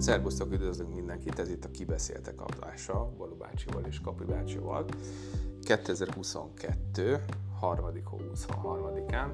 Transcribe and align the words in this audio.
Hát 0.00 0.08
szerbusztok, 0.08 0.52
üdvözlünk 0.52 0.94
mindenkit, 0.94 1.38
ez 1.38 1.50
itt 1.50 1.64
a 1.64 1.70
Kibeszéltek 1.70 2.40
adása, 2.40 3.10
Balú 3.18 3.34
bácsival 3.34 3.82
és 3.86 4.00
Kapi 4.00 4.24
bácsival. 4.24 4.84
2022. 5.62 7.24
harmadik 7.60 8.06
hó 8.06 8.18
23-án, 8.34 9.28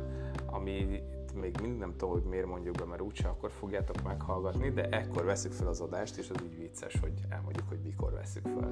ami 0.47 1.03
még 1.35 1.61
mind 1.61 1.79
nem 1.79 1.91
tudom, 1.97 2.11
hogy 2.11 2.23
miért 2.23 2.47
mondjuk 2.47 2.77
be, 2.77 2.85
mert 2.85 3.01
úgyse 3.01 3.29
akkor 3.29 3.51
fogjátok 3.51 4.03
meghallgatni, 4.03 4.71
de 4.71 4.89
ekkor 4.89 5.25
veszük 5.25 5.53
fel 5.53 5.67
az 5.67 5.81
adást, 5.81 6.17
és 6.17 6.31
az 6.31 6.43
így 6.43 6.59
vicces, 6.59 6.99
hogy 7.01 7.13
elmondjuk, 7.29 7.69
hogy 7.69 7.81
mikor 7.85 8.13
veszük 8.13 8.47
fel. 8.47 8.71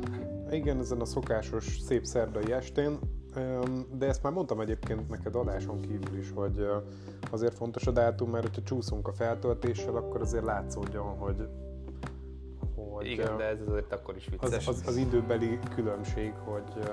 Igen, 0.50 0.78
ezen 0.78 1.00
a 1.00 1.04
szokásos 1.04 1.78
szép 1.80 2.04
szerdai 2.04 2.52
estén, 2.52 2.98
de 3.92 4.06
ezt 4.06 4.22
már 4.22 4.32
mondtam 4.32 4.60
egyébként 4.60 5.08
neked 5.08 5.34
adáson 5.34 5.80
kívül 5.80 6.18
is, 6.18 6.32
hogy 6.34 6.66
azért 7.30 7.54
fontos 7.54 7.86
a 7.86 7.90
dátum, 7.90 8.30
mert 8.30 8.44
hogyha 8.44 8.62
csúszunk 8.62 9.08
a 9.08 9.12
feltöltéssel, 9.12 9.96
akkor 9.96 10.20
azért 10.20 10.44
látszódjon, 10.44 11.18
hogy 11.18 11.48
hogy 13.04 13.12
Igen, 13.12 13.36
de 13.36 13.44
ez 13.44 13.60
azért 13.68 13.92
akkor 13.92 14.16
is 14.16 14.26
vicces. 14.26 14.66
Az, 14.66 14.68
az, 14.68 14.82
az 14.86 14.96
időbeli 14.96 15.58
különbség, 15.74 16.32
hogy 16.44 16.88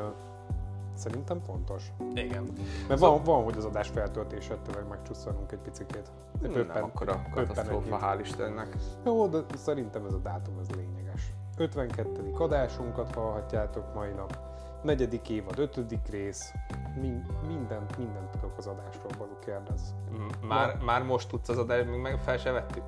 Szerintem 0.93 1.39
fontos. 1.39 1.91
Igen. 2.13 2.43
Mert 2.87 2.99
szóval... 2.99 3.09
van, 3.09 3.23
van, 3.23 3.43
hogy 3.43 3.57
az 3.57 3.65
adás 3.65 3.87
feltöltése 3.87 4.55
tényleg 4.55 4.87
megcsusszanunk 4.87 5.51
egy 5.51 5.59
picit. 5.59 5.95
Egy 5.95 6.09
nem 6.41 6.53
öppen, 6.53 6.83
akkor 6.83 7.09
a 7.09 7.21
katasztrófa, 7.33 7.99
hál' 8.01 8.19
Istennek. 8.21 8.75
Jó, 9.05 9.27
de 9.27 9.39
szerintem 9.55 10.05
ez 10.05 10.13
a 10.13 10.17
dátum 10.17 10.59
ez 10.59 10.69
lényeges. 10.69 11.33
52. 11.57 12.31
adásunkat 12.37 13.13
hallhatjátok 13.13 13.93
mai 13.93 14.11
nap. 14.11 14.37
Negyedik 14.83 15.29
évad, 15.29 15.59
ötödik 15.59 16.07
rész. 16.09 16.53
Min, 17.01 17.25
mindent, 17.47 17.97
mindent 17.97 18.29
tudok 18.29 18.57
az 18.57 18.67
adásról, 18.67 19.11
való 19.17 19.37
kérdez. 19.45 19.95
Mm, 20.11 20.47
már, 20.47 20.77
már 20.77 21.03
most 21.03 21.29
tudsz 21.29 21.49
az 21.49 21.57
adást, 21.57 21.89
még 21.89 21.99
meg 21.99 22.19
fel 22.19 22.37
se 22.37 22.51
vettük? 22.51 22.83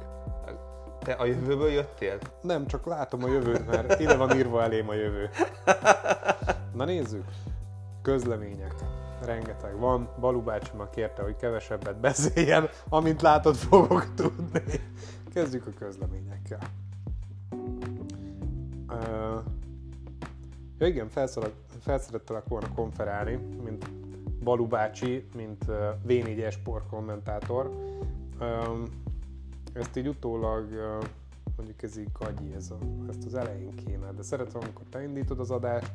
Te 1.04 1.12
a 1.12 1.26
jövőből 1.26 1.70
jöttél? 1.70 2.18
Nem, 2.42 2.68
csak 2.68 2.86
látom 2.86 3.23
a 3.23 3.28
jövőt, 3.28 3.68
mert 3.68 4.00
ide 4.00 4.18
van 4.18 4.38
írva 4.38 4.64
elém 4.64 4.90
a 4.90 4.94
jövő. 4.94 5.30
Na 6.73 6.86
nézzük 6.86 7.26
közlemények. 8.02 8.73
Rengeteg 9.26 9.80
van. 9.80 10.10
Balú 10.20 10.42
bácsimak 10.42 10.92
kérte, 10.92 11.22
hogy 11.22 11.36
kevesebbet 11.36 12.00
beszéljen, 12.00 12.70
amint 12.90 13.22
látod 13.22 13.56
fogok 13.56 14.14
tudni. 14.16 14.62
Kezdjük 15.34 15.68
a 15.68 15.72
közleményekkel. 15.80 16.60
Ja 20.78 20.88
igen, 20.88 21.10
felszerettelek 21.80 22.48
volna 22.48 22.67
konferálni, 22.76 23.40
mint 23.64 23.90
Balú 24.44 24.67
bácsi, 24.67 25.28
mint 25.36 25.64
uh, 25.67 25.76
V4 26.08 26.45
Esport 26.45 26.88
kommentátor. 26.88 27.72
Ezt 29.74 29.98
így 29.98 30.08
utólag 30.08 30.68
mondjuk 31.56 31.84
ez 31.84 31.98
így 31.98 32.12
gagyi, 32.20 32.54
ez 32.54 32.72
a, 32.72 32.78
ezt 33.10 33.26
az 33.26 33.36
elején 33.36 33.76
kéne, 33.86 34.12
de 34.12 34.22
szeretem, 34.22 34.62
amikor 34.62 34.86
te 34.90 35.04
indítod 35.04 35.40
az 35.40 35.52
adást, 35.52 35.92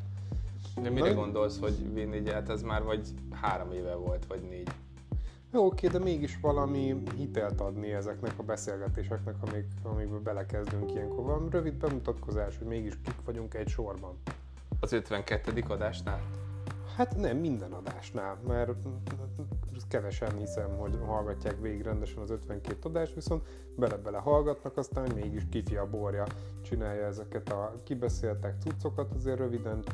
de 0.83 0.91
mire 0.91 1.09
Na, 1.09 1.15
gondolsz, 1.15 1.59
hogy 1.61 1.75
V4 1.95 2.31
hát 2.33 2.49
ez 2.49 2.62
már 2.62 2.83
vagy 2.83 3.09
három 3.31 3.73
éve 3.73 3.95
volt, 3.95 4.27
vagy 4.27 4.43
négy? 4.43 4.69
Jó, 5.53 5.67
oké, 5.67 5.87
de 5.87 5.99
mégis 5.99 6.39
valami 6.41 7.03
hitelt 7.17 7.61
adni 7.61 7.93
ezeknek 7.93 8.33
a 8.37 8.43
beszélgetéseknek, 8.43 9.34
amik, 9.41 9.67
amikbe 9.83 10.19
belekezdünk 10.19 10.93
ilyenkor. 10.93 11.25
Van 11.25 11.49
rövid 11.51 11.75
bemutatkozás, 11.75 12.59
hogy 12.59 12.67
mégis 12.67 12.95
kik 13.05 13.15
vagyunk 13.25 13.55
egy 13.55 13.69
sorban. 13.69 14.19
Az 14.81 14.93
52. 14.93 15.65
adásnál? 15.69 16.21
Hát 16.97 17.17
nem, 17.17 17.37
minden 17.37 17.73
adásnál, 17.73 18.39
mert 18.47 18.87
kevesen 19.88 20.36
hiszem, 20.38 20.77
hogy 20.77 20.98
hallgatják 21.06 21.61
végig 21.61 21.83
rendesen 21.83 22.22
az 22.22 22.30
52 22.30 22.77
adást, 22.83 23.14
viszont 23.14 23.42
bele-bele 23.77 24.19
hallgatnak, 24.19 24.77
aztán 24.77 25.10
mégis 25.14 25.42
kifi 25.50 25.77
a 25.77 25.86
borja 25.86 26.25
csinálja 26.62 27.06
ezeket 27.06 27.52
a 27.52 27.80
kibeszéltek 27.84 28.55
cuccokat, 28.62 29.12
azért 29.15 29.38
röviden 29.38 29.84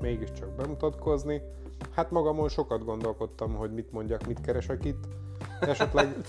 mégiscsak 0.00 0.48
bemutatkozni. 0.48 1.42
Hát 1.90 2.10
magamon 2.10 2.48
sokat 2.48 2.84
gondolkodtam, 2.84 3.54
hogy 3.54 3.72
mit 3.72 3.92
mondjak, 3.92 4.26
mit 4.26 4.40
keresek 4.40 4.84
itt. 4.84 5.04
Esetleg... 5.60 6.16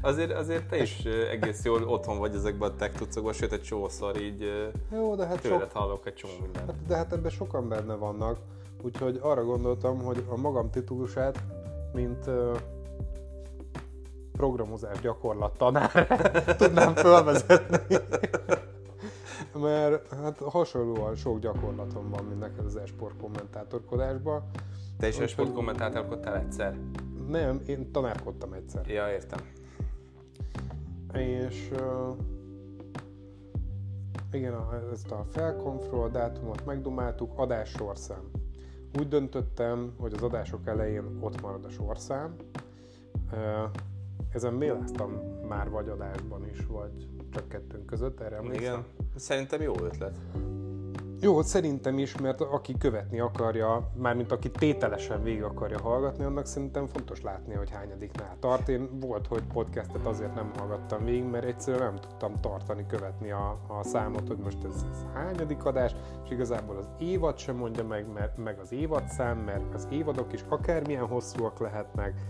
azért, 0.00 0.32
azért 0.32 0.68
te 0.68 0.76
is 0.76 1.04
egész 1.30 1.64
jól 1.64 1.82
otthon 1.82 2.18
vagy 2.18 2.34
ezekben 2.34 2.70
a 2.70 2.74
tech 2.74 2.98
tucokban, 2.98 3.32
sőt 3.32 3.52
egy 3.52 3.62
csószor 3.62 4.20
így 4.20 4.70
Jó, 4.92 5.14
de 5.14 5.26
hát 5.26 5.44
sok... 5.44 5.70
hallok 5.72 6.06
egy 6.06 6.14
csomó 6.14 6.32
mindent. 6.42 6.66
Hát, 6.66 6.86
de 6.86 6.96
hát 6.96 7.12
ebben 7.12 7.30
sokan 7.30 7.68
benne 7.68 7.94
vannak, 7.94 8.38
úgyhogy 8.82 9.18
arra 9.22 9.44
gondoltam, 9.44 10.02
hogy 10.02 10.24
a 10.28 10.36
magam 10.36 10.70
titulusát, 10.70 11.42
mint 11.96 12.30
programozás 14.32 15.00
gyakorlattanár 15.00 16.06
tudnám 16.58 16.94
felvezetni 16.94 17.96
mert 19.60 20.14
hát 20.14 20.38
hasonlóan 20.38 21.14
sok 21.14 21.38
gyakorlatom 21.38 22.10
van, 22.10 22.24
mint 22.24 22.40
neked 22.40 22.64
az 22.64 22.76
esport 22.76 23.16
kommentátorkodásban. 23.20 24.42
Te 24.98 25.08
is 25.08 25.18
esport 25.18 25.52
kommentátorkodtál 25.52 26.36
egyszer? 26.36 26.78
Nem, 27.28 27.62
én 27.66 27.90
tanárkodtam 27.92 28.52
egyszer. 28.52 28.88
Ja, 28.88 29.10
értem. 29.12 29.38
És 31.12 31.70
uh, 31.72 32.16
igen, 34.32 34.54
ezt 34.92 35.10
a 35.10 35.24
felkonfról 35.30 36.08
dátumot 36.08 36.64
megdomáltuk, 36.64 37.38
adás 37.38 37.70
sorszám. 37.70 38.30
Úgy 38.98 39.08
döntöttem, 39.08 39.92
hogy 39.98 40.12
az 40.12 40.22
adások 40.22 40.66
elején 40.66 41.18
ott 41.20 41.40
marad 41.40 41.64
a 41.64 41.68
sorszám. 41.68 42.36
Ezen 44.32 44.54
méláztam 44.54 45.10
már 45.48 45.70
vagy 45.70 45.88
adásban 45.88 46.48
is, 46.48 46.66
vagy 46.66 47.08
csak 47.32 47.48
kettőnk 47.48 47.86
között, 47.86 48.20
erre 48.20 48.36
emlékszem. 48.36 48.62
Igen, 48.62 48.84
szerintem 49.16 49.60
jó 49.60 49.74
ötlet. 49.82 50.16
Jó, 51.20 51.42
szerintem 51.42 51.98
is, 51.98 52.16
mert 52.16 52.40
aki 52.40 52.74
követni 52.78 53.20
akarja, 53.20 53.90
mármint 53.94 54.32
aki 54.32 54.50
tételesen 54.50 55.22
végig 55.22 55.42
akarja 55.42 55.80
hallgatni, 55.80 56.24
annak 56.24 56.46
szerintem 56.46 56.86
fontos 56.86 57.22
látni, 57.22 57.54
hogy 57.54 57.70
hányadiknál 57.70 58.36
tart. 58.40 58.68
Én 58.68 59.00
volt, 59.00 59.26
hogy 59.26 59.42
podcastet 59.52 60.06
azért 60.06 60.34
nem 60.34 60.50
hallgattam 60.58 61.04
végig, 61.04 61.24
mert 61.24 61.44
egyszerűen 61.44 61.82
nem 61.82 61.96
tudtam 61.96 62.40
tartani, 62.40 62.86
követni 62.86 63.30
a, 63.30 63.58
a 63.68 63.82
számot, 63.82 64.28
hogy 64.28 64.38
most 64.38 64.64
ez, 64.64 64.84
ez 64.92 65.04
hányadik 65.14 65.64
adás, 65.64 65.94
és 66.24 66.30
igazából 66.30 66.76
az 66.76 66.88
évad 66.98 67.38
sem 67.38 67.56
mondja 67.56 67.84
meg, 67.84 68.12
mert, 68.12 68.36
meg 68.36 68.58
az 68.58 68.72
évadszám, 68.72 69.38
mert 69.38 69.74
az 69.74 69.88
évadok 69.90 70.32
is 70.32 70.44
akármilyen 70.48 71.06
hosszúak 71.06 71.58
lehetnek, 71.58 72.20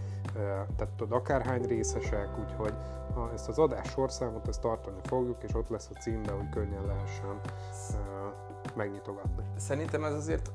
tehát 0.76 0.92
tudod, 0.96 1.18
akárhány 1.18 1.62
részesek, 1.62 2.28
úgyhogy 2.38 2.74
ha 3.14 3.30
ezt 3.32 3.48
az 3.48 3.58
adás 3.58 3.88
sorszámot, 3.88 4.48
ezt 4.48 4.60
tartani 4.60 5.00
fogjuk, 5.02 5.42
és 5.42 5.54
ott 5.54 5.68
lesz 5.68 5.88
a 5.94 5.98
címben, 5.98 6.36
hogy 6.36 6.48
könnyen 6.48 6.86
lehessen 6.86 7.40
megnyitogatni. 8.76 9.44
Szerintem 9.56 10.04
ez 10.04 10.12
azért, 10.12 10.50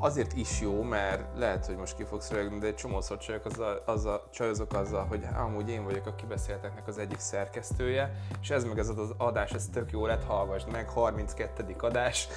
azért 0.00 0.32
is 0.32 0.60
jó, 0.60 0.82
mert 0.82 1.38
lehet, 1.38 1.66
hogy 1.66 1.76
most 1.76 1.96
ki 1.96 2.04
fogsz 2.04 2.30
rögni, 2.30 2.58
de 2.58 2.66
egy 2.66 2.74
csomószor 2.74 3.18
csajok 3.18 3.44
azzal, 3.44 3.82
azzal, 3.86 4.28
csajozok 4.30 4.72
azzal, 4.72 5.04
hogy 5.04 5.26
amúgy 5.36 5.68
én 5.68 5.84
vagyok 5.84 6.06
a 6.06 6.14
kibeszélteknek 6.14 6.88
az 6.88 6.98
egyik 6.98 7.18
szerkesztője, 7.18 8.12
és 8.40 8.50
ez 8.50 8.64
meg 8.64 8.78
ez 8.78 8.88
az 8.88 9.14
adás, 9.16 9.52
ez 9.52 9.68
tök 9.72 9.90
jó 9.92 10.06
lett, 10.06 10.24
hallgass 10.24 10.62
meg, 10.72 10.88
32. 10.88 11.74
adás, 11.78 12.28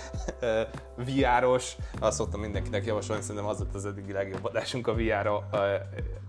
VR-os, 0.95 1.77
azt 1.99 2.17
szoktam 2.17 2.39
mindenkinek 2.39 2.85
javasolni, 2.85 3.21
szerintem 3.21 3.45
az 3.45 3.57
volt 3.57 3.75
az 3.75 3.85
eddigi 3.85 4.11
legjobb 4.11 4.45
adásunk 4.45 4.87
a 4.87 4.93
VR, 4.93 5.27
a, 5.27 5.35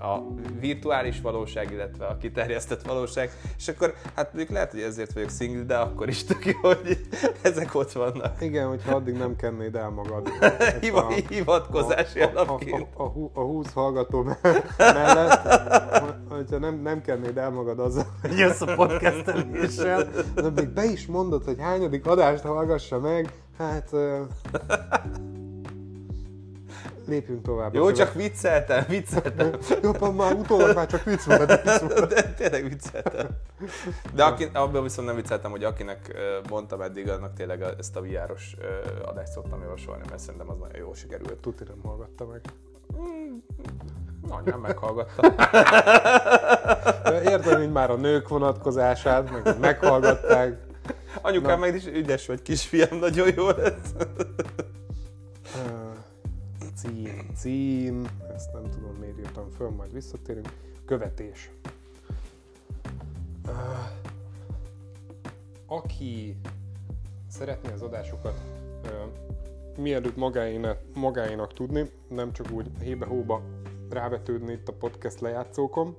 a 0.06 0.22
virtuális 0.60 1.20
valóság, 1.20 1.70
illetve 1.70 2.06
a 2.06 2.16
kiterjesztett 2.16 2.82
valóság, 2.82 3.30
és 3.56 3.68
akkor 3.68 3.94
hát 4.14 4.32
mondjuk 4.32 4.50
lehet, 4.50 4.70
hogy 4.70 4.80
ezért 4.80 5.12
vagyok 5.12 5.30
single, 5.30 5.64
de 5.64 5.76
akkor 5.76 6.08
is 6.08 6.24
tök 6.24 6.46
jó, 6.46 6.58
hogy 6.60 7.00
ezek 7.42 7.74
ott 7.74 7.92
vannak. 7.92 8.40
Igen, 8.40 8.66
hogyha 8.86 9.00
addig 9.00 9.16
nem 9.16 9.36
kennéd 9.36 9.74
el 9.74 9.90
magad. 9.90 10.28
Hiva, 10.80 11.06
a, 11.06 11.12
hivatkozási 11.28 12.20
a, 12.20 12.30
alapként. 12.34 12.86
A, 12.94 13.02
a, 13.02 13.04
a, 13.04 13.30
a 13.34 13.40
20 13.40 13.72
hallgató 13.72 14.22
mellett, 14.78 15.48
hogyha 16.28 16.58
nem, 16.58 16.80
nem 16.82 17.00
kennéd 17.00 17.36
el 17.36 17.50
magad 17.50 17.78
azzal, 17.78 18.06
hogy 18.22 18.38
jössz 18.38 18.60
a 18.60 18.74
podcasteléssel, 18.74 20.08
de 20.34 20.50
még 20.54 20.68
be 20.68 20.84
is 20.84 21.06
mondod, 21.06 21.44
hogy 21.44 21.56
hányadik 21.60 22.06
adást 22.06 22.42
hallgassa 22.42 23.00
meg, 23.00 23.32
hát... 23.58 23.90
Lépjünk 27.06 27.42
tovább. 27.42 27.74
Jó, 27.74 27.92
csak 27.92 28.14
vicceltem, 28.14 28.84
vicceltem. 28.88 29.52
Jó, 29.82 30.10
már 30.12 30.34
utólag 30.34 30.74
már 30.74 30.86
csak 30.86 31.04
vicc 31.04 31.22
volt, 31.22 31.46
de 31.46 31.56
vicc 31.64 31.80
volt. 31.80 32.14
De 32.14 32.22
tényleg 32.22 32.68
vicceltem. 32.68 33.28
De 34.14 34.24
aki, 34.24 34.48
abban 34.52 34.82
viszont 34.82 35.06
nem 35.06 35.16
vicceltem, 35.16 35.50
hogy 35.50 35.64
akinek 35.64 36.16
mondtam 36.48 36.80
eddig, 36.80 37.08
annak 37.08 37.34
tényleg 37.34 37.64
ezt 37.78 37.96
a 37.96 38.00
VR-os 38.00 38.56
adást 39.04 39.32
szoktam 39.32 39.62
javasolni, 39.62 40.02
mert 40.08 40.20
szerintem 40.20 40.50
az 40.50 40.56
nagyon 40.58 40.78
jól 40.78 40.94
sikerült. 40.94 41.34
Tuti 41.34 41.64
nem 41.64 41.80
hallgatta 41.82 42.26
meg. 42.26 42.40
Mm, 42.98 43.36
anyám 44.28 44.60
meghallgatta. 44.60 45.34
Értem, 47.30 47.58
hogy 47.58 47.72
már 47.72 47.90
a 47.90 47.96
nők 47.96 48.28
vonatkozását, 48.28 49.30
meg 49.30 49.58
meghallgatták. 49.58 50.64
Anyukám 51.22 51.58
meg 51.58 51.74
is 51.74 51.86
ügyes 51.86 52.26
vagy, 52.26 52.42
kisfiam, 52.42 52.98
nagyon 52.98 53.28
jó 53.36 53.46
lett 53.46 54.06
cím, 56.76 57.30
cím, 57.34 58.06
ezt 58.34 58.52
nem 58.52 58.70
tudom 58.70 58.96
miért 59.00 59.18
írtam 59.18 59.50
föl, 59.50 59.70
majd 59.70 59.92
visszatérünk. 59.92 60.52
Követés. 60.84 61.50
aki 65.66 66.36
szeretné 67.28 67.72
az 67.72 67.82
adásokat 67.82 68.40
mielőtt 69.78 70.16
magáénak, 70.16 70.78
magáénak 70.94 71.52
tudni, 71.52 71.90
nem 72.08 72.32
csak 72.32 72.50
úgy 72.50 72.70
hébe-hóba 72.80 73.42
rávetődni 73.90 74.52
itt 74.52 74.68
a 74.68 74.72
podcast 74.72 75.20
lejátszókon, 75.20 75.96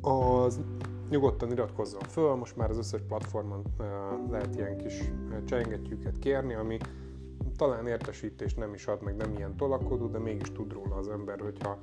az 0.00 0.60
nyugodtan 1.10 1.50
iratkozzon 1.50 2.02
föl, 2.02 2.34
most 2.34 2.56
már 2.56 2.70
az 2.70 2.78
összes 2.78 3.00
platformon 3.08 3.64
lehet 4.30 4.54
ilyen 4.54 4.76
kis 4.76 5.00
csengettyűket 5.44 6.18
kérni, 6.18 6.54
ami 6.54 6.78
talán 7.56 7.86
értesítést 7.86 8.56
nem 8.56 8.74
is 8.74 8.86
ad, 8.86 9.02
meg 9.02 9.16
nem 9.16 9.34
ilyen 9.36 9.56
tolakodó, 9.56 10.06
de 10.06 10.18
mégis 10.18 10.52
tud 10.52 10.72
róla 10.72 10.96
az 10.96 11.08
ember, 11.08 11.40
hogyha 11.40 11.78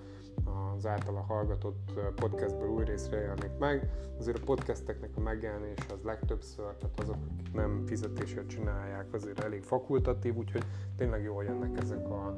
az 0.76 0.86
általa 0.86 1.22
hallgatott 1.22 1.92
podcastből 2.16 2.70
új 2.70 2.84
részre 2.84 3.20
jelenik 3.20 3.58
meg. 3.60 3.90
Azért 4.20 4.38
a 4.38 4.44
podcasteknek 4.46 5.10
a 5.16 5.20
megjelenés 5.20 5.86
az 5.94 6.02
legtöbbször, 6.04 6.76
tehát 6.76 7.00
azok, 7.00 7.16
akik 7.34 7.54
nem 7.54 7.84
fizetésért 7.86 8.48
csinálják, 8.48 9.14
azért 9.14 9.40
elég 9.40 9.64
fakultatív, 9.64 10.36
úgyhogy 10.36 10.64
tényleg 10.98 11.24
jól 11.24 11.44
jönnek 11.44 11.78
ezek 11.82 12.10
a, 12.10 12.36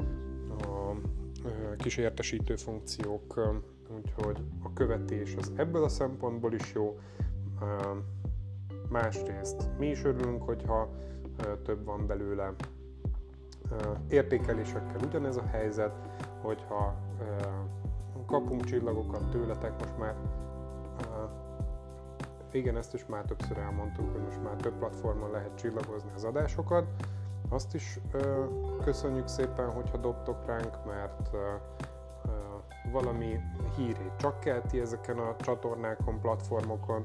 a 0.49 0.95
kis 1.77 1.97
értesítő 1.97 2.55
funkciók, 2.55 3.39
úgyhogy 3.95 4.43
a 4.63 4.73
követés 4.73 5.35
az 5.35 5.51
ebből 5.55 5.83
a 5.83 5.89
szempontból 5.89 6.53
is 6.53 6.73
jó. 6.73 6.99
Másrészt 8.89 9.69
mi 9.77 9.87
is 9.87 10.03
örülünk, 10.03 10.43
hogyha 10.43 10.89
több 11.63 11.85
van 11.85 12.07
belőle. 12.07 12.53
Értékelésekkel 14.07 15.01
ugyanez 15.05 15.37
a 15.37 15.45
helyzet, 15.51 15.93
hogyha 16.41 16.95
kapunk 18.25 18.63
csillagokat 18.63 19.29
tőletek, 19.29 19.79
most 19.79 19.97
már 19.97 20.15
igen, 22.51 22.77
ezt 22.77 22.93
is 22.93 23.05
már 23.05 23.25
többször 23.25 23.57
elmondtuk, 23.57 24.11
hogy 24.11 24.21
most 24.21 24.43
már 24.43 24.55
több 24.55 24.73
platformon 24.77 25.31
lehet 25.31 25.55
csillagozni 25.55 26.09
az 26.15 26.23
adásokat. 26.23 26.85
Azt 27.49 27.73
is 27.75 27.99
köszönjük 28.83 29.27
szépen, 29.27 29.71
hogyha 29.71 29.97
dobtok 29.97 30.45
ránk, 30.45 30.85
mert 30.85 31.29
valami 32.91 33.39
hírét 33.77 34.11
csak 34.17 34.39
kelti 34.39 34.79
ezeken 34.79 35.17
a 35.17 35.35
csatornákon, 35.35 36.19
platformokon. 36.19 37.03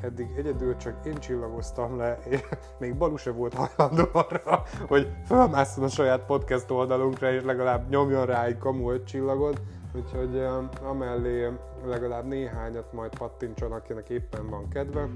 Eddig 0.00 0.28
egyedül 0.36 0.76
csak 0.76 1.06
én 1.06 1.14
csillagoztam 1.14 1.96
le, 1.96 2.18
és 2.28 2.40
még 2.80 2.96
Balu 2.96 3.16
se 3.16 3.30
volt 3.30 3.54
hajlandó 3.54 4.04
arra, 4.12 4.62
hogy 4.86 5.08
felmásszon 5.24 5.84
a 5.84 5.88
saját 5.88 6.24
podcast 6.26 6.70
oldalunkra, 6.70 7.32
és 7.32 7.42
legalább 7.42 7.88
nyomjon 7.88 8.26
rá 8.26 8.44
egy 8.44 8.58
kamu 8.58 8.90
öt 8.90 9.06
csillagot. 9.06 9.60
Úgyhogy 9.94 10.46
amellé 10.82 11.48
legalább 11.84 12.26
néhányat 12.26 12.92
majd 12.92 13.18
pattintson, 13.18 13.72
akinek 13.72 14.08
éppen 14.08 14.50
van 14.50 14.68
kedve. 14.68 15.08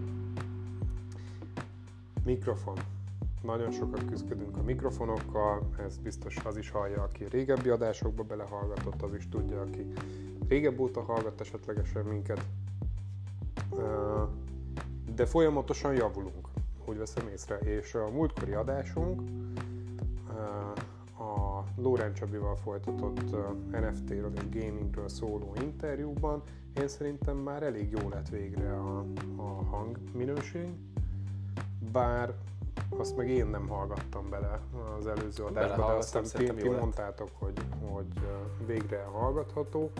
Mikrofon. 2.24 2.76
Nagyon 3.42 3.70
sokat 3.70 4.04
küzdködünk 4.04 4.56
a 4.56 4.62
mikrofonokkal, 4.62 5.68
ez 5.86 5.98
biztos 5.98 6.36
az 6.44 6.56
is 6.56 6.70
hallja, 6.70 7.02
aki 7.02 7.24
régebbi 7.24 7.68
adásokba 7.68 8.22
belehallgatott, 8.22 9.02
az 9.02 9.14
is 9.14 9.28
tudja, 9.28 9.60
aki 9.60 9.92
régebb 10.48 10.78
óta 10.78 11.02
hallgat 11.02 11.40
esetlegesen 11.40 12.04
minket. 12.04 12.44
De 15.14 15.26
folyamatosan 15.26 15.94
javulunk, 15.94 16.48
úgy 16.84 16.98
veszem 16.98 17.28
észre, 17.28 17.58
és 17.58 17.94
a 17.94 18.10
múltkori 18.10 18.52
adásunk 18.52 19.20
a 21.18 21.64
Lórán 21.76 22.14
Csabival 22.14 22.56
folytatott 22.56 23.20
NFT-ről 23.70 24.32
és 24.34 24.48
gamingről 24.50 25.08
szóló 25.08 25.52
interjúban 25.60 26.42
én 26.80 26.88
szerintem 26.88 27.36
már 27.36 27.62
elég 27.62 27.90
jó 27.90 28.08
lett 28.08 28.28
végre 28.28 28.72
a, 28.72 29.04
a 29.36 29.42
hangminőség, 29.42 30.68
bár 31.92 32.34
azt 32.88 33.16
meg 33.16 33.28
én 33.28 33.46
nem 33.46 33.68
hallgattam 33.68 34.30
bele 34.30 34.60
az 34.98 35.06
előző 35.06 35.44
adásba, 35.44 35.86
de 35.86 35.92
aztán 35.92 36.22
ti, 36.22 36.52
ti 36.54 36.68
mondtátok, 36.68 37.30
hogy, 37.32 37.60
hogy 37.90 38.06
végre 38.66 39.02
hallgatható. 39.02 39.90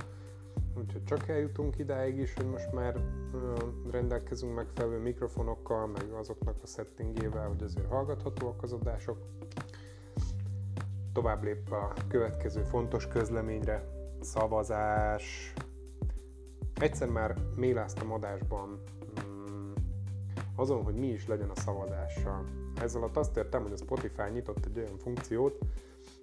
Úgyhogy 0.79 1.05
csak 1.05 1.29
eljutunk 1.29 1.79
idáig 1.79 2.19
is, 2.19 2.35
hogy 2.35 2.47
most 2.47 2.73
már 2.73 2.97
rendelkezünk 3.91 4.55
megfelelő 4.55 4.99
mikrofonokkal, 4.99 5.87
meg 5.87 6.13
azoknak 6.13 6.57
a 6.63 6.67
settingével, 6.67 7.49
hogy 7.49 7.63
azért 7.63 7.89
hallgathatóak 7.89 8.63
az 8.63 8.73
adások. 8.73 9.19
Tovább 11.13 11.43
lép 11.43 11.73
a 11.73 11.93
következő 12.09 12.63
fontos 12.63 13.09
közleményre, 13.09 13.85
szavazás. 14.21 15.53
Egyszer 16.75 17.09
már 17.09 17.37
méláztam 17.57 18.13
adásban 18.13 18.83
mm, 19.29 19.73
azon, 20.57 20.83
hogy 20.83 20.95
mi 20.95 21.07
is 21.07 21.27
legyen 21.27 21.51
a 21.51 21.61
szavazással. 21.61 22.45
Ezzel 22.81 23.03
alatt 23.03 23.17
azt 23.17 23.37
értem, 23.37 23.63
hogy 23.63 23.73
a 23.73 23.77
Spotify 23.77 24.31
nyitott 24.33 24.65
egy 24.65 24.79
olyan 24.79 24.99
funkciót 24.99 25.59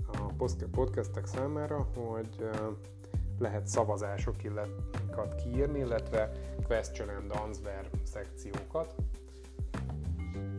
a 0.08 0.34
podcastek 0.72 1.26
számára, 1.26 1.88
hogy 1.96 2.50
lehet 3.40 3.68
szavazásokat 3.68 5.36
kiírni, 5.44 5.80
illetve 5.80 6.32
question 6.68 7.10
and 7.10 7.32
answer 7.32 7.90
szekciókat. 8.04 8.96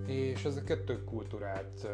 És 0.07 0.45
ezeket 0.45 0.85
tök 0.85 1.05
kultúrált 1.05 1.89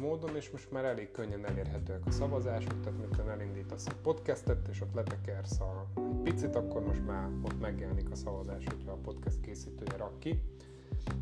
módon, 0.00 0.36
és 0.36 0.50
most 0.50 0.70
már 0.70 0.84
elég 0.84 1.10
könnyen 1.10 1.46
elérhetőek 1.46 2.06
a 2.06 2.10
szavazások, 2.10 2.80
tehát 2.80 2.98
miután 2.98 3.30
elindítasz 3.30 3.86
a 3.86 3.92
podcastet, 4.02 4.68
és 4.68 4.80
ott 4.80 4.94
letekersz 4.94 5.60
a, 5.60 5.86
egy 5.94 6.22
picit, 6.22 6.56
akkor 6.56 6.82
most 6.82 7.06
már 7.06 7.28
ott 7.42 7.60
megjelenik 7.60 8.10
a 8.10 8.14
szavazás, 8.14 8.64
hogyha 8.64 8.92
a 8.92 8.98
podcast 9.02 9.40
készítője 9.40 9.96
rak 9.96 10.18
ki. 10.18 10.42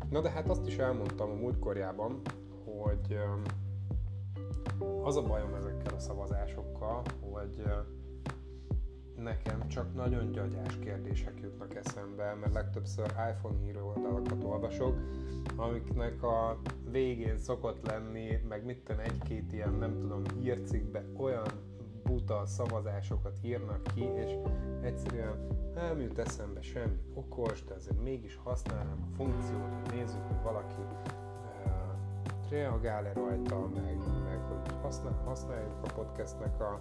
Na 0.09 0.21
de 0.21 0.29
hát 0.29 0.49
azt 0.49 0.67
is 0.67 0.77
elmondtam 0.77 1.29
a 1.29 1.33
múltkorjában, 1.33 2.21
hogy 2.65 3.17
az 5.03 5.17
a 5.17 5.21
bajom 5.21 5.53
ezekkel 5.53 5.93
a 5.93 5.99
szavazásokkal, 5.99 7.01
hogy 7.31 7.63
nekem 9.23 9.67
csak 9.67 9.93
nagyon 9.93 10.31
gyagyás 10.31 10.79
kérdések 10.79 11.39
jutnak 11.41 11.75
eszembe, 11.75 12.33
mert 12.33 12.53
legtöbbször 12.53 13.05
iPhone 13.05 13.57
híró 13.63 13.93
oldalakat 13.95 14.43
olvasok, 14.43 14.97
amiknek 15.55 16.23
a 16.23 16.59
végén 16.89 17.37
szokott 17.37 17.87
lenni, 17.87 18.39
meg 18.47 18.65
mit 18.65 18.83
tudom, 18.83 19.01
egy-két 19.01 19.53
ilyen, 19.53 19.73
nem 19.73 19.99
tudom, 19.99 20.21
hírcikkbe 20.39 21.05
olyan 21.17 21.47
buta 22.03 22.45
szavazásokat 22.45 23.37
írnak 23.43 23.83
ki, 23.83 24.01
és 24.01 24.31
egyszerűen 24.81 25.47
nem 25.75 26.01
jut 26.01 26.17
eszembe 26.17 26.61
semmi 26.61 26.99
okos, 27.13 27.63
de 27.63 27.73
azért 27.73 28.03
mégis 28.03 28.39
használnám 28.43 29.07
a 29.11 29.15
funkciót, 29.15 29.73
hogy 29.73 29.95
nézzük, 29.95 30.21
hogy 30.27 30.41
valaki 30.43 30.81
uh, 30.81 32.49
reagál-e 32.49 33.13
rajta, 33.13 33.67
meg, 33.67 33.97
meg 34.23 34.39
hogy 34.39 34.73
használ, 34.81 35.21
használjuk 35.25 35.83
a 35.83 35.93
podcastnek 35.93 36.59
a, 36.61 36.79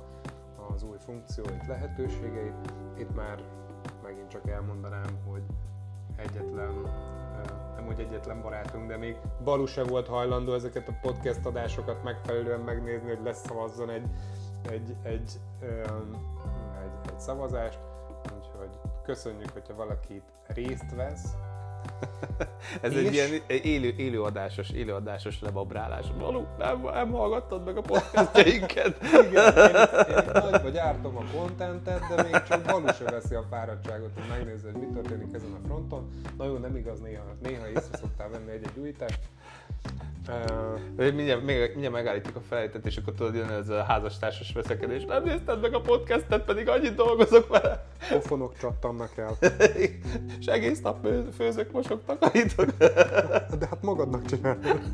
az 0.75 0.83
új 0.83 0.97
funkcióit, 0.99 1.67
lehetőségeit. 1.67 2.73
Itt 2.99 3.15
már 3.15 3.43
megint 4.03 4.29
csak 4.29 4.49
elmondanám, 4.49 5.19
hogy 5.29 5.43
egyetlen, 6.17 6.73
nem 7.77 7.87
hogy 7.87 8.01
egyetlen 8.01 8.43
barátunk, 8.43 8.87
de 8.89 8.97
még 8.97 9.17
Balu 9.45 9.67
se 9.67 9.85
volt 9.85 10.07
hajlandó 10.07 10.55
ezeket 10.55 10.89
a 10.89 10.99
podcast 11.01 11.47
adásokat 11.47 12.03
megfelelően 12.03 12.61
megnézni, 12.61 13.09
hogy 13.09 13.25
leszavazzon 13.25 13.91
egy, 13.91 14.07
egy, 14.71 14.97
egy, 15.03 15.41
egy, 15.63 17.11
egy 17.13 17.21
szavazást. 17.21 17.79
Úgyhogy 18.39 18.79
köszönjük, 19.05 19.51
hogyha 19.51 19.75
valaki 19.75 20.23
részt 20.47 20.95
vesz, 20.95 21.35
Ez 22.83 22.93
és... 22.93 23.07
egy 23.07 23.15
ilyen 23.15 23.31
élő, 23.63 23.95
élőadásos, 23.97 24.71
élőadásos 24.71 25.41
lebabrálás. 25.41 26.07
Való, 26.19 26.47
nem, 26.59 26.81
nem 26.81 27.11
hallgattad 27.11 27.65
meg 27.65 27.77
a 27.77 27.81
podcastjainket. 27.81 28.97
Igen, 29.29 29.57
én, 29.57 29.75
én 30.17 30.31
nagy 30.51 30.63
vagy 30.63 30.77
ártom 30.77 31.17
a 31.17 31.23
kontentet, 31.37 32.01
de 32.15 32.23
még 32.23 32.43
csak 32.43 32.63
Balú 32.63 32.87
se 32.87 33.05
veszi 33.05 33.35
a 33.35 33.45
fáradtságot, 33.51 34.11
hogy 34.15 34.25
megnézze, 34.29 34.71
hogy 34.73 34.81
mi 34.81 34.87
történik 34.95 35.35
ezen 35.35 35.53
a 35.53 35.67
fronton. 35.67 36.09
Na 36.39 36.45
jó, 36.45 36.57
nem 36.57 36.77
igaz, 36.77 37.01
néha, 37.01 37.25
néha 37.43 37.69
észre 37.69 37.97
szoktál 37.97 38.29
venni 38.29 38.51
egy-egy 38.51 38.79
újítást. 38.79 39.19
Uh, 40.29 41.15
mindjárt, 41.15 41.45
még, 41.45 41.69
mindjárt 41.71 41.95
megállítjuk 41.95 42.37
a 42.37 42.41
felejtet, 42.49 42.87
és 42.87 42.97
akkor 42.97 43.13
tudod 43.13 43.35
jönni 43.35 43.53
ez 43.53 43.69
a 43.69 43.83
házastársas 43.83 44.53
veszekedés. 44.53 45.05
Nem 45.05 45.23
nézted 45.23 45.61
meg 45.61 45.75
a 45.75 45.81
podcastet, 45.81 46.45
pedig 46.45 46.69
annyit 46.69 46.95
dolgozok 46.95 47.49
vele. 47.49 47.87
Pofonok 48.09 48.59
csattannak 48.59 49.17
el. 49.17 49.37
és 50.41 50.47
egész 50.47 50.81
nap 50.81 51.07
főzök, 51.37 51.73
mosok, 51.73 52.05
takarítok. 52.05 52.71
De 53.59 53.67
hát 53.69 53.83
magadnak 53.83 54.25
csinálod. 54.25 54.61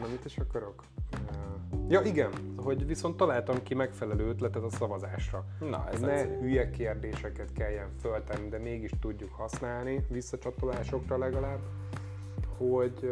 Na 0.00 0.06
mit 0.10 0.24
is 0.24 0.36
akarok? 0.36 0.82
Ja 1.88 2.00
igen, 2.00 2.30
hogy 2.56 2.86
viszont 2.86 3.16
találtam 3.16 3.62
ki 3.62 3.74
megfelelő 3.74 4.28
ötletet 4.28 4.62
a 4.62 4.70
szavazásra. 4.70 5.44
Na, 5.60 5.88
ez 5.92 6.00
ne 6.00 6.12
egyszerű. 6.12 6.40
hülye 6.40 6.70
kérdéseket 6.70 7.52
kelljen 7.52 7.88
föltenni, 8.00 8.48
de 8.48 8.58
mégis 8.58 8.90
tudjuk 9.00 9.32
használni, 9.32 10.06
visszacsatolásokra 10.08 11.18
legalább 11.18 11.60
hogy 12.56 13.08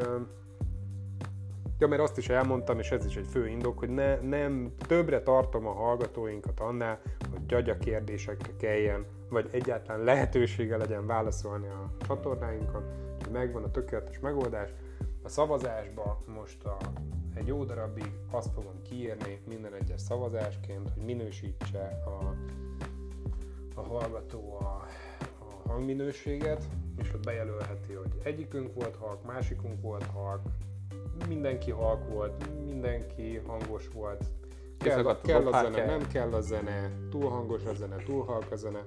Ja, 1.79 1.89
mert 1.89 2.03
azt 2.03 2.19
is 2.19 2.29
elmondtam, 2.29 2.79
és 2.79 2.91
ez 2.91 3.07
is 3.07 3.17
egy 3.17 3.27
fő 3.31 3.49
indok, 3.49 3.79
hogy 3.79 3.89
ne, 3.89 4.21
nem 4.21 4.73
többre 4.87 5.23
tartom 5.23 5.67
a 5.67 5.73
hallgatóinkat 5.73 6.61
annál, 6.61 7.01
hogy 7.31 7.47
gyagya 7.47 7.79
kérdésekre 7.79 8.53
kelljen, 8.57 9.07
vagy 9.29 9.49
egyáltalán 9.53 10.05
lehetősége 10.05 10.77
legyen 10.77 11.07
válaszolni 11.07 11.67
a 11.67 11.91
csatornáinkon, 12.07 12.83
hogy 13.23 13.33
megvan 13.33 13.65
a 13.65 13.71
tökéletes 13.71 14.19
megoldás. 14.21 14.71
A 15.23 15.29
szavazásba 15.29 16.23
most 16.27 16.65
a, 16.65 16.77
egy 17.35 17.47
jó 17.47 17.65
darabig 17.65 18.13
azt 18.31 18.53
fogom 18.53 18.83
kiírni 18.83 19.41
minden 19.49 19.75
egyes 19.75 20.01
szavazásként, 20.01 20.91
hogy 20.95 21.05
minősítse 21.05 22.03
a, 22.05 22.35
a 23.75 23.81
hallgató 23.81 24.57
a, 24.61 24.87
a 25.39 25.69
hangminőséget, 25.69 26.65
és 26.97 27.13
ott 27.15 27.25
bejelölheti, 27.25 27.93
hogy 27.93 28.21
egyikünk 28.23 28.75
volt 28.75 28.97
halk, 28.97 29.27
másikunk 29.27 29.81
volt 29.81 30.07
halk, 30.07 30.41
mindenki 31.29 31.71
halk 31.71 32.09
volt, 32.09 32.65
mindenki 32.65 33.37
hangos 33.47 33.89
volt, 33.89 34.25
kell, 34.79 35.21
kell 35.21 35.47
a 35.47 35.63
zene, 35.63 35.85
nem 35.85 36.07
kell 36.07 36.33
a 36.33 36.41
zene, 36.41 36.93
túl 37.11 37.29
hangos 37.29 37.65
a 37.65 37.75
zene, 37.75 37.97
túl 37.97 38.25
halk 38.25 38.51
a 38.51 38.57
zene. 38.57 38.85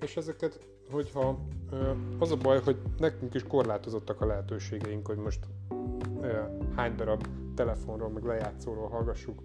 És 0.00 0.16
ezeket, 0.16 0.60
hogyha 0.92 1.38
az 2.18 2.30
a 2.30 2.36
baj, 2.36 2.60
hogy 2.64 2.76
nekünk 2.98 3.34
is 3.34 3.42
korlátozottak 3.42 4.20
a 4.20 4.26
lehetőségeink, 4.26 5.06
hogy 5.06 5.16
most 5.16 5.46
hány 6.76 6.94
darab 6.96 7.26
telefonról, 7.54 8.08
meg 8.08 8.24
lejátszóról 8.24 8.88
hallgassuk 8.88 9.42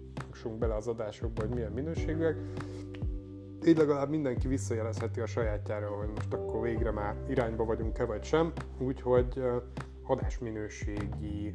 bele 0.58 0.74
az 0.74 0.86
adásokba, 0.86 1.42
hogy 1.42 1.54
milyen 1.54 1.72
minőségűek. 1.72 2.36
Így 3.66 3.76
legalább 3.76 4.08
mindenki 4.08 4.48
visszajelezheti 4.48 5.20
a 5.20 5.26
sajátjára, 5.26 5.88
hogy 5.88 6.08
most 6.08 6.32
akkor 6.32 6.62
végre 6.62 6.90
már 6.90 7.16
irányba 7.28 7.64
vagyunk-e 7.64 8.04
vagy 8.04 8.24
sem. 8.24 8.52
Úgyhogy 8.78 9.42
adásminőségi 10.02 11.52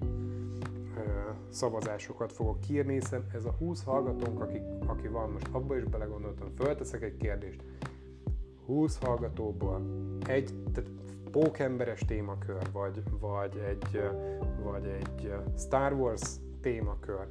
szavazásokat 1.49 2.31
fogok 2.31 2.59
kiírni, 2.59 2.93
hiszen 2.93 3.25
ez 3.33 3.45
a 3.45 3.51
20 3.51 3.83
hallgatónk, 3.83 4.41
aki, 4.41 4.61
aki 4.85 5.07
van 5.07 5.31
most, 5.31 5.47
abba 5.51 5.77
is 5.77 5.83
belegondoltam, 5.83 6.47
fölteszek 6.55 7.01
egy 7.01 7.17
kérdést. 7.17 7.63
20 8.65 8.97
hallgatóból 9.01 9.81
egy, 10.27 10.53
tehát 10.73 10.89
pókemberes 11.31 11.99
témakör, 12.07 12.61
vagy, 12.71 13.03
vagy, 13.19 13.57
egy, 13.57 14.09
vagy 14.63 14.85
egy 14.85 15.33
Star 15.57 15.93
Wars 15.93 16.35
témakör, 16.61 17.27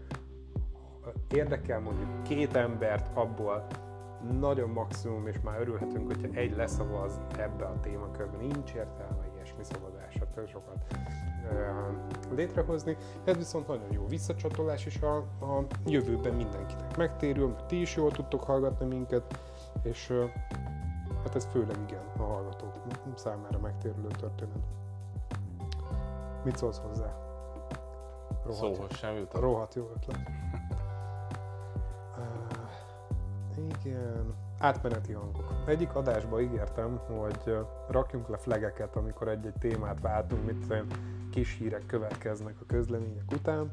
érdekel 1.31 1.81
mondjuk 1.81 2.23
két 2.23 2.57
embert 2.57 3.17
abból, 3.17 3.67
nagyon 4.41 4.69
maximum, 4.69 5.27
és 5.27 5.37
már 5.45 5.61
örülhetünk, 5.61 6.07
hogyha 6.07 6.39
egy 6.39 6.57
leszavaz 6.57 7.21
ebbe 7.39 7.65
a 7.65 7.81
témakörbe. 7.81 8.37
Nincs 8.37 8.75
értelme 8.75 9.27
ilyesmi 9.35 9.65
szavazásra, 9.65 10.31
tök 10.35 10.49
sokat 10.49 10.85
létrehozni. 12.35 12.97
Ez 13.25 13.37
viszont 13.37 13.67
nagyon 13.67 13.93
jó 13.93 14.07
visszacsatolás, 14.07 14.87
és 14.87 15.01
a, 15.01 15.17
a 15.17 15.67
jövőben 15.87 16.35
mindenkinek 16.35 16.97
megtérül, 16.97 17.49
mert 17.49 17.65
ti 17.67 17.81
is 17.81 17.97
jól 17.97 18.11
tudtok 18.11 18.45
hallgatni 18.45 18.87
minket, 18.87 19.41
és 19.83 20.13
hát 21.23 21.35
ez 21.35 21.45
főleg 21.45 21.77
igen 21.87 22.03
a 22.17 22.23
hallgatók 22.23 22.75
számára 23.15 23.59
megtérülő 23.59 24.09
történet. 24.09 24.63
Mit 26.45 26.57
szólsz 26.57 26.79
hozzá? 26.79 27.17
Rohadt, 28.45 28.59
Szóval 28.59 28.89
sem 28.89 29.17
jutott. 29.17 29.41
Rohadt 29.41 29.75
jó 29.75 29.91
ötlet. 29.95 30.19
uh, 33.57 33.65
igen 33.79 34.35
átmeneti 34.59 35.13
hangok. 35.13 35.53
Egyik 35.67 35.95
adásba 35.95 36.41
ígértem, 36.41 37.01
hogy 37.07 37.59
rakjunk 37.89 38.29
le 38.29 38.37
flegeket, 38.37 38.97
amikor 38.97 39.29
egy-egy 39.29 39.55
témát 39.59 40.01
váltunk, 40.01 40.45
mit 40.45 40.61
tudom, 40.61 40.87
kis 41.31 41.57
hírek 41.59 41.87
következnek 41.87 42.55
a 42.61 42.65
közlemények 42.67 43.31
után. 43.33 43.73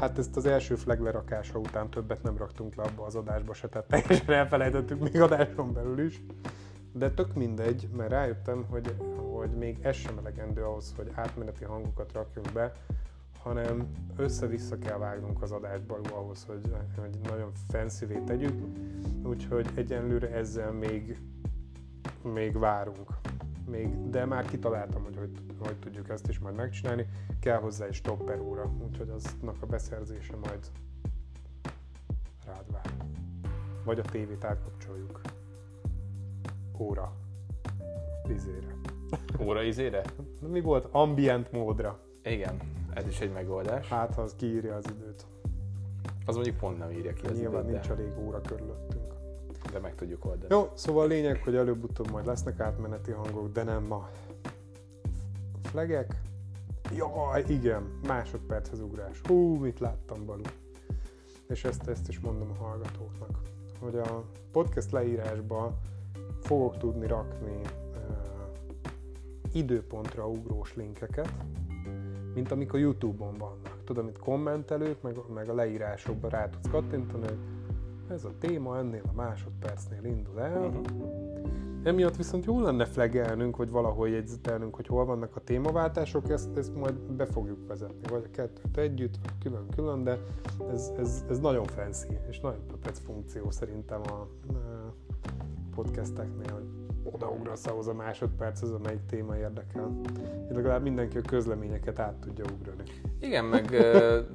Hát 0.00 0.18
ezt 0.18 0.36
az 0.36 0.46
első 0.46 0.74
flag 0.74 1.00
lerakása 1.00 1.58
után 1.58 1.90
többet 1.90 2.22
nem 2.22 2.36
raktunk 2.36 2.74
le 2.74 2.82
abba 2.82 3.04
az 3.04 3.14
adásba 3.14 3.54
se, 3.54 3.68
tehát 3.68 3.88
teljesen 3.88 4.34
elfelejtettük 4.34 5.00
még 5.00 5.20
adáson 5.20 5.72
belül 5.72 6.00
is. 6.00 6.22
De 6.92 7.10
tök 7.10 7.34
mindegy, 7.34 7.88
mert 7.96 8.10
rájöttem, 8.10 8.64
hogy, 8.70 8.94
hogy 9.32 9.50
még 9.50 9.78
ez 9.82 9.96
sem 9.96 10.18
elegendő 10.18 10.64
ahhoz, 10.64 10.94
hogy 10.96 11.10
átmeneti 11.14 11.64
hangokat 11.64 12.12
rakjunk 12.12 12.52
be, 12.52 12.72
hanem 13.42 13.86
össze-vissza 14.16 14.78
kell 14.78 14.98
vágnunk 14.98 15.42
az 15.42 15.52
adásba 15.52 15.98
ahhoz, 16.12 16.44
hogy, 16.44 16.72
hogy 16.96 17.18
nagyon 17.22 17.52
fancy 17.68 18.06
tegyük, 18.26 18.62
úgyhogy 19.24 19.68
egyenlőre 19.74 20.30
ezzel 20.30 20.72
még, 20.72 21.20
még 22.22 22.58
várunk. 22.58 23.10
Még, 23.70 24.10
de 24.10 24.24
már 24.24 24.44
kitaláltam, 24.44 25.02
hogy, 25.04 25.16
hogy 25.16 25.30
hogy 25.58 25.76
tudjuk 25.76 26.08
ezt 26.08 26.28
is 26.28 26.38
majd 26.38 26.54
megcsinálni. 26.54 27.06
Kell 27.40 27.58
hozzá 27.58 27.86
egy 27.86 27.94
stopper 27.94 28.40
óra, 28.40 28.72
úgyhogy 28.88 29.08
aznak 29.08 29.56
a 29.60 29.66
beszerzése 29.66 30.36
majd 30.36 30.70
rád 32.46 32.72
vár. 32.72 32.92
Vagy 33.84 33.98
a 33.98 34.02
tévét 34.02 34.44
átkapcsoljuk. 34.44 35.20
Óra. 36.78 37.12
Izére. 38.28 38.76
Óra 39.40 39.62
izére? 39.62 40.02
Mi 40.40 40.60
volt? 40.60 40.88
Ambient 40.90 41.52
módra. 41.52 42.00
Igen. 42.22 42.56
Ez 42.94 43.06
is 43.06 43.20
egy 43.20 43.32
megoldás. 43.32 43.88
Hát, 43.88 44.14
ha 44.14 44.22
az 44.22 44.34
kiírja 44.36 44.74
az 44.74 44.84
időt. 44.90 45.26
Az 46.26 46.34
mondjuk 46.34 46.56
pont 46.56 46.78
nem 46.78 46.90
írja 46.90 47.12
ki 47.12 47.26
az 47.26 47.38
Nyilván 47.38 47.62
időt, 47.62 47.72
nincs 47.72 47.86
de... 47.86 47.94
elég 47.94 48.18
óra 48.18 48.40
körülöttünk. 48.40 49.05
De 49.76 49.82
meg 49.82 49.94
tudjuk 49.94 50.24
oldani. 50.24 50.54
Jó, 50.54 50.70
szóval 50.74 51.04
a 51.04 51.06
lényeg, 51.06 51.42
hogy 51.42 51.56
előbb-utóbb 51.56 52.10
majd 52.10 52.26
lesznek 52.26 52.60
átmeneti 52.60 53.10
hangok, 53.10 53.52
de 53.52 53.62
nem 53.62 53.82
ma. 53.82 54.08
Flegek? 55.62 56.20
Jaj, 56.94 57.44
igen, 57.48 57.98
másodperchez 58.06 58.80
ugrás. 58.80 59.20
Hú, 59.24 59.54
mit 59.54 59.80
láttam 59.80 60.26
balul. 60.26 60.46
És 61.48 61.64
ezt, 61.64 61.88
ezt 61.88 62.08
is 62.08 62.20
mondom 62.20 62.50
a 62.50 62.62
hallgatóknak, 62.64 63.40
hogy 63.80 63.96
a 63.96 64.24
podcast 64.52 64.90
leírásba 64.90 65.78
fogok 66.40 66.76
tudni 66.76 67.06
rakni 67.06 67.60
időpontra 69.52 70.28
ugrós 70.28 70.74
linkeket, 70.74 71.32
mint 72.34 72.50
amik 72.50 72.72
a 72.72 72.78
Youtube-on 72.78 73.34
vannak. 73.38 73.82
Tudod, 73.84 74.02
amit 74.02 74.18
kommentelők, 74.18 75.02
meg, 75.02 75.16
meg 75.34 75.48
a 75.48 75.54
leírásokban 75.54 76.30
rá 76.30 76.48
tudsz 76.48 76.68
kattintani, 76.70 77.26
hogy 77.26 77.38
ez 78.10 78.24
a 78.24 78.30
téma 78.38 78.78
ennél 78.78 79.02
a 79.08 79.14
másodpercnél 79.14 80.04
indul 80.04 80.40
el. 80.40 80.66
Uh-huh. 80.66 81.26
Emiatt 81.82 82.16
viszont 82.16 82.44
jó 82.44 82.60
lenne 82.60 82.84
flegelnünk, 82.84 83.56
vagy 83.56 83.70
valahol 83.70 84.08
jegyzetelnünk, 84.08 84.74
hogy 84.74 84.86
hol 84.86 85.04
vannak 85.04 85.36
a 85.36 85.40
témaváltások, 85.40 86.30
ezt, 86.30 86.56
ezt 86.56 86.74
majd 86.74 86.94
be 86.94 87.26
fogjuk 87.26 87.66
vezetni, 87.68 88.08
vagy 88.08 88.24
a 88.26 88.30
kettőt 88.30 88.76
együtt, 88.76 89.14
vagy 89.22 89.38
külön-külön, 89.42 90.04
de 90.04 90.18
ez, 90.72 90.92
ez, 90.98 91.24
ez 91.28 91.38
nagyon 91.38 91.64
fancy, 91.64 92.18
és 92.28 92.40
nagyon 92.40 92.66
pepec 92.66 92.98
funkció 92.98 93.50
szerintem 93.50 94.00
a, 94.00 94.20
a 94.52 94.94
podcasteknél, 95.74 96.52
hogy 96.52 96.75
odaugrasz 97.16 97.66
ahhoz 97.66 97.86
a 97.86 97.94
másodperchez, 97.94 98.70
amelyik 98.70 99.06
téma 99.06 99.36
érdekel. 99.36 100.00
Így 100.50 100.56
legalább 100.56 100.82
mindenki 100.82 101.18
a 101.18 101.20
közleményeket 101.20 101.98
át 101.98 102.14
tudja 102.14 102.44
ugrani. 102.58 102.82
Igen, 103.20 103.44
meg 103.44 103.76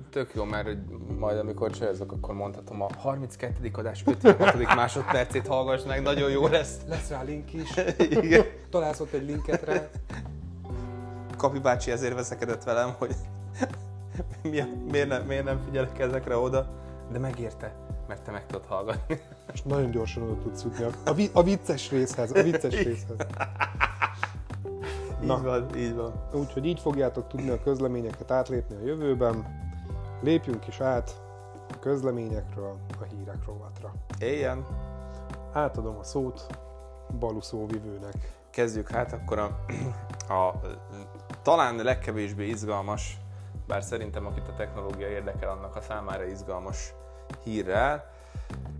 tök 0.09 0.33
jó, 0.33 0.43
mert 0.43 0.77
majd 1.17 1.37
amikor 1.37 1.71
csajozok, 1.71 2.11
akkor 2.11 2.33
mondhatom 2.33 2.81
a 2.81 2.87
32. 2.97 3.69
adás 3.73 4.03
56. 4.05 4.75
másodpercét 4.75 5.47
hallgass 5.47 5.83
meg, 5.85 6.01
nagyon 6.01 6.29
jó 6.29 6.47
lesz. 6.47 6.77
Lesz 6.87 7.09
rá 7.09 7.21
link 7.21 7.53
is. 7.53 7.69
Igen. 8.09 8.45
Találsz 8.69 8.99
ott 8.99 9.13
egy 9.13 9.25
linket 9.25 9.63
rá. 9.63 9.89
Kapi 11.37 11.59
bácsi 11.59 11.91
ezért 11.91 12.13
veszekedett 12.13 12.63
velem, 12.63 12.93
hogy 12.97 13.15
miért 14.91 15.07
nem, 15.07 15.25
miért 15.25 15.43
nem 15.43 15.61
figyelek 15.65 15.99
ezekre 15.99 16.37
oda, 16.37 16.69
de 17.11 17.19
megérte 17.19 17.90
mert 18.11 18.23
te 18.23 18.31
meg 18.31 18.45
tudod 18.45 18.65
hallgatni. 18.65 19.21
És 19.53 19.61
nagyon 19.61 19.91
gyorsan 19.91 20.23
oda 20.23 20.41
tudsz 20.41 20.63
jutni 20.63 20.85
a, 21.05 21.13
vi- 21.13 21.29
a 21.33 21.43
vicces 21.43 21.91
részhez, 21.91 22.31
a 22.31 22.43
vicces 22.43 22.83
részhez. 22.83 23.15
Na, 25.21 25.37
így 25.37 25.43
van, 25.43 25.75
így 25.75 25.95
van. 25.95 26.13
Úgyhogy 26.33 26.65
így 26.65 26.79
fogjátok 26.79 27.27
tudni 27.27 27.49
a 27.49 27.61
közleményeket 27.61 28.31
átlépni 28.31 28.75
a 28.75 28.85
jövőben. 28.85 29.59
Lépjünk 30.21 30.67
is 30.67 30.79
át 30.79 31.21
a 31.73 31.79
közleményekről 31.79 32.77
a 33.01 33.03
hírek 33.03 33.45
rovatra. 33.45 33.93
Éljen! 34.19 34.65
Átadom 35.53 35.97
a 35.97 36.03
szót 36.03 36.47
Balu 37.19 37.41
szóvivőnek. 37.41 38.13
Kezdjük 38.49 38.89
hát 38.89 39.13
akkor 39.13 39.39
a, 39.39 39.45
a 40.33 40.59
talán 41.41 41.75
legkevésbé 41.75 42.47
izgalmas, 42.47 43.17
bár 43.67 43.83
szerintem 43.83 44.25
akit 44.25 44.47
a 44.47 44.53
technológia 44.53 45.07
érdekel, 45.07 45.49
annak 45.49 45.75
a 45.75 45.81
számára 45.81 46.23
izgalmas 46.23 46.93
hírrel. 47.43 48.09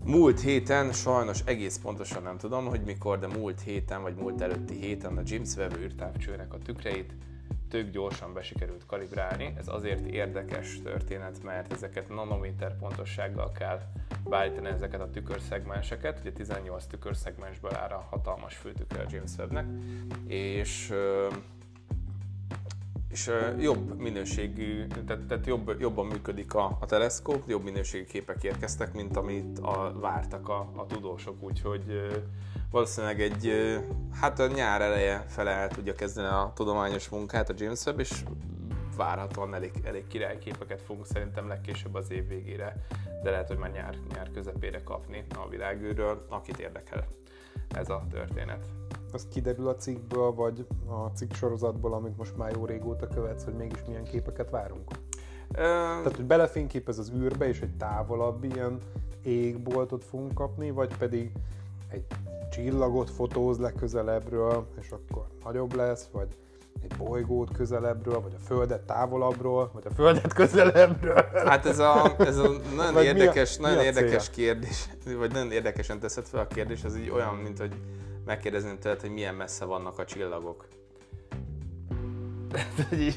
Múlt 0.04 0.40
héten, 0.40 0.92
sajnos 0.92 1.40
egész 1.44 1.78
pontosan 1.78 2.22
nem 2.22 2.38
tudom, 2.38 2.66
hogy 2.66 2.80
mikor, 2.80 3.18
de 3.18 3.26
múlt 3.26 3.60
héten 3.60 4.02
vagy 4.02 4.14
múlt 4.14 4.40
előtti 4.40 4.74
héten 4.74 5.16
a 5.16 5.22
James 5.24 5.54
Webb 5.56 5.76
űrtávcsőnek 5.76 6.52
a 6.52 6.58
tükreit 6.58 7.12
tök 7.72 7.90
gyorsan 7.90 8.32
besikerült 8.32 8.86
kalibrálni. 8.86 9.54
Ez 9.58 9.68
azért 9.68 10.06
érdekes 10.06 10.80
történet, 10.82 11.42
mert 11.42 11.72
ezeket 11.72 12.08
nanométer 12.08 12.76
pontossággal 12.76 13.52
kell 13.52 13.80
beállítani 14.24 14.68
ezeket 14.68 15.00
a 15.00 15.10
tükörszegmenseket. 15.10 16.18
Ugye 16.20 16.32
18 16.32 16.86
tükörszegmensből 16.86 17.74
áll 17.74 17.90
a 17.90 18.06
hatalmas 18.10 18.54
főtükre 18.54 19.02
a 19.02 19.06
James 19.10 19.30
Webbnek, 19.38 19.66
és 20.26 20.92
és 23.12 23.30
jobb 23.58 23.98
minőségű, 23.98 24.86
tehát, 25.06 25.22
tehát 25.22 25.46
jobb, 25.46 25.80
jobban 25.80 26.06
működik 26.06 26.54
a, 26.54 26.76
a 26.80 26.86
teleszkóp, 26.86 27.42
jobb 27.46 27.62
minőségű 27.62 28.04
képek 28.04 28.42
érkeztek, 28.42 28.92
mint 28.92 29.16
amit 29.16 29.58
a, 29.58 29.92
vártak 30.00 30.48
a, 30.48 30.72
a 30.76 30.86
tudósok, 30.86 31.42
úgyhogy 31.42 31.82
valószínűleg 32.70 33.20
egy, 33.20 33.52
hát 34.20 34.38
a 34.38 34.46
nyár 34.46 34.80
eleje 34.80 35.24
fele 35.28 35.50
el 35.50 35.68
tudja 35.68 35.94
kezdeni 35.94 36.26
a 36.26 36.52
tudományos 36.54 37.08
munkát 37.08 37.48
a 37.48 37.54
James 37.56 37.84
Webb, 37.84 37.98
és 37.98 38.24
várhatóan 38.96 39.54
elég, 39.54 39.72
elég 39.84 40.06
királyképeket 40.06 40.82
fogunk 40.82 41.06
szerintem 41.06 41.48
legkésőbb 41.48 41.94
az 41.94 42.10
év 42.10 42.28
végére, 42.28 42.86
de 43.22 43.30
lehet, 43.30 43.48
hogy 43.48 43.58
már 43.58 43.70
nyár, 43.70 43.94
nyár 44.14 44.30
közepére 44.30 44.82
kapni 44.82 45.24
a 45.44 45.48
világűről, 45.48 46.26
akit 46.28 46.58
érdekel 46.58 47.06
ez 47.74 47.88
a 47.88 48.06
történet. 48.10 48.64
Az 49.12 49.26
kiderül 49.30 49.68
a 49.68 49.76
cikkből, 49.76 50.32
vagy 50.32 50.66
a 50.86 51.06
cikk 51.06 51.32
sorozatból, 51.32 51.92
amit 51.94 52.16
most 52.16 52.36
már 52.36 52.52
jó 52.54 52.64
régóta 52.64 53.06
követsz, 53.06 53.44
hogy 53.44 53.54
mégis 53.54 53.84
milyen 53.86 54.04
képeket 54.04 54.50
várunk? 54.50 54.90
Ö... 55.52 55.62
Tehát, 55.62 56.16
hogy 56.16 56.24
belefényképez 56.24 56.98
az 56.98 57.12
űrbe, 57.16 57.48
és 57.48 57.60
egy 57.60 57.76
távolabb 57.76 58.44
ilyen 58.44 58.78
égboltot 59.22 60.04
fogunk 60.04 60.34
kapni, 60.34 60.70
vagy 60.70 60.96
pedig 60.96 61.32
egy 61.88 62.04
csillagot 62.50 63.10
fotóz 63.10 63.58
le 63.58 63.72
közelebbről, 63.72 64.66
és 64.80 64.90
akkor 64.90 65.26
nagyobb 65.44 65.74
lesz, 65.74 66.08
vagy 66.12 66.28
egy 66.82 66.96
bolygót 66.96 67.52
közelebbről, 67.52 68.20
vagy 68.20 68.34
a 68.34 68.44
Földet 68.44 68.80
távolabbról, 68.80 69.70
vagy 69.72 69.86
a 69.86 69.90
Földet 69.90 70.32
közelebbről. 70.32 71.24
Hát 71.46 71.66
ez 71.66 71.78
a, 71.78 72.14
ez 72.18 72.36
a 72.36 72.48
nagyon 72.76 72.92
vagy 72.92 73.04
érdekes, 73.04 73.58
a, 73.58 73.60
nagyon 73.60 73.84
érdekes 73.84 74.30
kérdés, 74.30 74.88
vagy 75.18 75.32
nagyon 75.32 75.50
érdekesen 75.50 75.98
teszed 75.98 76.24
fel 76.24 76.40
a 76.40 76.46
kérdés, 76.46 76.84
ez 76.84 76.96
így 76.96 77.10
olyan, 77.10 77.34
mint 77.34 77.58
hogy 77.58 77.74
megkérdezném 78.24 78.78
tőled, 78.78 79.00
hogy 79.00 79.10
milyen 79.10 79.34
messze 79.34 79.64
vannak 79.64 79.98
a 79.98 80.04
csillagok. 80.04 80.68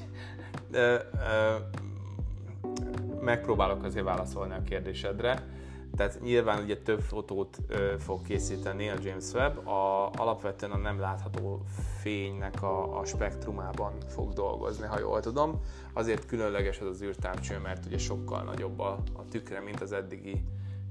megpróbálok 3.26 3.84
azért 3.84 4.06
válaszolni 4.06 4.54
a 4.54 4.62
kérdésedre. 4.62 5.48
Tehát 5.96 6.22
nyilván 6.22 6.64
ugye 6.64 6.78
több 6.78 7.00
fotót 7.00 7.58
ö, 7.68 7.94
fog 8.00 8.22
készíteni 8.22 8.90
a 8.90 8.96
James 9.04 9.34
Webb, 9.34 9.68
a, 9.68 10.10
alapvetően 10.12 10.72
a 10.72 10.78
nem 10.78 11.00
látható 11.00 11.62
fénynek 12.02 12.64
a, 12.64 13.00
a 13.00 13.06
spektrumában 13.06 13.94
fog 14.08 14.34
dolgozni, 14.34 14.88
ha 14.88 15.00
jól 15.00 15.20
tudom. 15.20 15.62
Azért 15.94 16.26
különleges 16.26 16.80
ez 16.80 16.88
az 16.88 17.02
űrtávcső, 17.02 17.60
mert 17.60 17.86
ugye 17.86 17.98
sokkal 17.98 18.44
nagyobb 18.44 18.80
a, 18.80 18.98
a 19.14 19.28
tükre, 19.30 19.60
mint 19.60 19.82
az 19.82 19.92
eddigi 19.92 20.44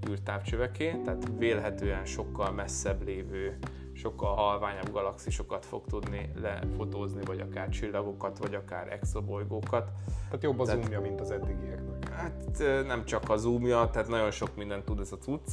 űrtávcsöveké, 0.09 1.01
tehát 1.05 1.29
vélhetően 1.39 2.05
sokkal 2.05 2.53
messzebb 2.53 3.03
lévő 3.03 3.59
sokkal 3.95 4.35
halványabb 4.35 4.93
galaxisokat 4.93 5.67
fog 5.67 5.87
tudni 5.87 6.31
lefotózni, 6.41 7.25
vagy 7.25 7.41
akár 7.41 7.69
csillagokat, 7.69 8.39
vagy 8.39 8.55
akár 8.55 8.93
exobolygókat. 8.93 9.91
Tehát 10.25 10.43
jobb 10.43 10.61
a 10.61 10.65
zoomja, 10.65 11.01
mint 11.01 11.21
az 11.21 11.31
eddigieknek. 11.31 12.09
Hát 12.09 12.63
nem 12.87 13.05
csak 13.05 13.31
a 13.31 13.37
zoomja, 13.37 13.89
tehát 13.93 14.09
nagyon 14.09 14.31
sok 14.31 14.57
mindent 14.57 14.85
tud 14.85 15.01
ez 15.01 15.13
a 15.13 15.19
cucc. 15.19 15.51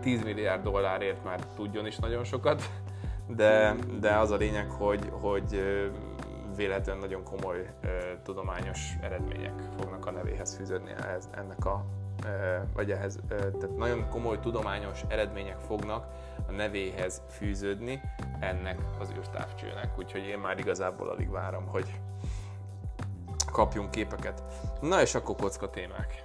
10 0.00 0.22
milliárd 0.22 0.62
dollárért 0.62 1.24
már 1.24 1.46
tudjon 1.46 1.86
is 1.86 1.96
nagyon 1.96 2.24
sokat, 2.24 2.62
de, 3.26 3.76
de 4.00 4.16
az 4.16 4.30
a 4.30 4.36
lényeg, 4.36 4.70
hogy, 4.70 5.10
hogy 5.10 5.62
véletlenül 6.56 7.02
nagyon 7.02 7.22
komoly 7.24 7.74
tudományos 8.22 8.92
eredmények 9.02 9.62
fognak 9.78 10.06
a 10.06 10.10
nevéhez 10.10 10.56
fűződni 10.56 10.90
ennek 11.30 11.64
a 11.64 11.84
vagy 12.74 12.90
ehhez, 12.90 13.18
tehát 13.28 13.76
nagyon 13.76 14.08
komoly 14.08 14.38
tudományos 14.40 15.00
eredmények 15.08 15.58
fognak 15.58 16.06
a 16.50 16.56
nevéhez 16.56 17.22
fűződni 17.30 18.00
ennek 18.40 18.78
az 18.98 19.12
űrtávcsőnek, 19.18 19.98
úgyhogy 19.98 20.26
én 20.26 20.38
már 20.38 20.58
igazából 20.58 21.08
alig 21.08 21.30
várom, 21.30 21.66
hogy 21.66 22.00
kapjunk 23.52 23.90
képeket. 23.90 24.42
Na 24.80 25.00
és 25.00 25.14
akkor 25.14 25.36
kocka 25.36 25.70
témák. 25.70 26.22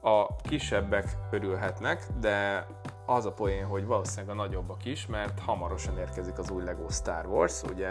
A 0.00 0.36
kisebbek 0.36 1.16
örülhetnek, 1.30 2.06
de 2.20 2.66
az 3.06 3.26
a 3.26 3.32
poén, 3.32 3.64
hogy 3.64 3.86
valószínűleg 3.86 4.36
a 4.36 4.42
nagyobbak 4.42 4.84
is, 4.84 5.06
mert 5.06 5.38
hamarosan 5.38 5.98
érkezik 5.98 6.38
az 6.38 6.50
új 6.50 6.64
LEGO 6.64 6.88
Star 6.88 7.26
Wars. 7.26 7.62
Ugye 7.62 7.90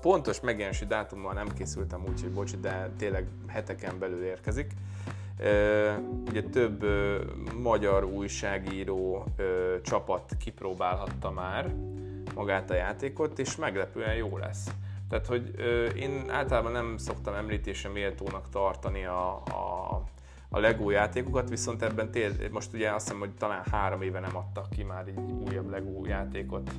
pontos 0.00 0.40
megjelenési 0.40 0.86
dátummal 0.86 1.32
nem 1.32 1.48
készültem 1.48 2.04
úgy, 2.08 2.20
hogy 2.20 2.32
bocs, 2.32 2.56
de 2.56 2.90
tényleg 2.98 3.28
heteken 3.46 3.98
belül 3.98 4.24
érkezik. 4.24 4.72
Ugye 6.28 6.42
több 6.42 6.84
magyar 7.62 8.04
újságíró 8.04 9.24
csapat 9.82 10.36
kipróbálhatta 10.38 11.30
már 11.30 11.74
magát 12.34 12.70
a 12.70 12.74
játékot, 12.74 13.38
és 13.38 13.56
meglepően 13.56 14.14
jó 14.14 14.38
lesz. 14.38 14.70
Tehát, 15.08 15.26
hogy 15.26 15.54
én 15.96 16.24
általában 16.30 16.72
nem 16.72 16.96
szoktam 16.96 17.34
említésre 17.34 17.88
méltónak 17.88 18.48
tartani 18.48 19.04
a, 19.04 19.34
a, 19.34 20.02
a 20.48 20.58
LEGO 20.58 20.90
játékokat, 20.90 21.48
viszont 21.48 21.82
ebben 21.82 22.10
tél, 22.10 22.32
most 22.50 22.74
ugye 22.74 22.90
azt 22.90 23.04
hiszem, 23.04 23.20
hogy 23.20 23.34
talán 23.34 23.62
három 23.70 24.02
éve 24.02 24.20
nem 24.20 24.36
adtak 24.36 24.70
ki 24.70 24.82
már 24.82 25.06
egy 25.06 25.18
újabb 25.46 25.70
LEGO 25.70 26.06
játékot 26.06 26.70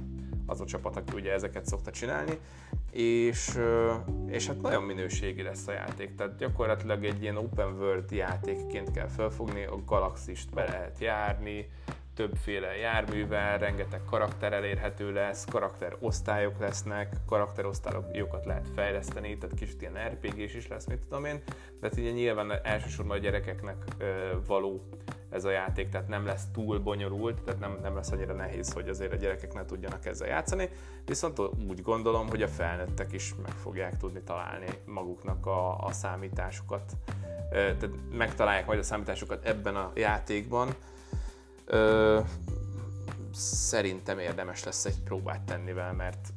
az 0.49 0.61
a 0.61 0.65
csapat, 0.65 0.95
aki 0.95 1.15
ugye 1.15 1.33
ezeket 1.33 1.65
szokta 1.65 1.91
csinálni, 1.91 2.39
és, 2.91 3.59
és 4.27 4.47
hát 4.47 4.61
nagyon 4.61 4.83
minőségi 4.83 5.41
lesz 5.41 5.67
a 5.67 5.71
játék, 5.71 6.15
tehát 6.15 6.37
gyakorlatilag 6.37 7.05
egy 7.05 7.21
ilyen 7.21 7.37
open 7.37 7.73
world 7.73 8.11
játékként 8.11 8.91
kell 8.91 9.07
felfogni, 9.07 9.63
a 9.63 9.83
galaxist 9.85 10.53
be 10.53 10.63
lehet 10.63 10.99
járni, 10.99 11.69
többféle 12.19 12.75
járművel, 12.75 13.57
rengeteg 13.57 14.01
karakter 14.05 14.53
elérhető 14.53 15.13
lesz, 15.13 15.45
karakterosztályok 15.45 16.59
lesznek, 16.59 17.15
karakterosztályokat 17.25 18.45
lehet 18.45 18.67
fejleszteni, 18.75 19.37
tehát 19.37 19.55
kicsit 19.55 19.81
ilyen 19.81 20.09
rpg 20.09 20.37
is 20.37 20.67
lesz, 20.67 20.85
mit 20.85 20.99
tudom 20.99 21.25
én, 21.25 21.41
de 21.79 21.87
hát 21.87 21.97
ugye 21.97 22.11
nyilván 22.11 22.51
elsősorban 22.63 23.17
a 23.17 23.19
gyerekeknek 23.19 23.75
való 24.47 24.89
ez 25.29 25.45
a 25.45 25.49
játék, 25.49 25.89
tehát 25.89 26.07
nem 26.07 26.25
lesz 26.25 26.43
túl 26.53 26.79
bonyolult, 26.79 27.41
tehát 27.41 27.59
nem, 27.59 27.77
nem 27.81 27.95
lesz 27.95 28.11
annyira 28.11 28.33
nehéz, 28.33 28.73
hogy 28.73 28.89
azért 28.89 29.13
a 29.13 29.15
gyerekek 29.15 29.53
ne 29.53 29.65
tudjanak 29.65 30.05
ezzel 30.05 30.27
játszani, 30.27 30.69
viszont 31.05 31.39
úgy 31.67 31.81
gondolom, 31.81 32.29
hogy 32.29 32.41
a 32.41 32.47
felnőttek 32.47 33.13
is 33.13 33.33
meg 33.43 33.51
fogják 33.51 33.97
tudni 33.97 34.21
találni 34.21 34.67
maguknak 34.85 35.45
a, 35.45 35.77
a 35.77 35.91
számításukat, 35.91 36.91
tehát 37.49 37.89
megtalálják 38.11 38.65
majd 38.65 38.79
a 38.79 38.83
számításukat 38.83 39.45
ebben 39.45 39.75
a 39.75 39.91
játékban, 39.95 40.75
Ö, 41.71 42.19
szerintem 43.33 44.19
érdemes 44.19 44.63
lesz 44.63 44.85
egy 44.85 45.01
próbát 45.03 45.41
tenni 45.41 45.73
vele, 45.73 45.91
mert 45.91 46.33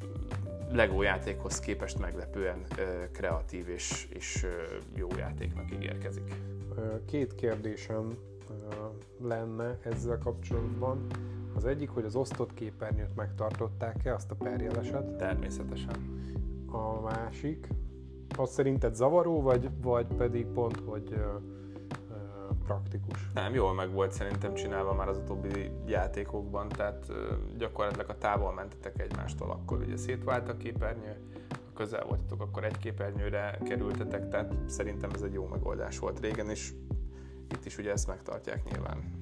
Lego 0.72 1.02
játékhoz 1.02 1.60
képest 1.60 1.98
meglepően 1.98 2.64
ö, 2.78 3.10
kreatív 3.12 3.68
és, 3.68 4.08
és 4.10 4.44
ö, 4.44 4.48
jó 4.94 5.08
játéknak 5.16 5.72
ígérkezik. 5.72 6.34
Két 7.06 7.34
kérdésem 7.34 8.16
lenne 9.20 9.78
ezzel 9.82 10.18
kapcsolatban. 10.18 11.06
Az 11.54 11.64
egyik, 11.64 11.90
hogy 11.90 12.04
az 12.04 12.16
osztott 12.16 12.54
képernyőt 12.54 13.16
megtartották-e, 13.16 14.14
azt 14.14 14.30
a 14.30 14.34
perjeleset? 14.34 15.16
Természetesen. 15.16 16.22
A 16.66 17.00
másik, 17.00 17.68
az 18.38 18.50
szerinted 18.50 18.94
zavaró, 18.94 19.42
vagy, 19.42 19.70
vagy 19.82 20.06
pedig 20.06 20.46
pont, 20.46 20.82
hogy 20.84 21.14
praktikus. 22.62 23.30
Nem, 23.34 23.54
jól 23.54 23.74
meg 23.74 23.90
volt 23.92 24.12
szerintem 24.12 24.54
csinálva 24.54 24.94
már 24.94 25.08
az 25.08 25.16
utóbbi 25.16 25.70
játékokban, 25.86 26.68
tehát 26.68 27.12
gyakorlatilag 27.58 28.08
a 28.08 28.18
távol 28.18 28.52
mentetek 28.52 29.00
egymástól, 29.00 29.50
akkor 29.50 29.78
ugye 29.78 29.96
szétvált 29.96 30.48
a 30.48 30.56
képernyő, 30.56 31.16
ha 31.50 31.72
közel 31.74 32.04
voltatok, 32.04 32.40
akkor 32.40 32.64
egy 32.64 32.78
képernyőre 32.78 33.58
kerültetek, 33.64 34.28
tehát 34.28 34.54
szerintem 34.66 35.10
ez 35.14 35.22
egy 35.22 35.32
jó 35.32 35.46
megoldás 35.46 35.98
volt 35.98 36.20
régen, 36.20 36.50
és 36.50 36.72
itt 37.50 37.64
is 37.64 37.78
ugye 37.78 37.92
ezt 37.92 38.06
megtartják 38.06 38.64
nyilván. 38.64 39.20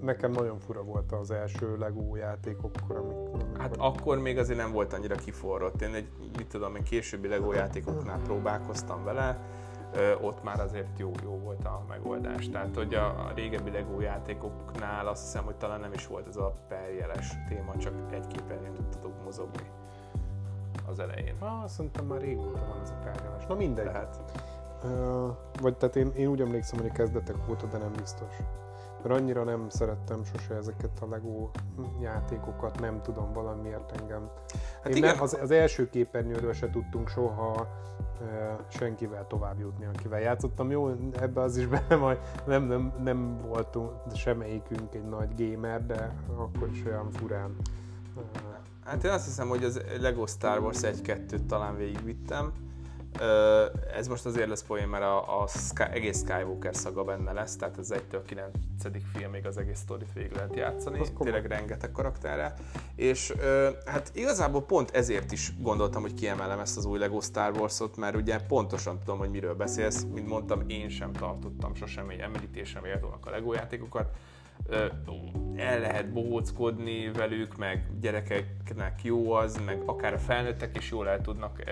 Nekem 0.00 0.30
nagyon 0.30 0.58
fura 0.58 0.82
volt 0.82 1.12
az 1.12 1.30
első 1.30 1.76
LEGO 1.76 2.16
játékokkor, 2.16 2.96
amikor... 2.96 3.46
Hát 3.58 3.76
akkor 3.76 4.18
még 4.18 4.38
azért 4.38 4.58
nem 4.58 4.72
volt 4.72 4.92
annyira 4.92 5.14
kiforrott. 5.14 5.82
Én 5.82 5.94
egy, 5.94 6.08
mit 6.36 6.46
tudom, 6.46 6.76
én 6.76 6.82
későbbi 6.82 7.28
LEGO 7.28 7.52
játékoknál 7.52 8.20
próbálkoztam 8.22 9.04
vele, 9.04 9.40
ott 10.20 10.42
már 10.42 10.60
azért 10.60 10.98
jó, 10.98 11.10
jó 11.22 11.38
volt 11.38 11.64
a 11.64 11.84
megoldás. 11.88 12.48
Tehát, 12.48 12.74
hogy 12.74 12.94
a, 12.94 13.06
a 13.06 13.32
régebbi 13.34 13.70
LEGO 13.70 14.00
játékoknál 14.00 15.06
azt 15.06 15.22
hiszem, 15.22 15.44
hogy 15.44 15.54
talán 15.54 15.80
nem 15.80 15.92
is 15.92 16.06
volt 16.06 16.26
ez 16.26 16.36
a 16.36 16.54
perjeles 16.68 17.34
téma, 17.48 17.76
csak 17.76 17.92
egy 18.10 18.26
képernyőn 18.26 18.74
tudtatok 18.74 19.24
mozogni 19.24 19.70
az 20.88 20.98
elején. 20.98 21.34
Ah, 21.38 21.66
szerintem 21.66 22.04
már 22.04 22.20
régóta 22.20 22.66
van 22.68 22.80
ez 22.82 22.90
a 22.90 22.98
perjeles. 23.04 23.46
Na 23.46 23.54
mindegy. 23.54 23.84
Tehát. 23.84 24.20
Uh, 24.84 25.36
vagy 25.60 25.76
tehát 25.76 25.96
én, 25.96 26.12
én 26.16 26.26
úgy 26.26 26.40
emlékszem, 26.40 26.78
hogy 26.78 26.88
a 26.88 26.92
kezdetek 26.92 27.36
óta, 27.50 27.66
de 27.66 27.78
nem 27.78 27.92
biztos. 27.92 28.34
Mert 29.06 29.20
annyira 29.20 29.44
nem 29.44 29.68
szerettem 29.68 30.24
sose 30.24 30.54
ezeket 30.54 31.00
a 31.00 31.06
LEGO 31.08 31.50
játékokat, 32.00 32.80
nem 32.80 33.02
tudom 33.02 33.32
valamiért 33.32 34.00
engem. 34.00 34.30
Hát 34.82 34.92
én 34.92 34.96
igen. 34.96 35.14
Nem, 35.14 35.22
az, 35.22 35.38
az 35.42 35.50
első 35.50 35.88
képernyőről 35.88 36.52
se 36.52 36.70
tudtunk 36.70 37.08
soha 37.08 37.68
senkivel 38.68 39.26
tovább 39.26 39.58
jutni, 39.58 39.84
akivel 39.84 40.20
játszottam. 40.20 40.70
Jó, 40.70 40.90
ebbe 41.20 41.40
az 41.40 41.56
is 41.56 41.66
benne 41.88 41.96
majd 41.96 42.18
nem, 42.46 42.62
nem, 42.62 42.92
nem 43.02 43.38
voltunk 43.46 43.90
semmelyikünk 44.14 44.94
egy 44.94 45.08
nagy 45.08 45.34
gamer, 45.36 45.86
de 45.86 46.14
akkor 46.36 46.68
is 46.72 46.84
olyan 46.86 47.10
furán 47.10 47.56
Hát 48.84 49.04
én 49.04 49.10
azt 49.10 49.24
hiszem, 49.24 49.48
hogy 49.48 49.64
az 49.64 49.80
Lego 50.00 50.26
Star 50.26 50.58
Wars 50.58 50.78
1-2-t 50.80 51.46
talán 51.46 51.76
végigvittem. 51.76 52.52
Ez 53.94 54.08
most 54.08 54.26
azért 54.26 54.48
lesz 54.48 54.62
poén, 54.62 54.88
mert 54.88 55.02
a, 55.02 55.42
a 55.42 55.46
Sky, 55.46 55.82
egész 55.90 56.18
Skywalker 56.18 56.74
szaga 56.74 57.04
benne 57.04 57.32
lesz, 57.32 57.56
tehát 57.56 57.76
az 57.76 57.94
1-től 57.94 58.22
9. 58.26 58.50
filmig 59.14 59.46
az 59.46 59.56
egész 59.56 59.78
sztorit 59.78 60.12
végig 60.14 60.32
lehet 60.32 60.56
játszani, 60.56 61.00
tényleg 61.18 61.46
rengeteg 61.46 61.92
karakterre. 61.92 62.54
És 62.94 63.34
hát 63.84 64.10
igazából 64.14 64.62
pont 64.62 64.90
ezért 64.90 65.32
is 65.32 65.52
gondoltam, 65.60 66.02
hogy 66.02 66.14
kiemelem 66.14 66.58
ezt 66.58 66.76
az 66.76 66.84
új 66.84 66.98
Lego 66.98 67.20
Star 67.20 67.52
Wars-ot, 67.58 67.96
mert 67.96 68.16
ugye 68.16 68.40
pontosan 68.40 68.98
tudom, 68.98 69.18
hogy 69.18 69.30
miről 69.30 69.54
beszélsz, 69.54 70.06
mint 70.12 70.28
mondtam, 70.28 70.68
én 70.68 70.88
sem 70.88 71.12
tartottam 71.12 71.74
sosem 71.74 72.08
egy 72.08 72.20
említésre 72.20 72.80
méltónak 72.80 73.26
a 73.26 73.30
Lego 73.30 73.52
játékokat, 73.52 74.08
el 75.56 75.80
lehet 75.80 76.12
bohóckodni 76.12 77.10
velük, 77.10 77.56
meg 77.56 77.86
gyerekeknek 78.00 79.04
jó 79.04 79.32
az, 79.32 79.60
meg 79.64 79.82
akár 79.86 80.12
a 80.12 80.18
felnőttek 80.18 80.76
is 80.76 80.90
jól 80.90 81.08
el 81.08 81.20
tudnak 81.20 81.62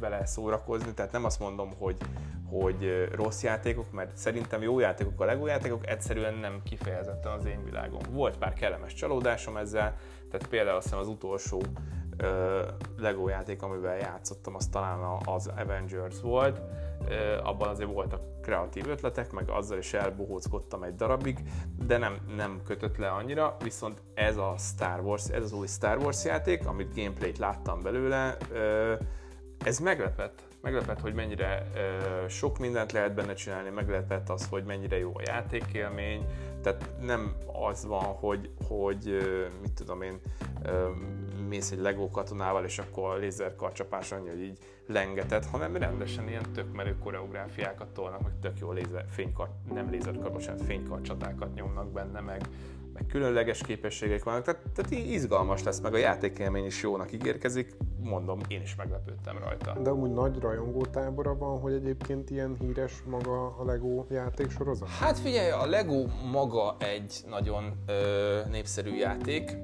vele 0.00 0.26
szórakozni, 0.26 0.94
tehát 0.94 1.12
nem 1.12 1.24
azt 1.24 1.40
mondom, 1.40 1.70
hogy, 1.78 1.96
hogy 2.50 3.08
rossz 3.14 3.42
játékok, 3.42 3.92
mert 3.92 4.16
szerintem 4.16 4.62
jó 4.62 4.78
játékok 4.78 5.20
a 5.20 5.24
LEGO 5.24 5.46
játékok, 5.46 5.86
egyszerűen 5.86 6.34
nem 6.34 6.60
kifejezetten 6.64 7.32
az 7.32 7.44
én 7.44 7.64
világom. 7.64 8.00
Volt 8.10 8.36
pár 8.36 8.52
kellemes 8.52 8.94
csalódásom 8.94 9.56
ezzel, 9.56 9.96
tehát 10.30 10.46
például 10.48 10.76
azt 10.76 10.84
hiszem 10.84 10.98
az 10.98 11.08
utolsó 11.08 11.62
LEGO 12.98 13.28
játék, 13.28 13.62
amivel 13.62 13.96
játszottam, 13.96 14.54
az 14.54 14.66
talán 14.66 15.20
az 15.24 15.50
Avengers 15.56 16.20
volt, 16.20 16.60
abban 17.42 17.68
azért 17.68 17.92
voltak 17.92 18.40
kreatív 18.42 18.88
ötletek, 18.88 19.32
meg 19.32 19.50
azzal 19.50 19.78
is 19.78 19.92
elbohóckodtam 19.92 20.82
egy 20.82 20.94
darabig, 20.94 21.38
de 21.86 21.98
nem, 21.98 22.18
nem 22.36 22.60
kötött 22.64 22.96
le 22.96 23.08
annyira, 23.08 23.56
viszont 23.62 24.02
ez 24.14 24.36
a 24.36 24.54
Star 24.58 25.00
Wars, 25.00 25.28
ez 25.28 25.42
az 25.42 25.52
új 25.52 25.66
Star 25.66 25.98
Wars 25.98 26.24
játék, 26.24 26.66
amit 26.66 26.94
gameplayt 26.94 27.38
láttam 27.38 27.82
belőle, 27.82 28.36
ez 29.64 29.78
meglepett. 29.78 30.50
Meglepett, 30.60 31.00
hogy 31.00 31.14
mennyire 31.14 31.66
sok 32.28 32.58
mindent 32.58 32.92
lehet 32.92 33.14
benne 33.14 33.34
csinálni, 33.34 33.70
meglepett 33.70 34.28
az, 34.28 34.48
hogy 34.48 34.64
mennyire 34.64 34.98
jó 34.98 35.12
a 35.14 35.22
játékélmény, 35.26 36.26
tehát 36.62 36.90
nem 37.00 37.36
az 37.68 37.86
van, 37.86 38.04
hogy, 38.04 38.50
hogy 38.68 39.18
mit 39.62 39.72
tudom 39.72 40.02
én, 40.02 40.20
mész 41.52 41.70
egy 41.70 41.78
Lego 41.78 42.08
katonával, 42.08 42.64
és 42.64 42.78
akkor 42.78 43.10
a 43.10 43.16
lézerkarcsapás 43.16 44.12
annyi, 44.12 44.28
hogy 44.28 44.42
így 44.42 44.58
lengetett, 44.86 45.46
hanem 45.46 45.76
rendesen 45.76 46.28
ilyen 46.28 46.52
tök 46.54 46.72
merő 46.72 46.96
koreográfiákat 46.98 47.88
tolnak, 47.88 48.22
meg 48.22 48.32
tök 48.40 48.58
jó 48.58 48.72
lézer, 48.72 49.04
fénykar, 49.08 49.48
nem 49.74 49.90
lézerkar, 49.90 50.32
bocsánat, 50.32 50.62
fénykarcsatákat 50.62 51.54
nyomnak 51.54 51.92
benne, 51.92 52.20
meg, 52.20 52.40
meg 52.92 53.06
különleges 53.06 53.60
képességek 53.60 54.24
vannak, 54.24 54.42
tehát, 54.42 54.60
tehát 54.74 54.90
izgalmas 54.90 55.62
lesz, 55.62 55.80
meg 55.80 55.94
a 55.94 55.96
játékélmény 55.96 56.64
is 56.64 56.82
jónak 56.82 57.12
ígérkezik, 57.12 57.76
mondom, 58.02 58.38
én 58.48 58.62
is 58.62 58.76
meglepődtem 58.76 59.38
rajta. 59.38 59.76
De 59.82 59.90
amúgy 59.90 60.12
nagy 60.12 60.38
rajongótábora 60.38 61.36
van, 61.36 61.60
hogy 61.60 61.72
egyébként 61.72 62.30
ilyen 62.30 62.56
híres 62.60 63.02
maga 63.06 63.56
a 63.56 63.64
Lego 63.64 64.04
játéksorozat? 64.10 64.88
Hát 64.88 65.18
figyelj, 65.18 65.50
a 65.50 65.66
Lego 65.66 66.06
maga 66.30 66.76
egy 66.78 67.24
nagyon 67.28 67.72
ö, 67.86 68.40
népszerű 68.50 68.94
játék, 68.94 69.56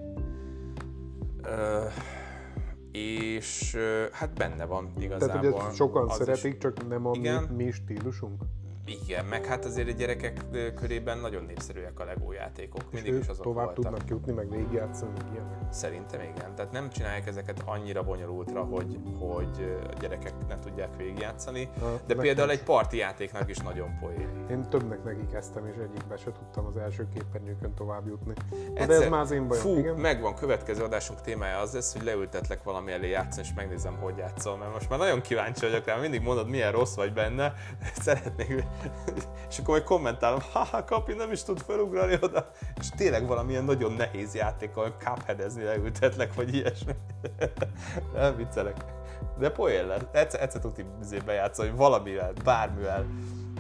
és 2.93 3.77
hát 4.13 4.35
benne 4.35 4.65
van 4.65 4.93
igazából. 4.99 5.41
Tehát, 5.41 5.63
hogy 5.63 5.75
sokan 5.75 6.09
szeretik, 6.09 6.53
is. 6.53 6.59
csak 6.59 6.89
nem 6.89 7.07
a 7.07 7.11
igen. 7.15 7.43
mi, 7.43 7.65
mi 7.65 7.71
stílusunk? 7.71 8.43
Igen, 8.89 9.25
meg 9.25 9.45
hát 9.45 9.65
azért 9.65 9.89
a 9.89 9.93
gyerekek 9.93 10.45
körében 10.75 11.19
nagyon 11.19 11.45
népszerűek 11.45 12.01
a 12.01 12.05
LEGO 12.05 12.33
játékok. 12.33 12.83
És 12.91 13.03
Mindig 13.03 13.21
is 13.21 13.29
azok 13.29 13.45
tovább 13.45 13.65
voltak. 13.65 13.85
tudnak 13.85 14.09
jutni, 14.09 14.33
meg 14.33 14.51
végigjátszani, 14.51 15.11
meg 15.17 15.33
ilyenek? 15.33 15.73
Szerintem 15.73 16.21
igen. 16.21 16.55
Tehát 16.55 16.73
nem 16.73 16.91
csinálják 16.91 17.27
ezeket 17.27 17.63
annyira 17.65 18.03
bonyolultra, 18.03 18.63
hogy, 18.65 18.99
hogy 19.19 19.81
a 19.91 19.99
gyerekek 20.01 20.33
ne 20.49 20.59
tudják 20.59 20.97
végigjátszani. 20.97 21.69
Ha, 21.81 22.01
de 22.07 22.15
például 22.15 22.51
egy 22.51 22.63
parti 22.63 22.97
játéknak 22.97 23.49
is 23.49 23.57
nagyon 23.57 23.99
poén. 24.01 24.47
Én 24.51 24.69
többnek 24.69 25.05
neki 25.05 25.27
kezdtem, 25.33 25.67
és 25.67 25.75
egyikbe 25.77 26.17
se 26.17 26.33
tudtam 26.33 26.67
az 26.67 26.77
első 26.77 27.09
képernyőkön 27.15 27.75
tovább 27.75 28.07
jutni. 28.07 28.33
Egyszer, 28.75 28.87
de 28.87 28.95
ez 28.95 29.09
már 29.09 29.21
az 29.21 29.31
én 29.31 29.49
bajom. 29.49 29.63
Fú, 29.63 29.79
igen? 29.79 29.95
megvan, 29.95 30.35
következő 30.35 30.83
adásunk 30.83 31.21
témája 31.21 31.59
az 31.59 31.73
lesz, 31.73 31.93
hogy 31.93 32.05
leültetlek 32.05 32.63
valami 32.63 32.93
elé 32.93 33.09
játszani, 33.09 33.47
és 33.47 33.55
megnézem, 33.55 33.97
hogy 33.97 34.17
játszol. 34.17 34.57
Mert 34.57 34.73
most 34.73 34.89
már 34.89 34.99
nagyon 34.99 35.21
kíváncsi 35.21 35.67
vagyok 35.67 35.85
rá, 35.85 35.97
mindig 35.97 36.21
mondod, 36.21 36.49
milyen 36.49 36.73
rossz 36.73 36.95
vagy 36.95 37.13
benne. 37.13 37.55
Szeretnék 38.05 38.65
és 39.51 39.59
akkor 39.59 39.69
majd 39.69 39.85
kommentálom, 39.85 40.41
haha, 40.53 40.85
Kapi 40.85 41.13
nem 41.13 41.33
is 41.33 41.43
tud 41.43 41.61
felugrani 41.61 42.19
oda, 42.21 42.51
és 42.81 42.89
tényleg 42.89 43.27
valamilyen 43.27 43.65
nagyon 43.65 43.93
nehéz 43.93 44.35
játékkal 44.35 44.95
cupheadezni 44.99 45.63
leültetlek, 45.63 46.35
vagy 46.35 46.55
ilyesmi. 46.55 46.93
nem 48.15 48.37
viccelek. 48.37 48.77
De 49.39 49.51
poén 49.51 49.87
lesz. 49.87 50.03
Egyszer, 50.13 50.43
egyszer 50.43 50.61
tudni 50.61 50.85
bejátszani, 51.25 51.71
valamivel, 51.77 52.33
bármivel. 52.45 53.07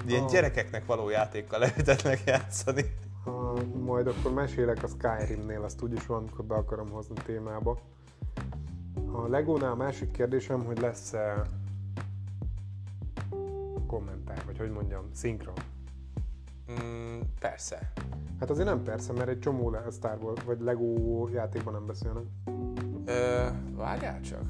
Ilyen 0.07 0.23
oh. 0.23 0.31
gyerekeknek 0.31 0.87
való 0.87 1.09
játékkal 1.09 1.59
leültetnek 1.69 2.21
játszani. 2.27 2.85
Ha, 3.25 3.55
majd 3.85 4.07
akkor 4.07 4.33
mesélek 4.33 4.83
a 4.83 4.87
Skyrimnél, 4.87 5.63
azt 5.63 5.83
úgyis 5.83 6.07
van, 6.07 6.19
amikor 6.19 6.45
be 6.45 6.55
akarom 6.55 6.91
hozni 6.91 7.15
témába. 7.25 7.79
A 9.13 9.29
Legónál 9.29 9.71
a 9.71 9.75
másik 9.75 10.11
kérdésem, 10.11 10.65
hogy 10.65 10.81
lesz-e 10.81 11.43
kommentár, 13.87 14.38
vagy 14.59 14.67
hogy 14.67 14.77
mondjam, 14.77 15.11
szinkron? 15.13 15.55
Mm, 16.73 17.21
persze. 17.41 17.93
Hát 18.41 18.51
azért 18.51 18.67
nem 18.67 18.83
persze, 18.83 19.13
mert 19.13 19.29
egy 19.29 19.39
csomó 19.39 19.77
Star 19.93 20.19
Wars, 20.23 20.43
vagy 20.45 20.61
Lego 20.61 21.29
játékban 21.29 21.73
nem 21.73 21.87
beszélnek. 21.87 22.23
Ö, 23.05 23.47
várjál 23.77 24.21
csak. 24.21 24.43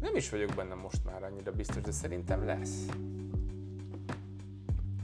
Nem 0.00 0.16
is 0.16 0.30
vagyok 0.30 0.54
benne 0.54 0.74
most 0.74 1.04
már 1.04 1.22
annyira 1.22 1.52
biztos, 1.52 1.82
de 1.82 1.90
szerintem 1.90 2.44
lesz. 2.44 2.86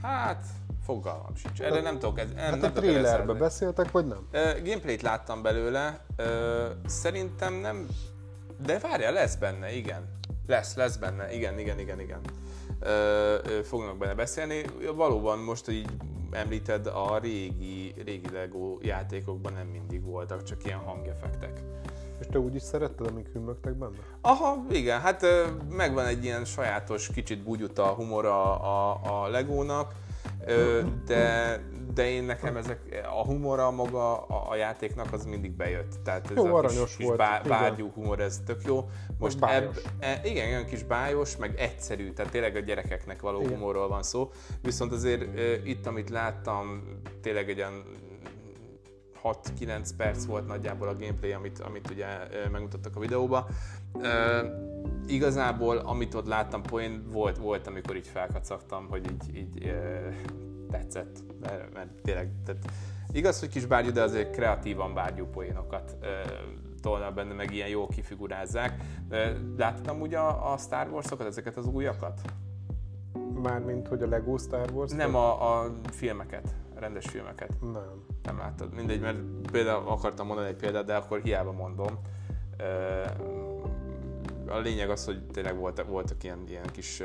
Hát, 0.02 0.44
fogalmam 0.83 1.35
sincs. 1.35 1.61
Erre 1.61 1.81
nem 1.81 1.98
tudok. 1.98 2.18
Ez, 2.18 2.33
hát 2.37 2.61
nem 2.61 2.70
a 2.70 2.72
trailerbe 2.72 3.33
beszéltek, 3.33 3.90
vagy 3.90 4.07
nem? 4.07 4.29
Uh, 4.33 4.62
gameplayt 4.64 5.02
láttam 5.02 5.42
belőle. 5.42 6.05
Uh, 6.18 6.26
szerintem 6.87 7.55
nem... 7.55 7.87
De 8.64 8.79
várjál, 8.79 9.12
lesz 9.12 9.37
benne, 9.37 9.72
igen. 9.72 10.09
Lesz, 10.46 10.74
lesz 10.74 10.96
benne, 10.96 11.33
igen, 11.33 11.59
igen, 11.59 11.79
igen, 11.79 12.00
igen 12.00 12.20
fognak 13.62 13.98
benne 13.98 14.14
beszélni. 14.14 14.64
Valóban 14.94 15.38
most, 15.38 15.68
így 15.68 15.88
említed, 16.30 16.86
a 16.86 17.18
régi, 17.18 17.94
régi 18.04 18.30
Lego 18.32 18.78
játékokban 18.82 19.52
nem 19.52 19.66
mindig 19.66 20.04
voltak, 20.04 20.42
csak 20.42 20.64
ilyen 20.64 20.78
hangeffektek. 20.78 21.60
És 22.20 22.26
te 22.30 22.38
úgy 22.38 22.54
is 22.54 22.62
szeretted, 22.62 23.06
amik 23.06 23.28
hümmögtek 23.32 23.74
benne? 23.74 23.96
Aha, 24.20 24.64
igen, 24.70 25.00
hát 25.00 25.26
megvan 25.70 26.06
egy 26.06 26.24
ilyen 26.24 26.44
sajátos, 26.44 27.08
kicsit 27.08 27.42
bugyuta 27.42 27.86
humora 27.86 28.60
a, 28.60 28.98
a 29.02 29.28
Legónak, 29.28 29.94
de, 31.06 31.60
de 31.94 32.09
én 32.09 32.25
nekem 32.25 32.57
ezek, 32.57 33.05
a 33.18 33.25
humora 33.25 33.70
maga 33.70 34.27
a, 34.27 34.51
a 34.51 34.57
játéknak 34.57 35.12
az 35.12 35.25
mindig 35.25 35.53
bejött. 35.53 35.94
Tehát 36.05 36.31
ez 36.31 36.37
jó, 36.37 36.55
a 36.55 36.61
kis, 36.61 36.96
kis 36.96 37.07
volt. 37.07 37.18
Bá, 37.18 37.40
bágyú 37.49 37.90
humor, 37.94 38.20
ez 38.20 38.40
tök 38.46 38.62
jó. 38.64 38.88
Most 39.18 39.44
ebb, 39.44 39.79
e, 39.99 40.20
igen, 40.25 40.49
olyan 40.49 40.64
kis 40.64 40.83
bájos, 40.83 41.37
meg 41.37 41.55
egyszerű, 41.59 42.12
tehát 42.12 42.33
tényleg 42.33 42.57
a 42.57 42.61
gyerekeknek 42.61 43.20
való 43.20 43.40
igen. 43.40 43.53
humorról 43.53 43.88
van 43.88 44.03
szó. 44.03 44.31
Viszont 44.62 44.92
azért 44.92 45.38
e, 45.38 45.53
itt, 45.64 45.87
amit 45.87 46.11
láttam, 46.11 46.83
tényleg 47.22 47.51
egy 47.51 47.59
olyan 47.59 47.85
6-9 49.22 49.88
perc 49.96 50.25
volt 50.25 50.46
nagyjából 50.46 50.88
a 50.88 50.96
gameplay, 50.96 51.33
amit, 51.33 51.59
amit 51.61 51.90
ugye 51.90 52.07
megmutattak 52.53 52.96
a 52.96 53.01
videóba. 53.01 53.46
E, 54.01 54.42
igazából, 55.07 55.77
amit 55.77 56.14
ott 56.14 56.27
láttam, 56.27 56.62
poén 56.62 57.05
volt, 57.11 57.38
volt, 57.38 57.66
amikor 57.66 57.96
így 57.96 58.07
felkacagtam, 58.07 58.87
hogy 58.88 59.11
így, 59.11 59.37
így 59.37 59.66
e, 59.66 60.14
tetszett, 60.70 61.18
mert, 61.40 61.74
mert 61.74 61.90
tényleg, 62.02 62.31
tehát 62.44 62.64
igaz, 63.12 63.40
hogy 63.40 63.48
kis 63.48 63.66
bárgyú, 63.66 63.90
de 63.90 64.02
azért 64.02 64.31
kreatívan 64.31 64.94
bárgyú 64.94 65.26
poénokat 65.26 65.96
e, 66.00 66.07
tolna 66.83 67.11
benne, 67.11 67.35
meg 67.35 67.55
ilyen 67.55 67.68
jól 67.68 67.88
kifigurázzák. 67.88 68.83
Láttad 69.57 70.00
ugye 70.00 70.18
a, 70.18 70.52
a 70.52 70.57
Star 70.57 70.88
Wars-okat, 70.88 71.26
ezeket 71.26 71.57
az 71.57 71.66
újakat? 71.66 72.20
Mármint, 73.42 73.88
hogy 73.88 74.02
a 74.02 74.07
Lego 74.07 74.38
Star 74.38 74.70
Wars? 74.70 74.92
Nem, 74.92 75.14
a, 75.14 75.61
a 75.61 75.70
filmeket, 75.90 76.55
a 76.76 76.81
rendes 76.81 77.07
filmeket. 77.07 77.61
Nem. 77.61 78.05
Nem 78.22 78.38
láttad. 78.38 78.74
Mindegy, 78.74 79.00
mert 79.00 79.18
például 79.52 79.88
akartam 79.88 80.26
mondani 80.26 80.48
egy 80.48 80.57
példát, 80.57 80.85
de 80.85 80.96
akkor 80.96 81.20
hiába 81.20 81.52
mondom. 81.52 81.98
A 84.46 84.59
lényeg 84.59 84.90
az, 84.90 85.05
hogy 85.05 85.26
tényleg 85.26 85.57
voltak, 85.57 85.88
voltak 85.88 86.24
ilyen, 86.24 86.44
ilyen 86.48 86.66
kis 86.72 87.02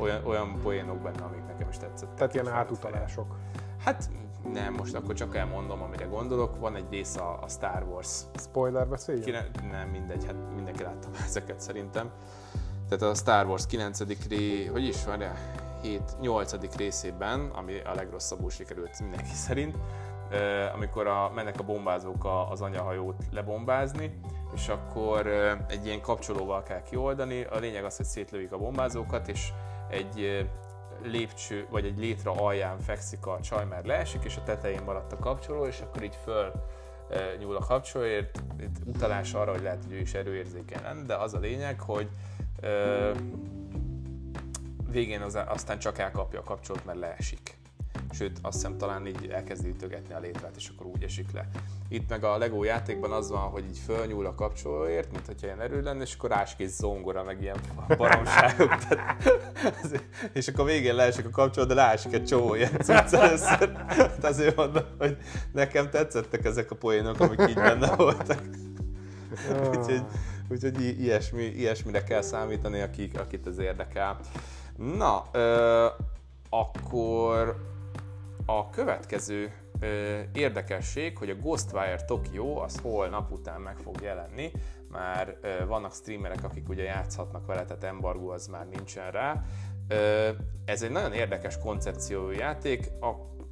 olyan, 0.00 0.24
olyan 0.24 0.58
poénok 0.62 0.98
benne, 0.98 1.22
amik 1.22 1.46
nekem 1.46 1.68
is 1.68 1.76
tetszettek. 1.76 2.14
Tehát 2.14 2.34
ilyen 2.34 2.48
átutalások. 2.48 3.36
Hát 3.84 4.10
nem, 4.52 4.74
most 4.74 4.94
akkor 4.94 5.14
csak 5.14 5.36
elmondom, 5.36 5.82
amire 5.82 6.04
gondolok. 6.04 6.58
Van 6.58 6.76
egy 6.76 6.86
rész 6.90 7.16
a, 7.16 7.38
a 7.42 7.48
Star 7.48 7.82
Wars. 7.82 8.20
Spoiler 8.34 8.88
beszélj? 8.88 9.20
Kine, 9.20 9.46
nem, 9.70 9.88
mindegy, 9.88 10.24
hát 10.26 10.36
mindenki 10.54 10.82
látta 10.82 11.08
ezeket 11.26 11.60
szerintem. 11.60 12.10
Tehát 12.88 13.14
a 13.14 13.14
Star 13.14 13.46
Wars 13.46 13.66
9. 13.66 14.28
ré, 14.28 14.64
hogy 14.66 14.84
is 14.84 15.04
van, 15.04 15.22
7, 15.82 16.02
8. 16.20 16.76
részében, 16.76 17.50
ami 17.54 17.80
a 17.80 17.94
legrosszabbul 17.94 18.50
sikerült 18.50 19.00
mindenki 19.00 19.34
szerint, 19.46 19.76
amikor 20.74 21.06
a, 21.06 21.30
mennek 21.34 21.60
a 21.60 21.62
bombázók 21.62 22.26
az 22.50 22.60
anyahajót 22.60 23.24
lebombázni, 23.32 24.20
és 24.54 24.68
akkor 24.68 25.26
egy 25.68 25.86
ilyen 25.86 26.00
kapcsolóval 26.00 26.62
kell 26.62 26.82
kioldani. 26.82 27.44
A 27.44 27.58
lényeg 27.58 27.84
az, 27.84 27.96
hogy 27.96 28.06
szétlövik 28.06 28.52
a 28.52 28.58
bombázókat, 28.58 29.28
és 29.28 29.52
egy 29.90 30.48
lépcső, 31.02 31.66
vagy 31.70 31.84
egy 31.84 31.98
létre 31.98 32.30
alján 32.30 32.80
fekszik 32.80 33.26
a 33.26 33.40
csaj, 33.40 33.64
mert 33.64 33.86
leesik, 33.86 34.24
és 34.24 34.36
a 34.36 34.42
tetején 34.42 34.82
maradt 34.82 35.12
a 35.12 35.18
kapcsoló, 35.18 35.66
és 35.66 35.80
akkor 35.80 36.02
így 36.02 36.18
föl 36.24 36.52
nyúl 37.38 37.56
a 37.56 37.64
kapcsolóért, 37.64 38.42
itt 38.60 38.76
utalás 38.84 39.34
arra, 39.34 39.50
hogy 39.50 39.62
lehet, 39.62 39.82
hogy 39.84 39.92
ő 39.92 39.98
is 39.98 40.14
erőérzékeny 40.14 40.82
lenne, 40.82 41.02
de 41.02 41.14
az 41.14 41.34
a 41.34 41.38
lényeg, 41.38 41.80
hogy 41.80 42.08
végén 44.90 45.20
az, 45.20 45.38
aztán 45.46 45.78
csak 45.78 45.98
elkapja 45.98 46.40
a 46.40 46.42
kapcsolót, 46.42 46.84
mert 46.84 46.98
leesik 46.98 47.56
sőt 48.16 48.38
azt 48.42 48.54
hiszem 48.54 48.78
talán 48.78 49.06
így 49.06 49.28
elkezdi 49.30 49.68
ütögetni 49.68 50.14
a 50.14 50.18
létrát, 50.18 50.56
és 50.56 50.68
akkor 50.68 50.86
úgy 50.86 51.02
esik 51.02 51.32
le. 51.32 51.48
Itt 51.88 52.08
meg 52.08 52.24
a 52.24 52.38
Lego 52.38 52.64
játékban 52.64 53.12
az 53.12 53.30
van, 53.30 53.48
hogy 53.48 53.64
így 53.68 53.78
fölnyúl 53.78 54.26
a 54.26 54.34
kapcsolóért, 54.34 55.12
mint 55.12 55.26
hogyha 55.26 55.46
ilyen 55.46 55.60
erő 55.60 55.82
lenne, 55.82 56.02
és 56.02 56.14
akkor 56.14 56.32
áskész 56.32 56.76
zongora, 56.76 57.24
meg 57.24 57.42
ilyen 57.42 57.56
baromságok. 57.96 58.74
és 60.32 60.48
akkor 60.48 60.64
végén 60.64 60.94
leesik 60.94 61.26
a 61.26 61.30
kapcsoló, 61.30 61.66
de 61.66 61.74
leesik 61.74 62.12
egy 62.12 62.24
csomó 62.24 62.54
ilyen 62.54 62.72
cucc 62.80 63.12
először. 63.12 63.72
Hát 63.86 64.24
azért 64.24 64.56
mondom, 64.56 64.84
hogy 64.98 65.16
nekem 65.52 65.90
tetszettek 65.90 66.44
ezek 66.44 66.70
a 66.70 66.74
poénok, 66.74 67.20
amik 67.20 67.44
így 67.48 67.54
benne 67.54 67.96
voltak. 67.96 68.42
úgyhogy, 69.68 70.02
úgyhogy 70.48 71.00
ilyesmi, 71.00 71.42
ilyesmire 71.42 72.04
kell 72.04 72.22
számítani, 72.22 72.80
akik, 72.80 73.18
akit 73.18 73.46
ez 73.46 73.58
érdekel. 73.58 74.18
Na, 74.76 75.24
ö, 75.32 75.86
akkor 76.50 77.56
a 78.46 78.70
következő 78.70 79.52
ö, 79.80 80.20
érdekesség, 80.32 81.18
hogy 81.18 81.30
a 81.30 81.34
Ghostwire 81.34 82.04
Tokyo 82.06 82.60
az 82.60 82.78
holnap 82.82 83.32
után 83.32 83.60
meg 83.60 83.76
fog 83.76 84.00
jelenni, 84.02 84.50
már 84.90 85.36
ö, 85.40 85.66
vannak 85.66 85.94
streamerek, 85.94 86.44
akik 86.44 86.68
ugye 86.68 86.82
játszhatnak 86.82 87.46
vele, 87.46 87.64
tehát 87.64 87.84
embargo 87.84 88.28
az 88.28 88.46
már 88.46 88.68
nincsen 88.68 89.10
rá. 89.10 89.42
Ö, 89.88 90.28
ez 90.64 90.82
egy 90.82 90.90
nagyon 90.90 91.12
érdekes 91.12 91.58
koncepciójú 91.58 92.30
játék, 92.30 92.90
a, 93.00 93.06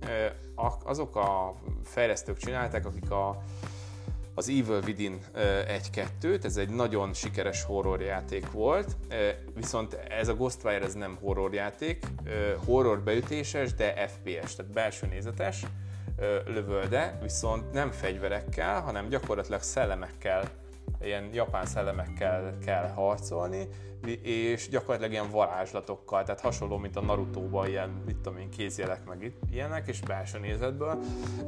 ö, 0.08 0.26
a, 0.62 0.72
azok 0.84 1.16
a 1.16 1.54
fejlesztők 1.84 2.36
csinálták, 2.36 2.86
akik 2.86 3.10
a 3.10 3.42
az 4.34 4.48
Evil 4.48 4.82
Within 4.86 5.18
1-2-t, 5.66 6.44
ez 6.44 6.56
egy 6.56 6.68
nagyon 6.68 7.12
sikeres 7.12 7.62
horrorjáték 7.62 8.50
volt, 8.50 8.96
viszont 9.54 9.94
ez 9.94 10.28
a 10.28 10.34
Ghostwire 10.34 10.84
ez 10.84 10.94
nem 10.94 11.18
horrorjáték, 11.20 12.06
horror 12.64 13.00
beütéses, 13.00 13.74
de 13.74 14.06
FPS, 14.06 14.54
tehát 14.54 14.72
belső 14.72 15.06
nézetes 15.06 15.62
lövölde, 16.46 17.18
viszont 17.22 17.72
nem 17.72 17.90
fegyverekkel, 17.90 18.80
hanem 18.80 19.08
gyakorlatilag 19.08 19.62
szellemekkel 19.62 20.50
ilyen 21.02 21.30
japán 21.32 21.66
szellemekkel 21.66 22.58
kell 22.64 22.88
harcolni, 22.88 23.68
és 24.22 24.68
gyakorlatilag 24.68 25.12
ilyen 25.12 25.30
varázslatokkal, 25.30 26.22
tehát 26.22 26.40
hasonló, 26.40 26.76
mint 26.76 26.96
a 26.96 27.00
Naruto-ban 27.00 27.68
ilyen, 27.68 27.88
mit 28.06 28.16
tudom 28.16 28.38
én, 28.38 28.50
kézjelek 28.50 29.04
meg 29.04 29.32
ilyenek, 29.50 29.88
és 29.88 30.00
belső 30.00 30.38
nézetből. 30.38 30.98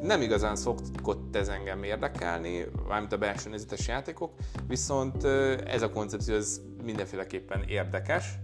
Nem 0.02 0.20
igazán 0.20 0.56
szokott 0.56 1.36
ez 1.36 1.48
engem 1.48 1.82
érdekelni, 1.82 2.66
mármint 2.88 3.12
a 3.12 3.18
belső 3.18 3.50
nézetes 3.50 3.88
játékok, 3.88 4.32
viszont 4.66 5.24
ez 5.64 5.82
a 5.82 5.90
koncepció 5.90 6.34
ez 6.34 6.60
mindenféleképpen 6.84 7.62
érdekes. 7.68 8.38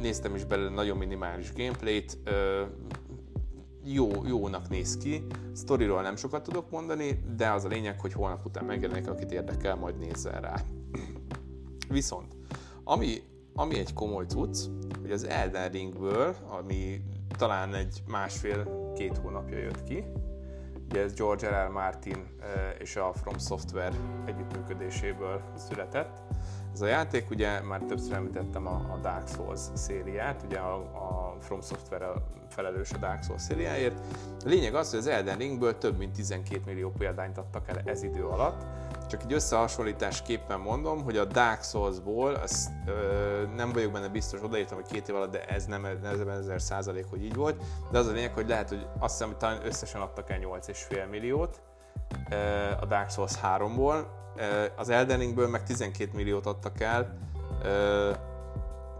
Néztem 0.00 0.34
is 0.34 0.44
belőle 0.44 0.70
nagyon 0.70 0.96
minimális 0.96 1.52
gameplayt, 1.52 2.18
jó, 3.84 4.26
jónak 4.26 4.68
néz 4.68 4.96
ki. 4.96 5.26
Storyról 5.56 6.02
nem 6.02 6.16
sokat 6.16 6.42
tudok 6.42 6.70
mondani, 6.70 7.24
de 7.36 7.50
az 7.50 7.64
a 7.64 7.68
lényeg, 7.68 8.00
hogy 8.00 8.12
holnap 8.12 8.46
után 8.46 8.64
megjelenik, 8.64 9.08
akit 9.08 9.32
érdekel, 9.32 9.76
majd 9.76 9.98
nézzen 9.98 10.40
rá. 10.40 10.54
Viszont, 11.88 12.36
ami, 12.84 13.22
ami 13.54 13.78
egy 13.78 13.94
komoly 13.94 14.24
cucc, 14.26 14.58
hogy 15.00 15.10
az 15.10 15.24
Elden 15.24 15.70
Ringből, 15.70 16.36
ami 16.48 17.02
talán 17.38 17.74
egy 17.74 18.02
másfél-két 18.06 19.16
hónapja 19.16 19.58
jött 19.58 19.84
ki, 19.84 20.04
ugye 20.92 21.02
ez 21.02 21.14
George 21.14 21.48
R. 21.48 21.66
R. 21.66 21.70
Martin 21.70 22.26
eh, 22.40 22.74
és 22.78 22.96
a 22.96 23.12
From 23.14 23.38
Software 23.38 23.96
együttműködéséből 24.26 25.42
született. 25.56 26.22
Ez 26.72 26.80
a 26.80 26.86
játék, 26.86 27.30
ugye 27.30 27.60
már 27.60 27.80
többször 27.80 28.12
említettem 28.12 28.66
a, 28.66 28.70
a 28.92 28.98
Dark 29.02 29.28
Souls 29.28 29.60
szériát, 29.74 30.42
ugye 30.46 30.58
a, 30.58 30.74
a 30.74 31.36
From 31.40 31.60
Software 31.60 32.12
felelős 32.48 32.90
a 32.92 32.96
Dark 32.96 33.22
Souls 33.22 33.42
szériáért. 33.42 33.94
A 34.44 34.48
lényeg 34.48 34.74
az, 34.74 34.90
hogy 34.90 34.98
az 34.98 35.06
Elden 35.06 35.38
Ringből 35.38 35.78
több 35.78 35.98
mint 35.98 36.12
12 36.12 36.60
millió 36.66 36.90
példányt 36.90 37.38
adtak 37.38 37.68
el 37.68 37.82
ez 37.84 38.02
idő 38.02 38.26
alatt. 38.26 38.62
Csak 39.08 39.22
egy 39.22 39.32
összehasonlításképpen 39.32 40.60
mondom, 40.60 41.02
hogy 41.02 41.16
a 41.16 41.24
Dark 41.24 41.62
Souls-ból, 41.62 42.34
az, 42.34 42.70
ö, 42.86 43.42
nem 43.56 43.72
vagyok 43.72 43.92
benne 43.92 44.08
biztos, 44.08 44.42
odaírtam, 44.42 44.76
hogy 44.76 44.92
két 44.92 45.08
év 45.08 45.14
alatt, 45.14 45.32
de 45.32 45.44
ez 45.44 45.66
nem, 45.66 45.84
ez 45.84 46.18
ezer 46.20 46.62
százalék, 46.62 47.06
hogy 47.10 47.24
így 47.24 47.34
volt, 47.34 47.62
de 47.90 47.98
az 47.98 48.06
a 48.06 48.12
lényeg, 48.12 48.32
hogy 48.34 48.48
lehet, 48.48 48.68
hogy 48.68 48.86
azt 48.98 49.12
hiszem, 49.12 49.28
hogy 49.28 49.36
talán 49.36 49.66
összesen 49.66 50.00
adtak 50.00 50.30
el 50.30 50.38
8,5 50.38 51.10
milliót 51.10 51.60
a 52.80 52.86
Dark 52.86 53.10
Souls 53.10 53.32
3-ból, 53.42 54.04
az 54.76 54.88
Elden 54.88 55.18
Ringből 55.18 55.48
meg 55.48 55.62
12 55.62 56.10
milliót 56.14 56.46
adtak 56.46 56.80
el 56.80 57.18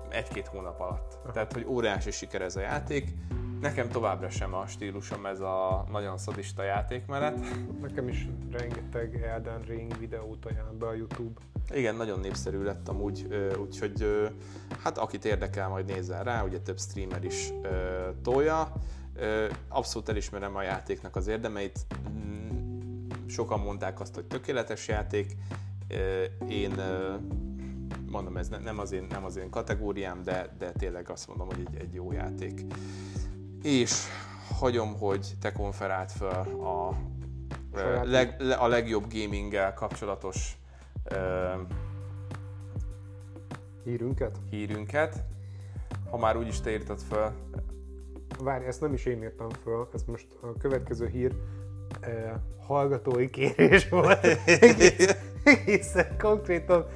egy-két 0.09 0.47
hónap 0.47 0.81
alatt. 0.81 1.18
Tehát, 1.33 1.53
hogy 1.53 1.64
óriási 1.68 2.11
siker 2.11 2.42
ez 2.42 2.57
a 2.57 2.61
játék. 2.61 3.14
Nekem 3.61 3.88
továbbra 3.88 4.31
sem 4.31 4.55
a 4.55 4.66
stílusom 4.66 5.27
ez 5.27 5.40
a 5.40 5.85
nagyon 5.90 6.18
szadista 6.18 6.62
játék 6.62 7.07
mellett. 7.07 7.38
Nekem 7.81 8.09
is 8.09 8.29
rengeteg 8.51 9.23
Elden 9.23 9.61
Ring 9.61 9.99
videót 9.99 10.45
ajánl 10.45 10.73
be 10.79 10.87
a 10.87 10.95
YouTube. 10.95 11.40
Igen, 11.71 11.95
nagyon 11.95 12.21
népszerű 12.21 12.62
lett 12.62 12.88
amúgy, 12.88 13.27
úgyhogy 13.61 14.29
hát 14.83 14.99
akit 14.99 15.25
érdekel, 15.25 15.68
majd 15.68 15.87
nézzen 15.87 16.25
rá, 16.25 16.45
ugye 16.45 16.61
több 16.61 16.79
streamer 16.79 17.25
is 17.25 17.53
tolja. 18.23 18.73
Abszolút 19.68 20.09
elismerem 20.09 20.57
a 20.57 20.62
játéknak 20.62 21.16
az 21.16 21.27
érdemeit, 21.27 21.87
sokan 23.33 23.61
mondták 23.61 24.01
azt, 24.01 24.14
hogy 24.14 24.25
tökéletes 24.25 24.88
játék, 24.88 25.37
én 26.49 26.75
mondom, 28.11 28.37
ez 28.37 28.49
nem 28.49 28.79
az 28.79 28.92
én, 28.92 29.07
nem 29.11 29.25
az 29.25 29.37
én 29.37 29.51
kategóriám, 29.51 30.23
de, 30.23 30.55
de 30.59 30.73
tényleg 30.73 31.11
azt 31.11 31.29
mondom, 31.29 31.47
hogy 31.47 31.66
egy, 31.66 31.81
egy 31.81 31.95
jó 31.95 32.12
játék. 32.12 32.61
És 33.62 34.05
hagyom, 34.59 34.99
hogy 34.99 35.33
te 35.40 35.53
konferált 35.53 36.12
fel 36.12 36.47
a, 36.61 36.97
leg, 38.05 38.40
a 38.59 38.66
legjobb 38.66 39.12
gaminggel 39.12 39.75
kapcsolatos 39.75 40.57
hírünket. 43.85 44.38
hírünket. 44.51 45.25
Ha 46.11 46.16
már 46.16 46.37
úgyis 46.37 46.61
te 46.61 46.71
írtad 46.71 47.01
fel. 47.01 47.35
Várj, 48.38 48.64
ezt 48.64 48.81
nem 48.81 48.92
is 48.92 49.05
én 49.05 49.23
írtam 49.23 49.49
fel, 49.51 49.88
ez 49.95 50.03
most 50.03 50.27
a 50.40 50.57
következő 50.59 51.07
hír 51.07 51.37
uh, 52.07 52.41
hallgatói 52.67 53.31
kérés 53.31 53.88
volt. 53.88 54.27
Egészen 55.45 56.17
konkrétan 56.19 56.87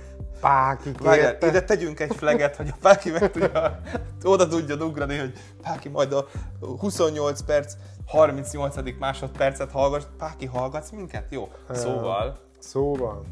Páki 0.41 0.93
kérte. 0.93 1.47
ide 1.47 1.63
tegyünk 1.63 2.01
egy 2.01 2.15
fleget, 2.15 2.57
hogy 2.57 2.69
a 2.69 2.77
Páki 2.81 3.11
meg 3.11 3.31
tudja, 3.31 3.81
oda 4.23 4.49
tudja 4.49 4.75
ugrani, 4.75 5.17
hogy 5.17 5.33
Páki 5.63 5.89
majd 5.89 6.13
a 6.13 6.27
28 6.61 7.41
perc, 7.41 7.75
38. 8.07 8.77
másodpercet 8.99 9.71
hallgass. 9.71 10.03
Páki, 10.19 10.47
hallgatsz 10.47 10.91
minket? 10.91 11.27
Jó. 11.31 11.49
Szóval. 11.71 12.39
Szóval. 12.59 13.25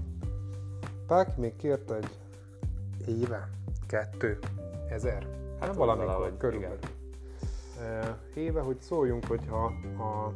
Páki 1.07 1.41
még 1.41 1.57
kért 1.57 1.91
egy 1.91 2.09
éve, 3.07 3.49
kettő, 3.87 4.39
ezer. 4.89 5.27
Hát 5.61 5.69
nem 5.69 5.79
valamikor, 5.79 6.13
valahogy, 6.13 6.37
körülbelül. 6.37 6.79
Igen. 6.79 8.17
Éve, 8.35 8.61
hogy 8.61 8.81
szóljunk, 8.81 9.27
hogyha 9.27 9.65
a 9.99 10.33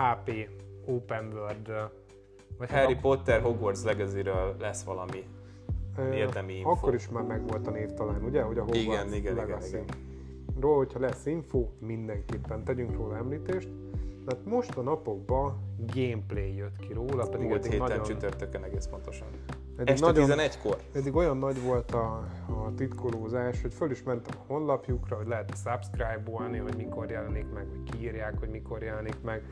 HP 0.00 0.48
Open 0.86 1.32
World 1.32 1.90
vagy 2.58 2.70
Harry 2.70 2.94
Potter 2.94 3.40
Hogwarts 3.40 3.82
Legacy-ről 3.82 4.56
lesz 4.58 4.82
valami 4.82 5.24
érdemi 6.12 6.54
info. 6.54 6.70
Akkor 6.70 6.94
is 6.94 7.08
már 7.08 7.22
megvolt 7.22 7.66
a 7.66 7.70
név 7.70 7.92
talán, 7.92 8.22
ugye? 8.24 8.42
Hogy 8.42 8.58
a 8.58 8.60
Hogwarts 8.60 8.82
igen, 8.82 9.12
igen, 9.12 9.34
Legacy. 9.34 9.68
igen, 9.68 9.82
igen. 9.82 9.96
Róla, 10.60 10.76
hogyha 10.76 11.00
lesz 11.00 11.26
info, 11.26 11.66
mindenképpen 11.78 12.64
tegyünk 12.64 12.96
róla 12.96 13.16
említést. 13.16 13.68
Tehát 14.26 14.44
most 14.44 14.76
a 14.76 14.82
napokban 14.82 15.58
gameplay 15.94 16.56
jött 16.56 16.76
ki 16.76 16.92
róla, 16.92 17.28
pedig 17.28 17.48
Múlt 17.48 17.64
héten 17.64 17.78
nagyon... 17.78 18.02
csütörtökön 18.02 18.64
egész 18.64 18.86
pontosan. 18.86 19.28
Eddig 19.76 19.92
este 19.92 20.06
nagyon, 20.06 20.30
11-kor. 20.30 20.76
Eddig 20.92 21.14
olyan 21.14 21.36
nagy 21.36 21.62
volt 21.62 21.92
a, 21.92 22.28
a 22.48 22.72
titkolózás, 22.76 23.62
hogy 23.62 23.74
föl 23.74 23.90
is 23.90 24.02
mentem 24.02 24.38
a 24.38 24.52
honlapjukra, 24.52 25.16
hogy 25.16 25.26
lehet 25.26 25.52
subscribe-olni, 25.56 26.58
hogy 26.58 26.76
mikor 26.76 27.10
jelenik 27.10 27.52
meg, 27.52 27.66
hogy 27.68 27.90
kiírják, 27.90 28.38
hogy 28.38 28.48
mikor 28.48 28.82
jelenik 28.82 29.20
meg 29.22 29.42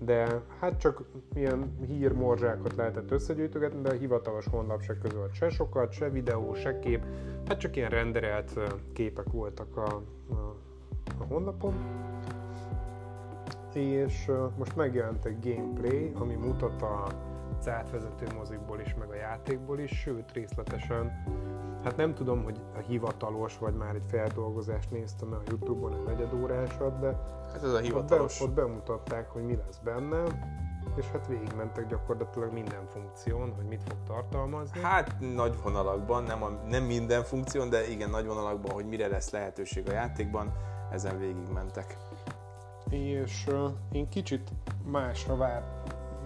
de 0.00 0.42
hát 0.60 0.78
csak 0.78 1.02
ilyen 1.34 1.78
hírmorzsákat 1.86 2.76
lehetett 2.76 3.10
összegyűjtögetni, 3.10 3.80
de 3.80 3.88
a 3.88 3.98
hivatalos 3.98 4.46
honlap 4.46 4.82
se 4.82 4.98
közölt 4.98 5.34
se 5.34 5.48
sokat, 5.48 5.92
se 5.92 6.10
videó, 6.10 6.54
se 6.54 6.78
kép, 6.78 7.04
hát 7.46 7.58
csak 7.58 7.76
ilyen 7.76 7.90
renderelt 7.90 8.60
képek 8.92 9.30
voltak 9.32 9.76
a, 9.76 10.02
a, 10.30 10.56
a 11.18 11.24
honlapon. 11.28 11.74
És 13.72 14.30
most 14.56 14.76
megjelent 14.76 15.24
egy 15.24 15.54
gameplay, 15.54 16.12
ami 16.14 16.34
mutat 16.34 16.82
a 16.82 17.06
az 17.58 17.68
átvezető 17.68 18.26
mozikból 18.36 18.80
is, 18.80 18.94
meg 18.94 19.10
a 19.10 19.14
játékból 19.14 19.78
is, 19.78 19.90
sőt 19.90 20.32
részletesen 20.32 21.12
Hát 21.84 21.96
nem 21.96 22.14
tudom, 22.14 22.44
hogy 22.44 22.60
a 22.74 22.78
hivatalos, 22.78 23.58
vagy 23.58 23.74
már 23.74 23.94
egy 23.94 24.04
feldolgozást 24.08 24.90
néztem 24.90 25.32
a 25.32 25.42
Youtube-on, 25.48 25.92
egy 25.92 26.04
negyedórásat, 26.04 26.98
de 27.00 27.06
hát 27.52 27.62
ez 27.62 27.72
a 27.72 27.78
hivatalos. 27.78 28.40
Ott, 28.40 28.50
be, 28.50 28.62
ott 28.62 28.68
bemutatták, 28.68 29.30
hogy 29.30 29.42
mi 29.42 29.56
lesz 29.56 29.78
benne, 29.84 30.22
és 30.96 31.06
hát 31.06 31.26
végigmentek 31.26 31.86
gyakorlatilag 31.86 32.52
minden 32.52 32.86
funkción, 32.92 33.52
hogy 33.54 33.64
mit 33.64 33.82
fog 33.88 33.96
tartalmazni. 34.06 34.80
Hát 34.80 35.14
nagy 35.34 35.54
vonalakban, 35.62 36.22
nem, 36.22 36.42
a, 36.42 36.48
nem 36.48 36.84
minden 36.84 37.22
funkción, 37.22 37.70
de 37.70 37.88
igen, 37.88 38.10
nagy 38.10 38.26
vonalakban, 38.26 38.72
hogy 38.72 38.86
mire 38.86 39.08
lesz 39.08 39.30
lehetőség 39.30 39.88
a 39.88 39.92
játékban, 39.92 40.52
ezen 40.90 41.18
végigmentek. 41.18 41.96
És 42.90 43.46
uh, 43.46 43.70
én 43.92 44.08
kicsit 44.08 44.50
másra 44.84 45.36
vár, 45.36 45.77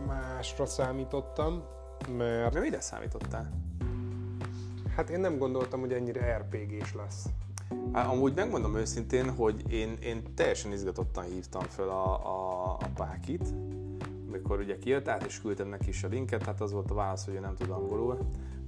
másra 0.07 0.67
számítottam, 0.67 1.62
mert... 2.17 2.53
De 2.53 2.61
mire 2.61 2.81
számítottál? 2.81 3.51
Hát 4.97 5.11
én 5.11 5.21
nem 5.21 5.38
gondoltam, 5.38 5.81
hogy 5.81 5.93
ennyire 5.93 6.37
RPG-s 6.37 6.95
lesz. 6.95 7.27
Amúgy 7.93 8.35
megmondom 8.35 8.77
őszintén, 8.77 9.31
hogy 9.31 9.73
én, 9.73 9.97
én 10.03 10.35
teljesen 10.35 10.73
izgatottan 10.73 11.25
hívtam 11.25 11.62
fel 11.62 11.88
a, 11.88 12.27
a, 12.27 12.73
a 12.73 12.88
Pákit, 12.95 13.55
amikor 14.29 14.59
ugye 14.59 14.79
kijött 14.79 15.09
át, 15.09 15.25
és 15.25 15.41
küldtem 15.41 15.69
neki 15.69 15.88
is 15.88 16.05
a 16.05 16.09
linket, 16.09 16.45
hát 16.45 16.61
az 16.61 16.73
volt 16.73 16.91
a 16.91 16.95
válasz, 16.95 17.25
hogy 17.25 17.35
ő 17.35 17.38
nem 17.41 17.55
tud 17.55 17.71
angolul, 17.71 18.19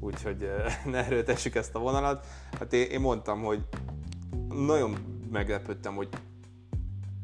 úgyhogy 0.01 0.51
ne 0.91 1.05
erőtessük 1.05 1.55
ezt 1.55 1.75
a 1.75 1.79
vonalat. 1.79 2.27
Hát 2.59 2.73
én, 2.73 2.91
én 2.91 3.01
mondtam, 3.01 3.43
hogy 3.43 3.65
nagyon 4.49 4.97
meglepődtem, 5.33 5.95
hogy 5.95 6.09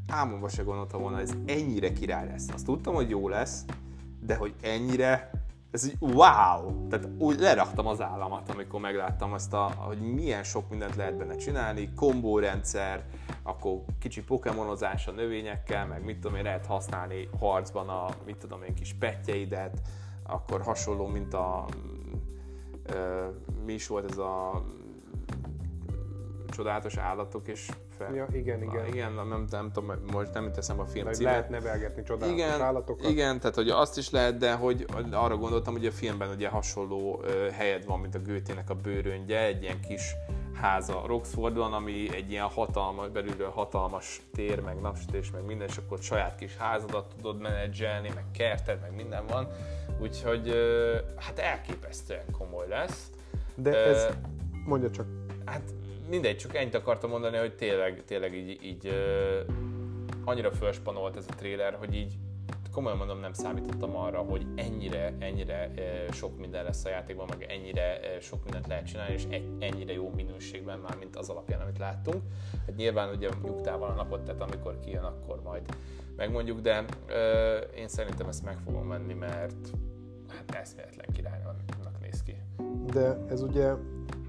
álmomba 0.09 0.49
se 0.49 0.63
gondoltam 0.63 1.01
volna, 1.01 1.17
hogy 1.17 1.29
ez 1.29 1.57
ennyire 1.57 1.93
király 1.93 2.27
lesz. 2.27 2.49
Azt 2.55 2.65
tudtam, 2.65 2.95
hogy 2.95 3.11
jó 3.11 3.29
lesz, 3.29 3.65
de 4.21 4.35
hogy 4.35 4.55
ennyire 4.61 5.31
ez 5.71 5.87
így 5.87 5.97
wow! 6.01 6.89
Tehát 6.89 7.09
úgy 7.19 7.39
leraktam 7.39 7.87
az 7.87 8.01
államat, 8.01 8.49
amikor 8.49 8.81
megláttam 8.81 9.33
azt, 9.33 9.53
a, 9.53 9.73
hogy 9.77 9.99
milyen 9.99 10.43
sok 10.43 10.71
mindent 10.71 10.97
lehet 10.97 11.17
benne 11.17 11.37
csinálni, 11.37 11.93
kombórendszer, 11.95 13.05
akkor 13.43 13.81
kicsi 13.99 14.23
pokémonozás 14.23 15.07
a 15.07 15.11
növényekkel, 15.11 15.87
meg 15.87 16.05
mit 16.05 16.19
tudom 16.19 16.37
én, 16.37 16.43
lehet 16.43 16.67
használni 16.67 17.29
harcban 17.39 17.89
a, 17.89 18.07
mit 18.27 18.37
tudom 18.37 18.63
én, 18.63 18.75
kis 18.75 18.95
petjeidet, 18.99 19.81
akkor 20.23 20.63
hasonló, 20.63 21.07
mint 21.07 21.35
a, 21.35 21.67
ö, 22.83 23.27
mi 23.65 23.73
is 23.73 23.87
volt 23.87 24.11
ez 24.11 24.19
a 24.19 24.63
csodálatos 26.49 26.97
állatok 26.97 27.49
és 27.49 27.71
fel. 28.01 28.15
Ja, 28.15 28.27
igen, 28.33 28.63
igen. 28.63 28.83
Ah, 28.83 28.89
igen, 28.89 29.13
nem, 29.13 29.29
nem, 29.29 29.45
nem 29.51 29.71
tudom, 29.73 29.93
most 30.13 30.33
nem 30.33 30.53
teszem 30.53 30.81
a 30.81 30.85
film 30.85 31.13
címet. 31.13 31.33
lehet 31.33 31.49
nevelgetni 31.49 32.03
csodálatos 32.03 32.39
igen, 32.39 32.61
állatokat. 32.61 33.11
Igen, 33.11 33.41
tehát 33.41 33.55
hogy 33.55 33.69
azt 33.69 33.99
is 33.99 34.11
lehet, 34.11 34.37
de 34.37 34.55
hogy 34.55 34.87
arra 35.13 35.37
gondoltam, 35.37 35.73
hogy 35.73 35.87
a 35.87 35.91
filmben 35.91 36.29
ugye 36.29 36.49
hasonló 36.49 37.15
uh, 37.15 37.49
helyed 37.49 37.85
van, 37.85 38.01
mint 38.01 38.15
a 38.15 38.19
Gőtének 38.19 38.71
a 38.71 38.75
bőröngye, 38.75 39.45
egy 39.45 39.63
ilyen 39.63 39.81
kis 39.81 40.15
háza 40.55 41.03
Roxfordban, 41.07 41.73
ami 41.73 42.15
egy 42.15 42.31
ilyen 42.31 42.47
hatalmas, 42.47 43.09
belülről 43.09 43.51
hatalmas 43.51 44.21
tér, 44.35 44.61
meg 44.61 44.81
napsütés, 44.81 45.31
meg 45.31 45.45
minden, 45.45 45.69
és 45.69 45.77
akkor 45.77 45.99
saját 45.99 46.35
kis 46.35 46.57
házadat 46.57 47.15
tudod 47.17 47.41
menedzselni, 47.41 48.11
meg 48.15 48.25
kerted, 48.33 48.81
meg 48.81 48.95
minden 48.95 49.27
van. 49.27 49.49
Úgyhogy 50.01 50.49
uh, 50.49 51.17
hát 51.17 51.39
elképesztően 51.39 52.25
komoly 52.39 52.69
lesz. 52.69 53.11
De 53.55 53.85
ez, 53.85 54.07
mondja 54.65 54.91
csak. 54.91 55.07
Hát 55.45 55.63
mindegy, 56.11 56.37
csak 56.37 56.57
ennyit 56.57 56.75
akartam 56.75 57.11
mondani, 57.11 57.37
hogy 57.37 57.55
tényleg, 57.55 58.05
tényleg 58.05 58.35
így, 58.35 58.59
így 58.63 58.87
uh, 58.87 59.55
annyira 60.25 60.53
felspanolt 60.53 61.17
ez 61.17 61.27
a 61.31 61.35
trailer, 61.35 61.75
hogy 61.75 61.95
így 61.95 62.19
komolyan 62.73 62.99
mondom, 62.99 63.21
nem 63.21 63.33
számítottam 63.33 63.97
arra, 63.97 64.19
hogy 64.19 64.47
ennyire, 64.55 65.15
ennyire 65.19 65.71
uh, 65.77 66.13
sok 66.13 66.39
minden 66.39 66.65
lesz 66.65 66.85
a 66.85 66.89
játékban, 66.89 67.27
meg 67.29 67.47
ennyire 67.49 67.99
uh, 68.03 68.21
sok 68.21 68.43
mindent 68.45 68.67
lehet 68.67 68.87
csinálni, 68.87 69.13
és 69.13 69.27
ennyire 69.59 69.93
jó 69.93 70.11
minőségben 70.15 70.79
már, 70.79 70.97
mint 70.99 71.17
az 71.17 71.29
alapján, 71.29 71.61
amit 71.61 71.79
láttunk. 71.79 72.23
Hát 72.67 72.77
nyilván 72.77 73.15
ugye 73.15 73.29
nyugtával 73.43 73.91
a 73.91 73.95
napot, 73.95 74.23
tehát 74.23 74.41
amikor 74.41 74.79
kijön, 74.79 75.05
akkor 75.05 75.43
majd 75.43 75.63
megmondjuk, 76.17 76.61
de 76.61 76.85
uh, 77.09 77.79
én 77.79 77.89
szerintem 77.89 78.29
ezt 78.29 78.45
meg 78.45 78.57
fogom 78.65 78.87
menni, 78.87 79.15
mert 79.15 79.71
hát 80.29 80.55
eszméletlen 80.55 81.07
királynak 81.13 81.61
néz 82.11 82.23
ki. 82.23 82.37
De 82.93 83.19
ez 83.29 83.43
ugye 83.43 83.73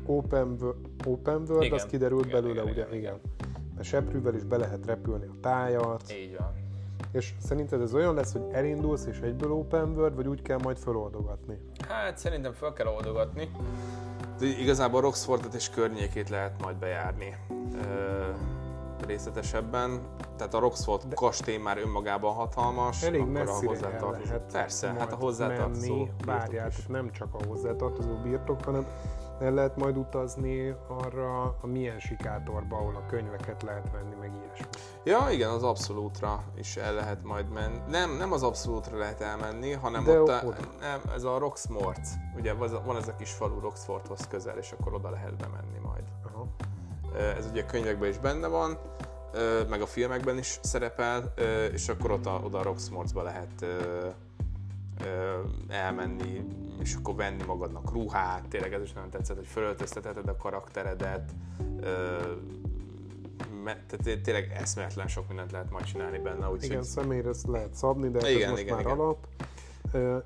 open, 0.05 0.57
open 1.05 1.41
world, 1.47 1.63
igen. 1.63 1.77
az 1.77 1.85
kiderült 1.85 2.25
igen, 2.25 2.41
belőle, 2.41 2.61
igen, 2.61 2.73
ugye? 2.73 2.81
Igen. 2.81 2.99
igen. 2.99 3.19
Mert 3.75 3.87
seprűvel 3.87 4.35
is 4.35 4.43
be 4.43 4.57
lehet 4.57 4.85
repülni 4.85 5.25
a 5.25 5.39
tájat. 5.41 6.03
Így 6.11 6.37
van. 6.37 6.53
És 7.11 7.33
szerinted 7.39 7.81
ez 7.81 7.93
olyan 7.93 8.15
lesz, 8.15 8.31
hogy 8.31 8.43
elindulsz 8.51 9.05
és 9.05 9.19
egyből 9.19 9.51
open 9.51 9.89
world, 9.89 10.15
vagy 10.15 10.27
úgy 10.27 10.41
kell 10.41 10.59
majd 10.63 10.77
feloldogatni? 10.77 11.57
Hát 11.87 12.17
szerintem 12.17 12.53
fel 12.53 12.73
kell 12.73 12.87
oldogatni. 12.87 13.51
De 14.39 14.45
igazából 14.45 15.01
Roxfordot 15.01 15.53
és 15.53 15.69
környékét 15.69 16.29
lehet 16.29 16.61
majd 16.61 16.75
bejárni 16.75 17.35
ö, 17.73 18.29
részletesebben. 19.05 20.01
Tehát 20.37 20.53
a 20.53 20.59
Roxford 20.59 21.03
De 21.07 21.15
kastély 21.15 21.57
már 21.57 21.77
önmagában 21.77 22.33
hatalmas. 22.33 23.03
Elég 23.03 23.25
messzire 23.25 23.67
a 23.67 23.73
hozzátartozó. 23.73 24.23
lehet 24.23 24.51
Persze, 24.51 24.93
hát 24.97 25.11
a 25.11 25.15
hozzátartozó 25.15 25.95
menni, 25.95 26.11
várjál, 26.25 26.71
nem 26.87 27.11
csak 27.11 27.33
a 27.33 27.45
hozzátartozó 27.47 28.15
birtok, 28.23 28.63
hanem 28.63 28.85
el 29.41 29.53
lehet 29.53 29.77
majd 29.77 29.97
utazni 29.97 30.75
arra 30.87 31.43
a 31.61 31.67
milyen 31.67 31.99
sikátorba, 31.99 32.77
ahol 32.77 32.95
a 32.95 33.05
könyveket 33.05 33.61
lehet 33.61 33.91
venni, 33.91 34.15
meg 34.19 34.31
ilyesmi. 34.43 34.65
Ja, 35.03 35.27
igen, 35.31 35.49
az 35.49 35.63
abszolútra 35.63 36.43
is 36.55 36.75
el 36.75 36.93
lehet 36.93 37.23
majd 37.23 37.49
menni. 37.49 37.77
Nem, 37.89 38.17
nem 38.17 38.31
az 38.31 38.43
abszolútra 38.43 38.97
lehet 38.97 39.21
elmenni, 39.21 39.71
hanem 39.71 40.03
De 40.03 40.21
ott 40.21 40.29
a, 40.29 40.43
nem, 40.79 41.01
ez 41.13 41.23
a 41.23 41.37
Roxmort, 41.37 42.07
ugye 42.35 42.53
van 42.53 42.95
ez 42.95 43.07
a 43.07 43.15
kis 43.15 43.31
falu 43.31 43.59
Roxforthoz 43.59 44.27
közel, 44.27 44.57
és 44.57 44.71
akkor 44.71 44.93
oda 44.93 45.09
lehet 45.09 45.35
bemenni 45.35 45.79
majd. 45.81 46.03
Aha. 46.25 46.47
Ez 47.37 47.47
ugye 47.51 47.61
a 47.61 47.65
könyvekben 47.65 48.09
is 48.09 48.17
benne 48.17 48.47
van, 48.47 48.77
meg 49.69 49.81
a 49.81 49.85
filmekben 49.85 50.37
is 50.37 50.59
szerepel, 50.61 51.33
és 51.71 51.89
akkor 51.89 52.11
ott 52.11 52.25
a, 52.25 52.41
oda 52.43 52.59
a 52.59 52.63
Roxmortba 52.63 53.21
lehet 53.21 53.65
elmenni, 55.67 56.45
és 56.79 56.95
akkor 56.95 57.15
venni 57.15 57.43
magadnak 57.43 57.91
ruhát, 57.91 58.47
tényleg 58.47 58.73
ez 58.73 58.81
is 58.81 58.93
nagyon 58.93 59.09
tetszett, 59.09 59.35
hogy 59.35 59.47
fölöltöztetheted 59.47 60.27
a 60.27 60.35
karakteredet, 60.35 61.31
tehát 63.63 64.21
tényleg 64.21 64.51
eszméletlen 64.55 65.07
sok 65.07 65.27
mindent 65.27 65.51
lehet 65.51 65.71
majd 65.71 65.85
csinálni 65.85 66.17
benne. 66.17 66.49
Úgy, 66.49 66.63
igen, 66.63 66.77
hogy... 66.77 66.85
személyre 66.85 67.29
ezt 67.29 67.47
lehet 67.47 67.73
szabni, 67.73 68.09
de 68.09 68.31
igen, 68.31 68.43
ez 68.43 68.49
most 68.49 68.61
igen, 68.61 68.75
már 68.75 68.85
igen. 68.85 68.97
alap. 68.99 69.27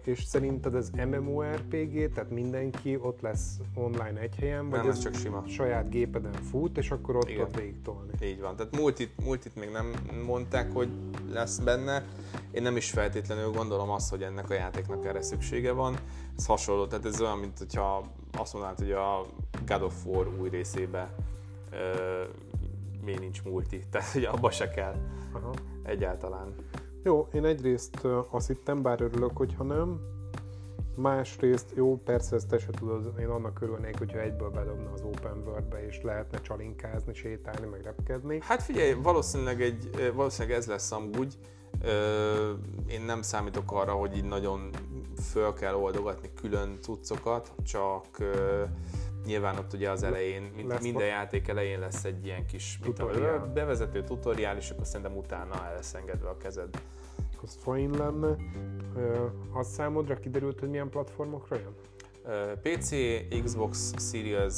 És 0.03 0.23
szerinted 0.23 0.75
ez 0.75 0.89
MMORPG, 0.89 2.11
tehát 2.13 2.29
mindenki 2.29 2.97
ott 3.01 3.21
lesz 3.21 3.59
online 3.73 4.19
egy 4.19 4.35
helyen, 4.35 4.69
vagy 4.69 4.79
nem, 4.79 4.89
ez 4.89 4.99
csak 4.99 5.13
sima. 5.13 5.43
saját 5.47 5.89
gépeden 5.89 6.33
fut, 6.33 6.77
és 6.77 6.91
akkor 6.91 7.15
ott, 7.15 7.39
ott 7.39 7.55
végig 7.55 7.81
tolni? 7.81 8.11
Így 8.21 8.41
van, 8.41 8.55
tehát 8.55 8.75
multit, 8.77 9.11
multit 9.23 9.55
még 9.55 9.69
nem 9.69 9.93
mondták, 10.25 10.73
hogy 10.73 10.89
lesz 11.31 11.57
benne. 11.57 12.05
Én 12.51 12.61
nem 12.61 12.77
is 12.77 12.89
feltétlenül 12.89 13.51
gondolom 13.51 13.89
azt, 13.89 14.09
hogy 14.09 14.21
ennek 14.21 14.49
a 14.49 14.53
játéknak 14.53 15.05
erre 15.05 15.21
szüksége 15.21 15.71
van. 15.71 15.95
Ez 16.37 16.45
hasonló, 16.45 16.85
tehát 16.85 17.05
ez 17.05 17.21
olyan, 17.21 17.37
mint 17.37 17.57
hogyha 17.57 18.11
azt 18.37 18.53
mondanád, 18.53 18.77
hogy 18.77 18.91
a 18.91 19.25
God 19.65 19.81
of 19.81 20.05
War 20.05 20.27
új 20.39 20.49
részébe 20.49 21.15
miért 23.05 23.19
nincs 23.19 23.43
multi, 23.43 23.83
tehát 23.91 24.11
hogy 24.11 24.23
abba 24.23 24.51
se 24.51 24.69
kell 24.69 24.95
Aha. 25.31 25.53
egyáltalán. 25.83 26.55
Jó, 27.05 27.27
én 27.33 27.45
egyrészt 27.45 28.07
azt 28.29 28.47
hittem, 28.47 28.81
bár 28.81 29.01
örülök, 29.01 29.37
hogyha 29.37 29.63
nem. 29.63 29.99
Másrészt, 30.95 31.71
jó, 31.75 31.97
persze 31.97 32.35
ezt 32.35 32.47
te 32.47 32.57
se 32.57 32.71
tudod, 32.71 33.13
én 33.19 33.27
annak 33.27 33.61
örülnék, 33.61 33.97
hogyha 33.97 34.19
egyből 34.19 34.49
bedobna 34.49 34.91
az 34.91 35.01
open 35.01 35.43
world 35.45 35.75
és 35.87 36.01
lehetne 36.01 36.41
csalinkázni, 36.41 37.13
sétálni, 37.13 37.65
meg 37.65 37.81
repkedni. 37.81 38.39
Hát 38.41 38.63
figyelj, 38.63 38.93
valószínűleg, 38.93 39.61
egy, 39.61 40.11
valószínűleg 40.15 40.57
ez 40.57 40.65
lesz 40.65 40.91
amúgy. 40.91 41.37
Én 42.87 43.01
nem 43.01 43.21
számítok 43.21 43.71
arra, 43.71 43.91
hogy 43.91 44.17
így 44.17 44.25
nagyon 44.25 44.69
föl 45.31 45.53
kell 45.53 45.75
oldogatni 45.75 46.29
külön 46.41 46.77
cuccokat, 46.81 47.51
csak 47.63 48.07
Nyilván 49.25 49.57
ott 49.57 49.73
ugye 49.73 49.89
az 49.89 50.03
elején, 50.03 50.51
mint 50.55 50.67
lesz 50.67 50.83
minden 50.83 51.07
játék 51.07 51.47
elején 51.47 51.79
lesz 51.79 52.03
egy 52.03 52.25
ilyen 52.25 52.45
kis 52.45 52.79
tutoriál. 52.83 53.51
bevezető 53.53 54.03
tutoriál, 54.03 54.57
és 54.57 54.69
akkor 54.69 54.85
szerintem 54.85 55.17
utána 55.17 55.65
el 55.65 55.73
lesz 55.73 55.93
engedve 55.93 56.29
a 56.29 56.37
kezed. 56.37 56.69
Az 57.41 57.57
fajn 57.61 57.91
lenne. 57.91 58.35
Az 59.53 59.67
számodra 59.67 60.19
kiderült, 60.19 60.59
hogy 60.59 60.69
milyen 60.69 60.89
platformokra 60.89 61.55
jön? 61.55 61.75
PC, 62.61 62.89
Xbox 63.43 63.93
Series 63.97 64.53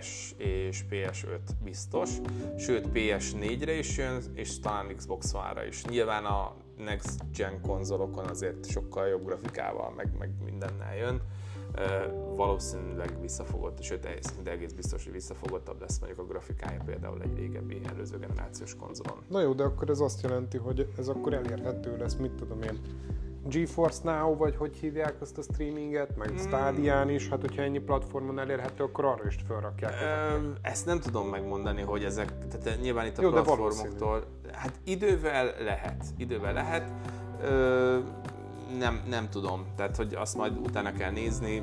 S 0.00 0.34
és 0.36 0.84
PS5 0.90 1.38
biztos, 1.64 2.10
sőt 2.58 2.88
PS4-re 2.92 3.72
is 3.72 3.96
jön, 3.96 4.22
és 4.34 4.60
talán 4.60 4.96
Xbox 4.96 5.34
One-ra 5.34 5.64
is. 5.64 5.84
Nyilván 5.84 6.24
a 6.24 6.54
Next 6.78 7.20
Gen 7.36 7.60
konzolokon 7.60 8.24
azért 8.24 8.70
sokkal 8.70 9.06
jobb 9.06 9.24
grafikával, 9.24 9.90
meg, 9.90 10.08
meg 10.18 10.30
mindennel 10.44 10.96
jön 10.96 11.20
valószínűleg 12.34 13.20
visszafogott, 13.20 13.82
sőt 13.82 14.08
szinte 14.20 14.50
egész 14.50 14.72
biztos, 14.72 15.04
hogy 15.04 15.12
visszafogottabb 15.12 15.80
lesz 15.80 15.98
mondjuk 15.98 16.20
a 16.20 16.24
grafikája 16.24 16.80
például 16.84 17.22
egy 17.22 17.36
régebbi 17.36 17.80
előző 17.92 18.18
generációs 18.18 18.76
konzolon. 18.76 19.22
Na 19.28 19.40
jó, 19.40 19.52
de 19.52 19.62
akkor 19.62 19.90
ez 19.90 20.00
azt 20.00 20.22
jelenti, 20.22 20.56
hogy 20.56 20.88
ez 20.98 21.08
akkor 21.08 21.34
elérhető 21.34 21.96
lesz, 21.96 22.14
mit 22.14 22.32
tudom 22.32 22.62
én, 22.62 22.80
GeForce 23.48 24.00
Now, 24.04 24.36
vagy 24.36 24.56
hogy 24.56 24.76
hívják 24.76 25.20
azt 25.20 25.38
a 25.38 25.42
streaminget, 25.42 26.16
meg 26.16 26.32
Stadián 26.38 27.08
is, 27.08 27.28
hát 27.28 27.40
hogyha 27.40 27.62
ennyi 27.62 27.78
platformon 27.78 28.38
elérhető, 28.38 28.84
akkor 28.84 29.04
arra 29.04 29.26
is 29.26 29.36
felrakják. 29.46 29.92
Ö, 29.92 30.48
ezt 30.62 30.86
nem 30.86 31.00
tudom 31.00 31.28
megmondani, 31.28 31.82
hogy 31.82 32.04
ezek, 32.04 32.32
tehát 32.48 32.80
nyilván 32.80 33.06
itt 33.06 33.18
a 33.18 33.22
Jó, 33.22 33.30
de 33.30 33.42
platformoktól, 33.42 34.24
hát 34.52 34.80
idővel 34.84 35.54
lehet, 35.60 36.04
idővel 36.16 36.52
lehet, 36.52 36.90
Ö, 37.42 37.98
nem, 38.78 39.02
nem 39.08 39.28
tudom, 39.28 39.66
tehát 39.76 39.96
hogy 39.96 40.14
azt 40.14 40.36
majd 40.36 40.56
utána 40.58 40.92
kell 40.92 41.10
nézni, 41.10 41.62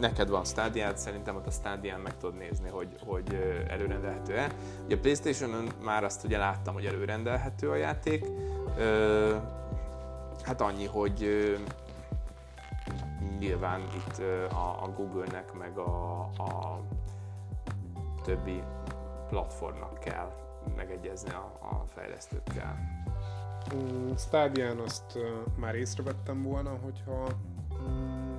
neked 0.00 0.28
van 0.28 0.44
stádiát, 0.44 0.98
szerintem 0.98 1.36
ott 1.36 1.46
a 1.46 1.50
stádián 1.50 2.00
meg 2.00 2.16
tudod 2.16 2.36
nézni, 2.36 2.68
hogy, 2.68 2.88
hogy 3.06 3.34
előrendelhető-e. 3.68 4.50
Ugye 4.84 4.96
a 4.96 4.98
Playstation-on 4.98 5.68
már 5.84 6.04
azt 6.04 6.24
ugye 6.24 6.38
láttam, 6.38 6.74
hogy 6.74 6.86
előrendelhető 6.86 7.70
a 7.70 7.74
játék, 7.74 8.24
Ö, 8.78 9.36
hát 10.42 10.60
annyi, 10.60 10.86
hogy 10.86 11.26
nyilván 13.38 13.80
itt 13.80 14.18
a, 14.52 14.82
a 14.82 14.92
Google-nek 14.96 15.52
meg 15.52 15.78
a, 15.78 16.20
a 16.20 16.80
többi 18.22 18.62
platformnak 19.28 19.98
kell 19.98 20.32
megegyezni 20.76 21.30
a, 21.30 21.58
a 21.60 21.84
fejlesztőkkel. 21.94 22.78
Mm, 23.74 24.12
Stadián 24.16 24.78
azt 24.78 25.18
már 25.56 25.74
észrevettem 25.74 26.42
volna, 26.42 26.70
hogyha 26.70 27.28
mm, 27.88 28.36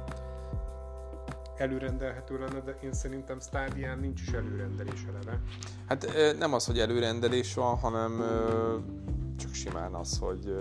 előrendelhető 1.57 2.39
lenne, 2.39 2.59
de 2.59 2.75
én 2.83 2.93
szerintem 2.93 3.39
Stadián 3.39 3.99
nincs 3.99 4.21
is 4.21 4.27
előrendelés 4.27 5.05
eleve. 5.09 5.41
Hát 5.87 6.07
nem 6.37 6.53
az, 6.53 6.65
hogy 6.65 6.79
előrendelés 6.79 7.53
van, 7.53 7.77
hanem 7.77 8.23
csak 9.37 9.53
simán 9.53 9.93
az, 9.93 10.17
hogy 10.19 10.55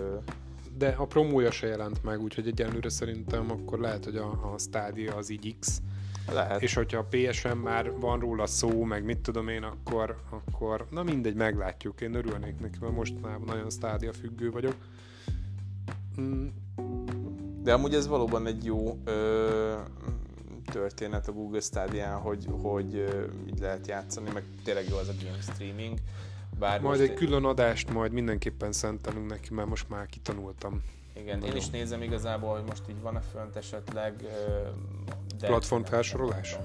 De 0.77 0.95
a 0.97 1.05
promója 1.05 1.51
se 1.51 1.67
jelent 1.67 2.03
meg, 2.03 2.21
úgyhogy 2.21 2.47
egyenlőre 2.47 2.89
szerintem 2.89 3.51
akkor 3.51 3.79
lehet, 3.79 4.03
hogy 4.03 4.15
a, 4.15 4.53
a 4.53 4.57
Stadia 4.57 5.15
az 5.15 5.29
így 5.29 5.55
X. 5.59 5.81
lehet. 6.33 6.61
És 6.61 6.73
hogyha 6.73 6.97
a 6.99 7.07
PSN 7.09 7.57
már 7.57 7.91
van 7.99 8.19
róla 8.19 8.45
szó, 8.45 8.83
meg 8.83 9.03
mit 9.03 9.17
tudom 9.19 9.47
én, 9.47 9.63
akkor, 9.63 10.17
akkor 10.29 10.85
na 10.89 11.03
mindegy, 11.03 11.35
meglátjuk. 11.35 12.01
Én 12.01 12.13
örülnék 12.13 12.59
neki, 12.59 12.77
mert 12.81 12.93
mostanában 12.93 13.45
nagyon 13.45 13.69
Stadia 13.69 14.13
függő 14.13 14.51
vagyok. 14.51 14.75
Mm, 16.21 16.47
De 17.63 17.73
amúgy 17.73 17.93
ez 17.93 18.07
valóban 18.07 18.47
egy 18.47 18.65
jó 18.65 18.97
ö, 19.03 19.75
történet 20.71 21.27
a 21.27 21.31
Google 21.31 21.59
Stadia, 21.59 22.15
hogy, 22.15 22.45
hogy 22.61 22.95
ö, 22.95 23.25
így 23.47 23.59
lehet 23.59 23.87
játszani, 23.87 24.29
meg 24.33 24.43
tényleg 24.63 24.89
jó 24.89 24.95
az 24.97 25.07
a 25.07 25.13
game 25.23 25.41
streaming. 25.41 25.97
Bár 26.59 26.81
Majd 26.81 26.99
most 26.99 27.09
egy 27.09 27.15
külön 27.15 27.45
adást 27.45 27.93
majd 27.93 28.11
mindenképpen 28.11 28.71
szentelünk 28.71 29.29
neki, 29.29 29.53
mert 29.53 29.67
most 29.67 29.89
már 29.89 30.05
kitanultam. 30.05 30.81
Igen, 31.21 31.43
én 31.43 31.55
is 31.55 31.69
nézem 31.69 32.01
igazából, 32.01 32.53
hogy 32.53 32.63
most 32.67 32.83
így 32.89 33.01
van-e 33.01 33.19
fönt 33.19 33.55
esetleg. 33.55 34.25
De 35.39 35.47
Platform 35.47 35.83
felsorolás? 35.83 36.57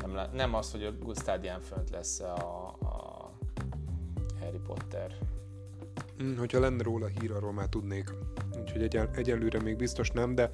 Nem, 0.00 0.10
nem, 0.10 0.30
nem 0.32 0.54
az, 0.54 0.70
hogy 0.70 0.84
a 0.84 1.14
Stadia 1.14 1.58
fönt 1.60 1.90
lesz 1.90 2.20
a, 2.20 2.34
a 2.66 3.30
Harry 4.40 4.60
Potter. 4.66 5.14
Mm, 6.22 6.36
hogyha 6.36 6.60
lenne 6.60 6.82
róla 6.82 7.06
hír, 7.06 7.32
arról 7.32 7.52
már 7.52 7.66
tudnék. 7.66 8.14
Úgyhogy 8.60 8.82
egyen, 8.82 9.08
egyelőre 9.14 9.60
még 9.60 9.76
biztos 9.76 10.10
nem, 10.10 10.34
de 10.34 10.50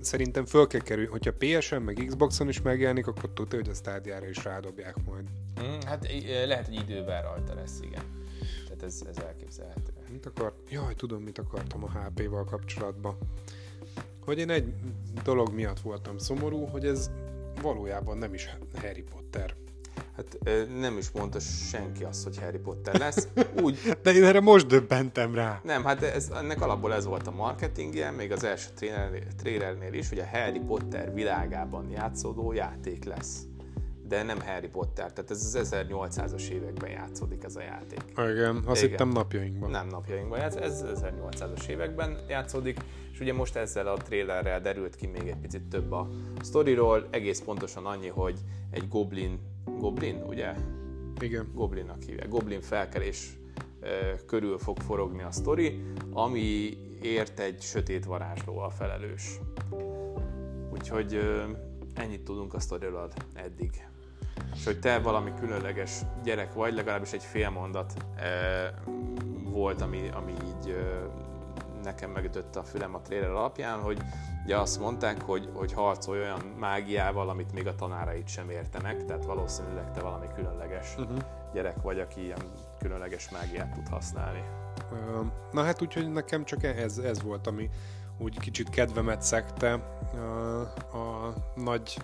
szerintem 0.00 0.46
föl 0.46 0.66
kell 0.66 0.80
kerülni. 0.80 1.10
Hogyha 1.10 1.32
PSN 1.38 1.76
meg 1.76 2.04
Xboxon 2.06 2.48
is 2.48 2.62
megjelenik, 2.62 3.06
akkor 3.06 3.30
tudja, 3.32 3.58
hogy 3.58 3.68
a 3.68 3.74
stádiára 3.74 4.28
is 4.28 4.44
rádobják 4.44 5.04
majd. 5.04 5.24
Mm, 5.62 5.80
hát 5.86 6.08
lehet, 6.46 6.66
hogy 6.66 6.74
idővel 6.74 7.22
rajta 7.22 7.54
lesz, 7.54 7.80
igen. 7.80 8.02
Tehát 8.64 8.82
ez, 8.82 9.02
ez 9.08 9.18
elképzelhető. 9.18 9.97
Mit 10.18 10.26
akar? 10.26 10.52
Jaj, 10.70 10.94
tudom, 10.94 11.22
mit 11.22 11.38
akartam 11.38 11.84
a 11.84 11.90
HP-val 11.90 12.44
kapcsolatban. 12.44 13.16
Hogy 14.24 14.38
én 14.38 14.50
egy 14.50 14.74
dolog 15.24 15.54
miatt 15.54 15.80
voltam 15.80 16.18
szomorú, 16.18 16.64
hogy 16.64 16.84
ez 16.84 17.10
valójában 17.62 18.18
nem 18.18 18.34
is 18.34 18.48
Harry 18.80 19.02
Potter. 19.02 19.54
Hát 20.16 20.38
nem 20.78 20.98
is 20.98 21.10
mondta 21.10 21.38
senki 21.40 22.04
azt, 22.04 22.24
hogy 22.24 22.38
Harry 22.38 22.58
Potter 22.58 22.94
lesz. 22.98 23.28
Úgy, 23.62 23.78
De 24.02 24.12
én 24.12 24.24
erre 24.24 24.40
most 24.40 24.66
döbbentem 24.66 25.34
rá. 25.34 25.60
nem, 25.64 25.84
hát 25.84 26.02
ez, 26.02 26.30
ennek 26.30 26.60
alapból 26.62 26.94
ez 26.94 27.04
volt 27.04 27.26
a 27.26 27.30
marketingje, 27.30 28.10
még 28.10 28.32
az 28.32 28.44
első 28.44 28.68
trailernél 29.36 29.92
is, 29.92 30.08
hogy 30.08 30.18
a 30.18 30.26
Harry 30.26 30.60
Potter 30.60 31.14
világában 31.14 31.90
játszódó 31.90 32.52
játék 32.52 33.04
lesz. 33.04 33.47
De 34.08 34.22
nem 34.22 34.40
Harry 34.40 34.68
Potter, 34.68 35.12
tehát 35.12 35.30
ez 35.30 35.54
az 35.54 35.68
1800-as 35.70 36.48
években 36.48 36.90
játszódik 36.90 37.44
ez 37.44 37.56
a 37.56 37.60
játék. 37.60 38.02
Igen, 38.16 38.62
azt 38.66 38.82
Igen. 38.82 38.90
hittem 38.90 39.08
napjainkban. 39.08 39.70
Nem 39.70 39.86
napjainkban, 39.86 40.40
ez, 40.40 40.56
ez 40.56 40.84
1800-as 40.94 41.66
években 41.66 42.18
játszódik, 42.28 42.78
és 43.12 43.20
ugye 43.20 43.32
most 43.32 43.56
ezzel 43.56 43.86
a 43.86 43.96
trailerrel 43.96 44.60
derült 44.60 44.96
ki 44.96 45.06
még 45.06 45.28
egy 45.28 45.36
picit 45.36 45.62
több 45.62 45.92
a 45.92 46.08
sztoriról, 46.40 47.06
egész 47.10 47.40
pontosan 47.40 47.86
annyi, 47.86 48.08
hogy 48.08 48.38
egy 48.70 48.88
goblin, 48.88 49.40
goblin, 49.78 50.22
ugye? 50.26 50.54
Igen. 51.20 51.50
Goblinnak 51.54 52.02
hívják. 52.02 52.28
Goblin 52.28 52.60
felkelés 52.60 53.38
körül 54.26 54.58
fog 54.58 54.78
forogni 54.80 55.22
a 55.22 55.30
sztori, 55.30 55.82
ami 56.12 56.76
ért 57.02 57.40
egy 57.40 57.60
sötét 57.60 58.04
varázsló 58.04 58.58
a 58.58 58.70
felelős. 58.70 59.40
Úgyhogy 60.72 61.20
ennyit 61.94 62.24
tudunk 62.24 62.54
a 62.54 62.60
sztoriról 62.60 63.10
eddig. 63.34 63.86
És 64.58 64.64
hogy 64.64 64.78
te 64.78 64.98
valami 64.98 65.32
különleges 65.40 66.00
gyerek 66.22 66.52
vagy, 66.52 66.74
legalábbis 66.74 67.12
egy 67.12 67.22
fél 67.22 67.50
mondat 67.50 67.92
ö, 68.16 68.66
volt, 69.50 69.80
ami, 69.80 70.08
ami 70.14 70.32
így 70.32 70.70
ö, 70.70 71.04
nekem 71.82 72.10
megütötte 72.10 72.58
a 72.58 72.62
fülem 72.62 72.94
a 72.94 73.00
trailer 73.00 73.30
alapján, 73.30 73.80
hogy 73.80 73.98
ugye 74.44 74.56
azt 74.56 74.80
mondták, 74.80 75.22
hogy, 75.22 75.48
hogy 75.54 75.72
harcolj 75.72 76.20
olyan 76.20 76.40
mágiával, 76.58 77.28
amit 77.28 77.52
még 77.52 77.66
a 77.66 77.74
tanárait 77.74 78.28
sem 78.28 78.50
értenek, 78.50 79.04
tehát 79.04 79.24
valószínűleg 79.24 79.90
te 79.92 80.00
valami 80.00 80.26
különleges 80.34 80.94
Uh-huh. 80.98 81.18
gyerek 81.52 81.82
vagy, 81.82 82.00
aki 82.00 82.24
ilyen 82.24 82.42
különleges 82.78 83.30
mágiát 83.30 83.74
tud 83.74 83.88
használni. 83.88 84.42
Na 85.52 85.62
hát 85.62 85.82
úgyhogy 85.82 86.12
nekem 86.12 86.44
csak 86.44 86.62
ez, 86.62 86.98
ez 86.98 87.22
volt, 87.22 87.46
ami 87.46 87.70
úgy 88.18 88.38
kicsit 88.38 88.70
kedvemet 88.70 89.22
szekte 89.22 89.98
ö, 90.14 90.60
a 90.98 91.34
nagy 91.54 91.96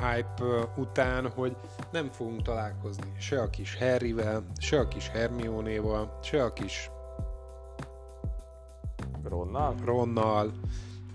hype 0.00 0.68
után, 0.76 1.30
hogy 1.30 1.56
nem 1.92 2.10
fogunk 2.10 2.42
találkozni 2.42 3.12
se 3.18 3.40
a 3.40 3.50
kis 3.50 3.76
Harryvel, 3.76 4.44
se 4.58 4.78
a 4.78 4.88
kis 4.88 5.08
Hermione-val, 5.08 6.18
se 6.22 6.44
a 6.44 6.52
kis 6.52 6.90
Ronnal? 9.24 9.74
Ronnal, 9.84 10.52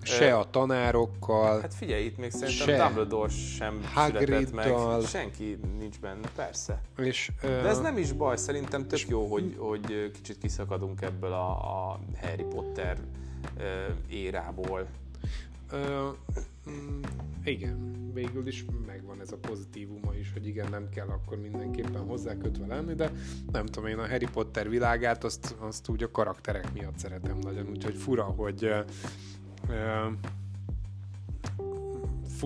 se 0.02 0.30
Ö, 0.30 0.36
a 0.36 0.50
tanárokkal. 0.50 1.62
Hát 1.62 1.74
figyelj, 1.74 2.06
itt 2.06 2.18
még 2.18 2.32
szerintem 2.32 2.68
Se. 2.68 2.84
Dumbledore 2.84 3.30
sem 3.30 3.82
Hagriddal. 3.94 4.46
született 4.46 4.54
meg, 4.54 5.02
senki 5.08 5.60
nincs 5.78 6.00
benne, 6.00 6.28
persze. 6.36 6.82
És, 6.98 7.32
De 7.42 7.48
ez 7.48 7.80
nem 7.80 7.98
is 7.98 8.12
baj, 8.12 8.38
szerintem 8.38 8.88
tök 8.88 9.08
jó, 9.08 9.26
hogy, 9.26 9.56
hogy 9.58 10.12
kicsit 10.14 10.38
kiszakadunk 10.38 11.02
ebből 11.02 11.32
a, 11.34 11.50
a 11.92 12.00
Harry 12.22 12.44
Potter 12.44 12.98
ö, 13.58 13.86
érából. 14.10 14.88
Ö, 15.72 16.08
mm, 16.70 17.02
igen, 17.44 17.96
végül 18.14 18.48
is 18.48 18.66
megvan 18.86 19.22
ez 19.22 19.32
a 19.32 19.38
pozitívuma 19.38 20.16
is, 20.16 20.32
hogy 20.34 20.48
igen, 20.48 20.70
nem 20.70 20.90
kell 20.90 21.08
akkor 21.08 21.38
mindenképpen 21.38 22.02
hozzákötve 22.02 22.66
lenni, 22.66 22.94
de 22.94 23.12
nem 23.52 23.66
tudom, 23.66 23.90
én 23.90 23.98
a 23.98 24.08
Harry 24.08 24.28
Potter 24.34 24.70
világát 24.70 25.24
azt, 25.24 25.56
azt 25.60 25.90
úgy 25.90 26.04
a 26.04 26.12
karakterek 26.12 26.74
miatt 26.74 26.98
szeretem 26.98 27.38
nagyon, 27.38 27.68
úgyhogy 27.70 27.96
fura, 27.96 28.24
hogy 28.24 28.64
ö, 28.64 28.80
ö, 29.70 30.08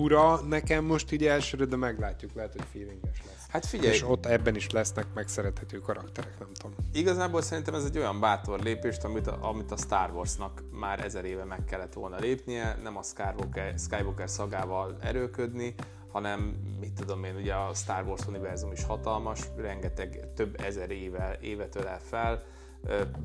fura 0.00 0.40
nekem 0.40 0.84
most 0.84 1.12
így 1.12 1.26
elsőre, 1.26 1.64
de 1.64 1.76
meglátjuk, 1.76 2.32
lehet, 2.34 2.52
hogy 2.52 2.64
feelinges 2.72 3.22
lesz. 3.26 3.46
Hát 3.48 3.66
figyelj, 3.66 3.94
És 3.94 4.02
ott 4.02 4.26
ebben 4.26 4.54
is 4.54 4.70
lesznek 4.70 5.06
megszerethető 5.14 5.78
karakterek, 5.78 6.38
nem 6.38 6.48
tudom. 6.52 6.76
Igazából 6.92 7.42
szerintem 7.42 7.74
ez 7.74 7.84
egy 7.84 7.98
olyan 7.98 8.20
bátor 8.20 8.60
lépést, 8.60 9.04
amit 9.04 9.26
a, 9.26 9.38
amit 9.40 9.70
a 9.70 9.76
Star 9.76 10.10
Warsnak 10.10 10.62
már 10.72 11.04
ezer 11.04 11.24
éve 11.24 11.44
meg 11.44 11.64
kellett 11.64 11.92
volna 11.92 12.18
lépnie, 12.18 12.78
nem 12.82 12.96
a 12.96 13.02
Skywalker, 13.02 13.74
Skywalker 13.78 14.30
szagával 14.30 14.96
erőködni, 15.00 15.74
hanem 16.12 16.40
mit 16.80 16.92
tudom 16.92 17.24
én, 17.24 17.36
ugye 17.36 17.54
a 17.54 17.74
Star 17.74 18.04
Wars 18.06 18.26
univerzum 18.26 18.72
is 18.72 18.84
hatalmas, 18.84 19.40
rengeteg, 19.56 20.32
több 20.34 20.60
ezer 20.60 20.90
éve, 20.90 21.38
évet 21.40 21.76
ölel 21.76 22.00
fel, 22.00 22.42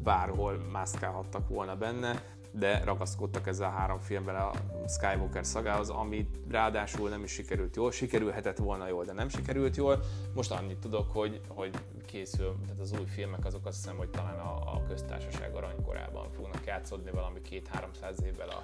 bárhol 0.04 0.58
mászkálhattak 0.72 1.48
volna 1.48 1.76
benne, 1.76 2.24
de 2.60 2.82
ragaszkodtak 2.86 3.48
ezzel 3.48 3.68
a 3.68 3.72
három 3.72 4.00
filmben 4.00 4.36
a 4.36 4.52
Skywalker 4.88 5.46
szagához, 5.46 5.90
ami 5.90 6.30
ráadásul 6.50 7.10
nem 7.10 7.24
is 7.24 7.32
sikerült 7.32 7.76
jól, 7.76 7.92
sikerülhetett 7.92 8.58
volna 8.58 8.88
jól, 8.88 9.04
de 9.04 9.14
nem 9.14 9.30
sikerült 9.30 9.76
jól. 9.76 10.00
Most 10.34 10.52
annyit 10.52 10.78
tudok, 10.78 11.12
hogy, 11.12 11.42
hogy 11.48 11.70
készül, 12.06 12.56
tehát 12.64 12.80
az 12.80 12.92
új 13.00 13.06
filmek 13.06 13.46
azok 13.46 13.66
azt 13.66 13.76
hiszem, 13.78 13.98
hogy 13.98 14.10
talán 14.10 14.40
a, 14.40 14.56
a 14.74 14.84
köztársaság 14.88 15.56
aranykorában 15.56 16.32
fognak 16.32 16.66
játszódni 16.66 17.12
valami 17.12 17.42
két-háromszáz 17.42 18.24
évvel 18.24 18.50
a 18.50 18.62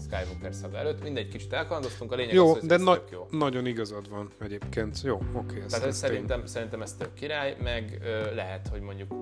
Skywalker 0.00 0.54
szaga 0.54 0.76
előtt. 0.76 1.02
Mindegy, 1.02 1.28
kicsit 1.28 1.52
elkalandoztunk, 1.52 2.12
a 2.12 2.14
lényeg 2.14 2.34
Jó, 2.34 2.48
az, 2.52 2.58
hogy 2.58 2.68
de 2.68 2.74
ez 2.74 2.82
na- 2.82 2.94
tök 2.94 3.10
jó. 3.10 3.26
nagyon 3.30 3.66
igazad 3.66 4.08
van 4.10 4.30
egyébként. 4.40 5.00
Jó, 5.02 5.20
oké. 5.32 5.60
ez- 5.60 5.70
Tehát 5.72 5.86
ez 5.86 5.96
szerintem, 5.96 6.46
szerintem 6.46 6.82
ez 6.82 6.94
tök 6.94 7.14
király, 7.14 7.56
meg 7.62 7.98
ö, 8.02 8.34
lehet, 8.34 8.68
hogy 8.68 8.80
mondjuk 8.80 9.14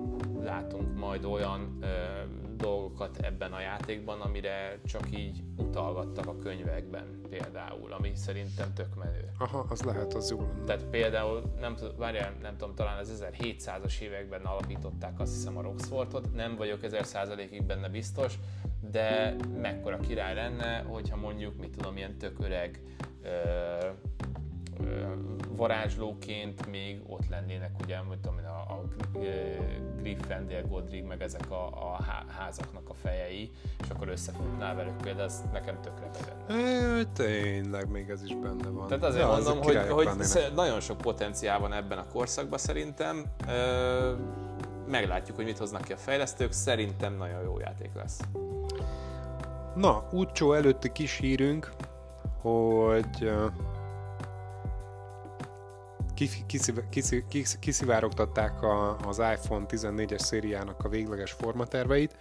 látunk 0.43 0.97
majd 0.97 1.25
olyan 1.25 1.77
ö, 1.81 1.85
dolgokat 2.61 3.17
ebben 3.17 3.53
a 3.53 3.59
játékban, 3.59 4.21
amire 4.21 4.79
csak 4.85 5.17
így 5.17 5.43
utalgattak 5.57 6.27
a 6.27 6.37
könyvekben 6.37 7.21
például, 7.29 7.93
ami 7.93 8.11
szerintem 8.15 8.73
tök 8.73 8.95
menő. 8.95 9.31
Aha, 9.37 9.65
az 9.69 9.81
lehet, 9.81 10.13
az 10.13 10.29
jó 10.29 10.41
lenne. 10.41 10.63
Tehát 10.63 10.85
például, 10.85 11.41
nem, 11.59 11.75
várjál, 11.97 12.33
nem 12.41 12.57
tudom, 12.57 12.75
talán 12.75 12.97
az 12.97 13.23
1700-as 13.31 13.99
években 13.99 14.45
alapították 14.45 15.19
azt 15.19 15.33
hiszem 15.33 15.57
a 15.57 15.61
Roxfortot, 15.61 16.33
nem 16.33 16.55
vagyok 16.55 16.79
1000%-ig 16.81 17.63
benne 17.63 17.89
biztos, 17.89 18.33
de 18.91 19.35
mekkora 19.61 19.99
király 19.99 20.35
lenne, 20.35 20.79
hogyha 20.79 21.15
mondjuk, 21.15 21.57
mit 21.57 21.75
tudom, 21.77 21.97
ilyen 21.97 22.17
tök 22.17 22.39
öreg 22.39 22.81
ö, 23.23 23.29
varázslóként 25.55 26.67
még 26.67 27.01
ott 27.07 27.29
lennének, 27.29 27.71
ugye, 27.83 28.01
mit 28.09 28.19
tudom 28.19 28.37
a, 28.45 28.73
a 28.73 28.83
Gryffindor, 30.01 30.67
Godric, 30.69 31.07
meg 31.07 31.21
ezek 31.21 31.51
a, 31.51 31.65
a 31.67 32.03
há- 32.03 32.29
házaknak 32.37 32.89
a 32.89 32.93
fejei, 32.93 33.51
és 33.83 33.89
akkor 33.89 34.07
összefutnál 34.07 34.75
velük 34.75 34.95
például, 35.01 35.25
ez 35.25 35.41
nekem 35.53 35.79
tökre 35.81 36.09
benne. 36.47 36.61
É, 36.99 37.03
tényleg, 37.13 37.89
még 37.89 38.09
ez 38.09 38.23
is 38.23 38.35
benne 38.35 38.69
van. 38.69 38.87
Tehát 38.87 39.03
azért 39.03 39.23
Ja, 39.23 39.29
mondom, 39.31 39.61
hogy, 39.61 39.77
hogy 39.89 40.05
lennének. 40.05 40.53
nagyon 40.55 40.79
sok 40.79 40.97
potenciál 40.97 41.59
van 41.59 41.73
ebben 41.73 41.97
a 41.97 42.07
korszakban 42.07 42.59
szerintem. 42.59 43.25
Ö, 43.47 44.13
meglátjuk, 44.87 45.35
hogy 45.35 45.45
mit 45.45 45.57
hoznak 45.57 45.81
ki 45.81 45.93
a 45.93 45.97
fejlesztők. 45.97 46.51
Szerintem 46.51 47.13
nagyon 47.17 47.43
jó 47.43 47.59
játék 47.59 47.89
lesz. 47.93 48.19
Na, 49.75 50.07
útcsó 50.11 50.53
előtti 50.53 50.91
kis 50.91 51.17
hírünk, 51.17 51.71
hogy 52.41 53.31
kiszivárogtatták 57.59 58.61
a, 58.61 58.97
az 58.97 59.17
iPhone 59.17 59.65
14-es 59.67 60.19
szériának 60.19 60.83
a 60.83 60.89
végleges 60.89 61.31
formaterveit. 61.31 62.17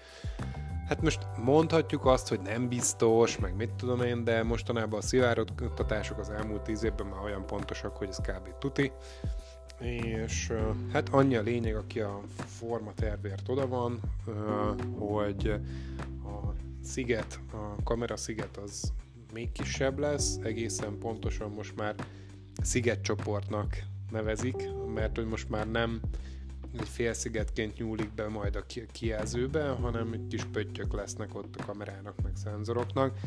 Hát 0.88 1.02
most 1.02 1.26
mondhatjuk 1.44 2.06
azt, 2.06 2.28
hogy 2.28 2.40
nem 2.40 2.68
biztos, 2.68 3.38
meg 3.38 3.56
mit 3.56 3.70
tudom 3.70 4.02
én, 4.02 4.24
de 4.24 4.42
mostanában 4.42 4.98
a 4.98 5.02
szivárogtatások 5.02 6.18
az 6.18 6.30
elmúlt 6.30 6.62
tíz 6.62 6.82
évben 6.82 7.06
már 7.06 7.22
olyan 7.24 7.46
pontosak, 7.46 7.96
hogy 7.96 8.08
ez 8.08 8.16
kb. 8.16 8.58
tuti. 8.58 8.92
És 9.80 10.52
hát 10.92 11.08
annyi 11.08 11.36
a 11.36 11.42
lényeg, 11.42 11.76
aki 11.76 12.00
a 12.00 12.20
formatervért 12.46 13.48
oda 13.48 13.68
van, 13.68 14.00
hogy 14.98 15.48
a 16.24 16.52
sziget, 16.82 17.40
a 17.52 17.82
kamera 17.82 18.16
sziget 18.16 18.56
az 18.56 18.92
még 19.32 19.52
kisebb 19.52 19.98
lesz, 19.98 20.38
egészen 20.42 20.98
pontosan 20.98 21.50
most 21.50 21.76
már 21.76 21.94
szigetcsoportnak 22.62 23.82
nevezik, 24.10 24.68
mert 24.94 25.16
hogy 25.16 25.26
most 25.26 25.48
már 25.48 25.70
nem 25.70 26.00
egy 26.78 26.88
félszigetként 26.88 27.78
nyúlik 27.78 28.14
be 28.14 28.28
majd 28.28 28.56
a 28.56 28.66
ki- 28.66 28.86
kijelzőbe, 28.92 29.68
hanem 29.68 30.12
egy 30.12 30.26
kis 30.28 30.44
pöttyök 30.44 30.92
lesznek 30.92 31.34
ott 31.34 31.56
a 31.56 31.64
kamerának, 31.64 32.14
meg 32.22 32.32
szenzoroknak. 32.34 33.18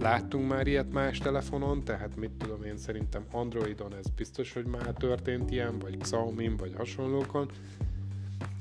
Láttunk 0.00 0.48
már 0.48 0.66
ilyet 0.66 0.92
más 0.92 1.18
telefonon, 1.18 1.84
tehát 1.84 2.16
mit 2.16 2.30
tudom 2.30 2.62
én, 2.62 2.76
szerintem 2.76 3.24
Androidon 3.30 3.94
ez 3.94 4.06
biztos, 4.16 4.52
hogy 4.52 4.64
már 4.64 4.92
történt 4.92 5.50
ilyen, 5.50 5.78
vagy 5.78 5.96
xiaomi 5.96 6.48
vagy 6.48 6.74
hasonlókon. 6.76 7.50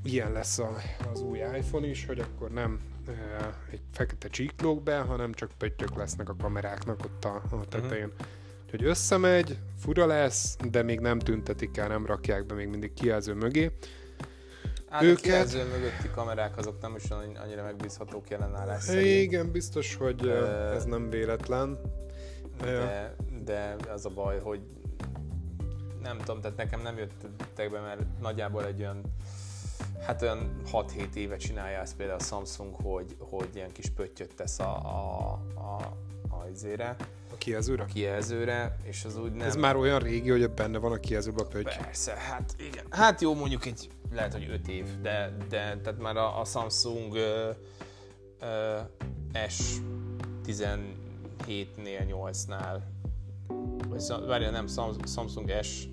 Ilyen 0.04 0.32
lesz 0.32 0.60
a, 0.60 0.76
az 1.12 1.22
új 1.22 1.38
iPhone 1.38 1.88
is, 1.88 2.06
hogy 2.06 2.20
akkor 2.20 2.52
nem 2.52 2.80
e, 3.08 3.14
egy 3.72 3.82
fekete 3.92 4.28
csíklók 4.28 4.84
be, 4.84 5.00
hanem 5.00 5.34
csak 5.34 5.52
pöttyök 5.58 5.96
lesznek 5.96 6.30
a 6.30 6.36
kameráknak 6.36 7.06
ott 7.06 7.26
a, 7.26 7.42
a 7.50 7.68
tetején. 7.68 8.06
Uh-huh. 8.06 8.28
Úgyhogy 8.74 8.90
összemegy, 8.90 9.58
fura 9.80 10.06
lesz, 10.06 10.58
de 10.70 10.84
még 10.84 11.00
nem 11.00 11.20
tüntetik 11.20 11.78
el, 11.78 11.88
nem 11.88 12.06
rakják 12.06 12.46
be 12.46 12.54
még 12.54 12.68
mindig 12.68 12.94
kijelző 12.94 13.34
mögé. 13.34 13.72
Hát 14.90 15.02
Őket- 15.02 15.18
a 15.18 15.22
kijelző 15.22 15.64
mögötti 15.64 16.10
kamerák 16.16 16.58
azok 16.58 16.82
nem 16.82 16.96
is 16.96 17.04
annyira 17.44 17.64
megbízhatók 17.64 18.30
jelenállás 18.30 18.84
szerint. 18.84 19.22
Igen, 19.22 19.52
biztos, 19.52 19.96
hogy 19.96 20.26
uh, 20.26 20.76
ez 20.76 20.86
nem 20.86 21.10
véletlen. 21.10 21.80
De, 22.60 23.16
de 23.44 23.76
az 23.94 24.06
a 24.06 24.10
baj, 24.10 24.40
hogy 24.40 24.62
nem 26.02 26.18
tudom, 26.18 26.42
tehát 26.42 26.58
nekem 26.58 26.82
nem 26.82 26.98
jöttek 26.98 27.72
be, 27.72 27.80
mert 27.80 28.02
nagyjából 28.22 28.66
egy 28.66 28.80
olyan 28.80 29.02
Hát 30.06 30.22
olyan 30.22 30.62
6-7 30.72 31.14
éve 31.14 31.38
csinálja 31.38 31.80
ezt 31.80 31.96
például 31.96 32.20
a 32.20 32.24
Samsung, 32.24 32.76
hogy, 32.76 33.16
hogy 33.20 33.50
ilyen 33.54 33.72
kis 33.72 33.90
pöttyöt 33.90 34.36
tesz 34.36 34.60
a, 34.60 34.76
a, 34.78 35.32
a, 35.56 35.98
a, 36.32 36.48
izére, 36.52 36.96
A 37.34 37.38
kijelzőre? 37.38 37.84
a 37.84 37.86
kijelzőre, 37.86 38.78
és 38.84 39.06
az 39.06 39.18
úgy 39.18 39.32
nem... 39.32 39.48
Ez 39.48 39.56
már 39.56 39.76
olyan 39.76 40.00
régi, 40.00 40.30
hogy 40.30 40.50
benne 40.52 40.78
van 40.78 40.92
a 40.92 40.98
kijelzőben 41.00 41.46
a 41.46 41.48
pötty. 41.48 41.78
Persze, 41.78 42.14
hát 42.14 42.56
igen. 42.60 42.86
Hát 42.90 43.22
jó, 43.22 43.36
mondjuk 43.36 43.66
egy, 43.66 43.90
lehet, 44.12 44.34
hogy 44.34 44.50
5 44.50 44.68
év, 44.68 44.86
de, 45.02 45.36
de 45.50 45.78
tehát 45.84 46.00
már 46.00 46.18
a, 46.18 46.40
a 46.40 46.46
Samsung 46.46 47.16
ö, 47.16 47.50
ö, 48.42 48.78
S17-nél, 49.34 52.06
8-nál, 52.10 52.78
vagy 53.90 54.04
várjál, 54.28 54.52
nem, 54.52 54.68
Sam- 54.68 55.08
Samsung 55.08 55.52
S 55.62 55.88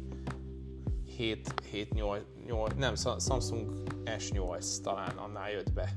7, 1.17 1.55
7 1.71 1.95
8, 1.95 2.23
8, 2.47 2.73
nem, 2.77 2.95
Sa- 2.95 3.21
Samsung 3.21 3.73
S8 4.05 4.81
talán 4.83 5.17
annál 5.17 5.51
jött 5.51 5.73
be. 5.73 5.93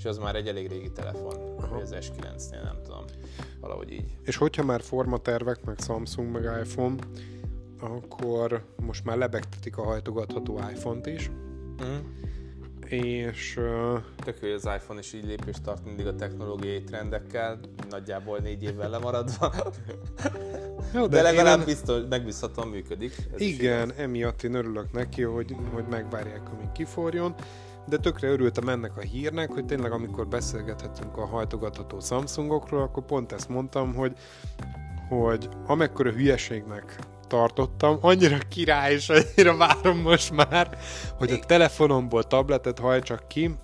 És 0.00 0.06
az 0.06 0.18
már 0.18 0.34
egy 0.36 0.46
elég 0.48 0.68
régi 0.68 0.90
telefon, 0.92 1.56
vagy 1.70 1.82
az 1.82 1.94
S9-nél, 2.00 2.62
nem 2.62 2.76
tudom. 2.84 3.04
Valahogy 3.60 3.92
így. 3.92 4.16
És 4.22 4.36
hogyha 4.36 4.62
már 4.64 4.80
formatervek, 4.82 5.64
meg 5.64 5.76
Samsung, 5.78 6.30
meg 6.32 6.42
iPhone, 6.64 6.94
akkor 7.80 8.64
most 8.82 9.04
már 9.04 9.16
lebegtetik 9.16 9.76
a 9.76 9.82
hajtogatható 9.82 10.58
iPhone-t 10.74 11.06
is, 11.06 11.30
Mm. 11.84 11.96
és 12.86 13.56
uh, 13.56 13.98
Tök 14.24 14.38
hogy 14.40 14.50
az 14.50 14.64
iPhone 14.64 14.98
is 14.98 15.12
így 15.12 15.24
lépést 15.24 15.62
tart 15.62 15.84
mindig 15.84 16.06
a 16.06 16.14
technológiai 16.14 16.82
trendekkel, 16.82 17.60
nagyjából 17.90 18.38
négy 18.38 18.62
évvel 18.62 18.90
lemaradva. 18.90 19.52
jó, 20.94 21.06
De 21.06 21.16
én 21.16 21.22
legalább 21.22 21.56
nem- 21.56 21.66
biztos, 21.66 22.02
megbízhatóan 22.08 22.68
működik. 22.68 23.12
Ez 23.34 23.40
Igen, 23.40 23.92
emiatt 23.96 24.42
én 24.42 24.54
örülök 24.54 24.92
neki, 24.92 25.22
hogy, 25.22 25.56
hogy 25.72 25.84
megvárják, 25.90 26.52
amíg 26.52 26.72
kiforjon, 26.72 27.34
de 27.86 27.96
tökre 27.96 28.28
örültem 28.28 28.68
ennek 28.68 28.96
a 28.96 29.00
hírnek, 29.00 29.52
hogy 29.52 29.64
tényleg 29.64 29.92
amikor 29.92 30.28
beszélgethetünk 30.28 31.16
a 31.16 31.26
hajtogatható 31.26 32.00
Samsungokról, 32.00 32.82
akkor 32.82 33.04
pont 33.04 33.32
ezt 33.32 33.48
mondtam, 33.48 33.94
hogy, 33.94 34.16
hogy 35.08 35.48
amekkora 35.66 36.10
hülyeségnek 36.10 36.98
tartottam, 37.26 37.98
annyira 38.00 38.38
király, 38.48 38.92
és 38.92 39.08
annyira 39.08 39.56
várom 39.56 39.98
most 39.98 40.32
már, 40.32 40.78
hogy 41.18 41.30
a 41.30 41.38
telefonomból 41.46 42.24
tabletet 42.24 42.78
hajtsak 42.78 43.28
ki, 43.28 43.54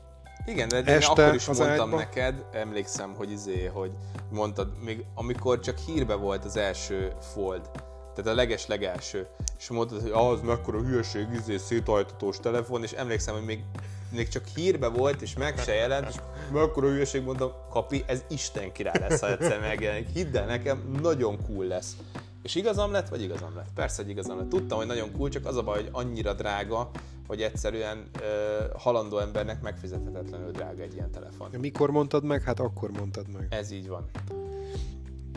Igen, 0.47 0.69
de 0.69 0.79
én 0.79 1.03
akkor 1.03 1.35
is 1.35 1.49
az 1.49 1.59
mondtam 1.59 1.89
ágyba. 1.89 1.97
neked, 1.97 2.45
emlékszem, 2.53 3.15
hogy 3.17 3.31
izé, 3.31 3.65
hogy 3.65 3.91
mondtad, 4.31 4.69
még 4.85 5.05
amikor 5.15 5.61
csak 5.61 5.79
hírbe 5.79 6.15
volt 6.15 6.45
az 6.45 6.57
első 6.57 7.13
Fold, 7.21 7.71
tehát 8.15 8.31
a 8.31 8.35
leges 8.35 8.67
legelső, 8.67 9.27
és 9.59 9.69
mondtad, 9.69 10.03
hogy 10.03 10.11
az 10.15 10.41
mekkora 10.41 10.79
hülyeség, 10.79 11.27
izé, 11.33 11.57
széthajtatós 11.57 12.41
telefon, 12.41 12.83
és 12.83 12.93
emlékszem, 12.93 13.35
hogy 13.35 13.45
még, 13.45 13.65
még 14.11 14.29
csak 14.29 14.47
hírbe 14.55 14.89
volt, 14.89 15.23
és 15.23 15.37
meg 15.37 15.59
se 15.59 15.75
jelent, 15.75 16.09
és 16.09 16.15
mekkora 16.53 16.89
hülyeség, 16.89 17.23
mondtam, 17.23 17.51
kapi, 17.71 18.05
ez 18.07 18.23
Isten 18.29 18.73
király 18.73 18.99
lesz, 19.09 19.21
ha 19.21 19.31
egyszer 19.31 19.61
megjelenik. 19.61 20.09
Hidd 20.09 20.37
el 20.37 20.47
nekem, 20.47 20.99
nagyon 21.03 21.47
cool 21.47 21.65
lesz. 21.65 21.97
És 22.43 22.55
igazam 22.55 22.93
lett, 22.93 23.09
vagy 23.09 23.23
igazam 23.23 23.57
lett? 23.57 23.69
Persze, 23.75 24.03
hogy 24.03 24.11
igazam 24.11 24.39
lett. 24.39 24.49
Tudtam, 24.49 24.79
hogy 24.79 24.87
nagyon 24.87 25.13
cool, 25.13 25.29
csak 25.29 25.47
az 25.47 25.57
a 25.57 25.63
baj, 25.63 25.81
hogy 25.81 25.89
annyira 25.93 26.35
drága, 26.35 26.91
hogy 27.27 27.43
egyszerűen 27.43 28.09
ö, 28.21 28.65
halandó 28.77 29.19
embernek 29.19 29.63
megfizethetetlenül 29.63 30.51
drága 30.51 30.83
egy 30.83 30.95
ilyen 30.95 31.11
telefon. 31.11 31.51
mikor 31.59 31.91
mondtad 31.91 32.25
meg, 32.25 32.43
hát 32.43 32.61
akkor 32.61 32.91
mondtad 32.91 33.29
meg. 33.29 33.47
Ez 33.51 33.71
így 33.71 33.89
van. 33.89 34.11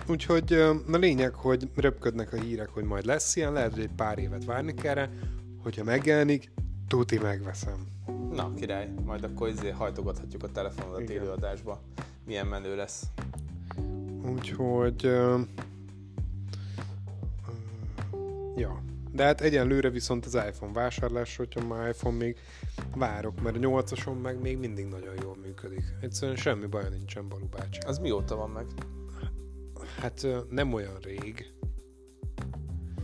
Úgyhogy 0.07 0.53
a 0.91 0.97
lényeg, 0.97 1.33
hogy 1.33 1.69
röpködnek 1.75 2.33
a 2.33 2.37
hírek, 2.37 2.69
hogy 2.69 2.83
majd 2.83 3.05
lesz 3.05 3.35
ilyen, 3.35 3.53
lehet, 3.53 3.73
hogy 3.73 3.81
egy 3.81 3.95
pár 3.95 4.17
évet 4.17 4.45
várni 4.45 4.73
kell 4.73 4.93
rá, 4.93 5.09
hogyha 5.63 5.83
megjelenik, 5.83 6.51
tuti 6.87 7.17
megveszem. 7.17 7.87
Na, 8.31 8.53
király, 8.53 8.89
majd 9.05 9.23
akkor 9.23 9.47
izé 9.47 9.69
hajtogathatjuk 9.69 10.43
a 10.43 10.51
telefonodat 10.51 11.01
Igen. 11.01 11.21
élőadásba. 11.21 11.81
Milyen 12.25 12.47
menő 12.47 12.75
lesz. 12.75 13.03
Úgyhogy... 14.25 15.05
ö, 15.05 15.39
ja. 18.55 18.81
De 19.11 19.23
hát 19.23 19.41
egyenlőre 19.41 19.89
viszont 19.89 20.25
az 20.25 20.33
iPhone 20.33 20.73
vásárlás, 20.73 21.35
hogyha 21.35 21.65
már 21.65 21.87
iPhone 21.89 22.17
még 22.17 22.37
várok, 22.95 23.41
mert 23.41 23.55
a 23.55 23.59
8-ason 23.59 24.21
meg 24.21 24.41
még 24.41 24.57
mindig 24.57 24.85
nagyon 24.85 25.13
jól 25.21 25.35
működik. 25.41 25.83
Egyszerűen 26.01 26.37
semmi 26.37 26.65
baj 26.65 26.89
nincsen 26.89 27.29
Balú 27.29 27.45
bácsi. 27.45 27.79
Az 27.85 27.97
mióta 27.97 28.35
van 28.35 28.49
meg? 28.49 28.65
Hát 29.99 30.27
nem 30.49 30.73
olyan 30.73 30.97
rég, 31.01 31.53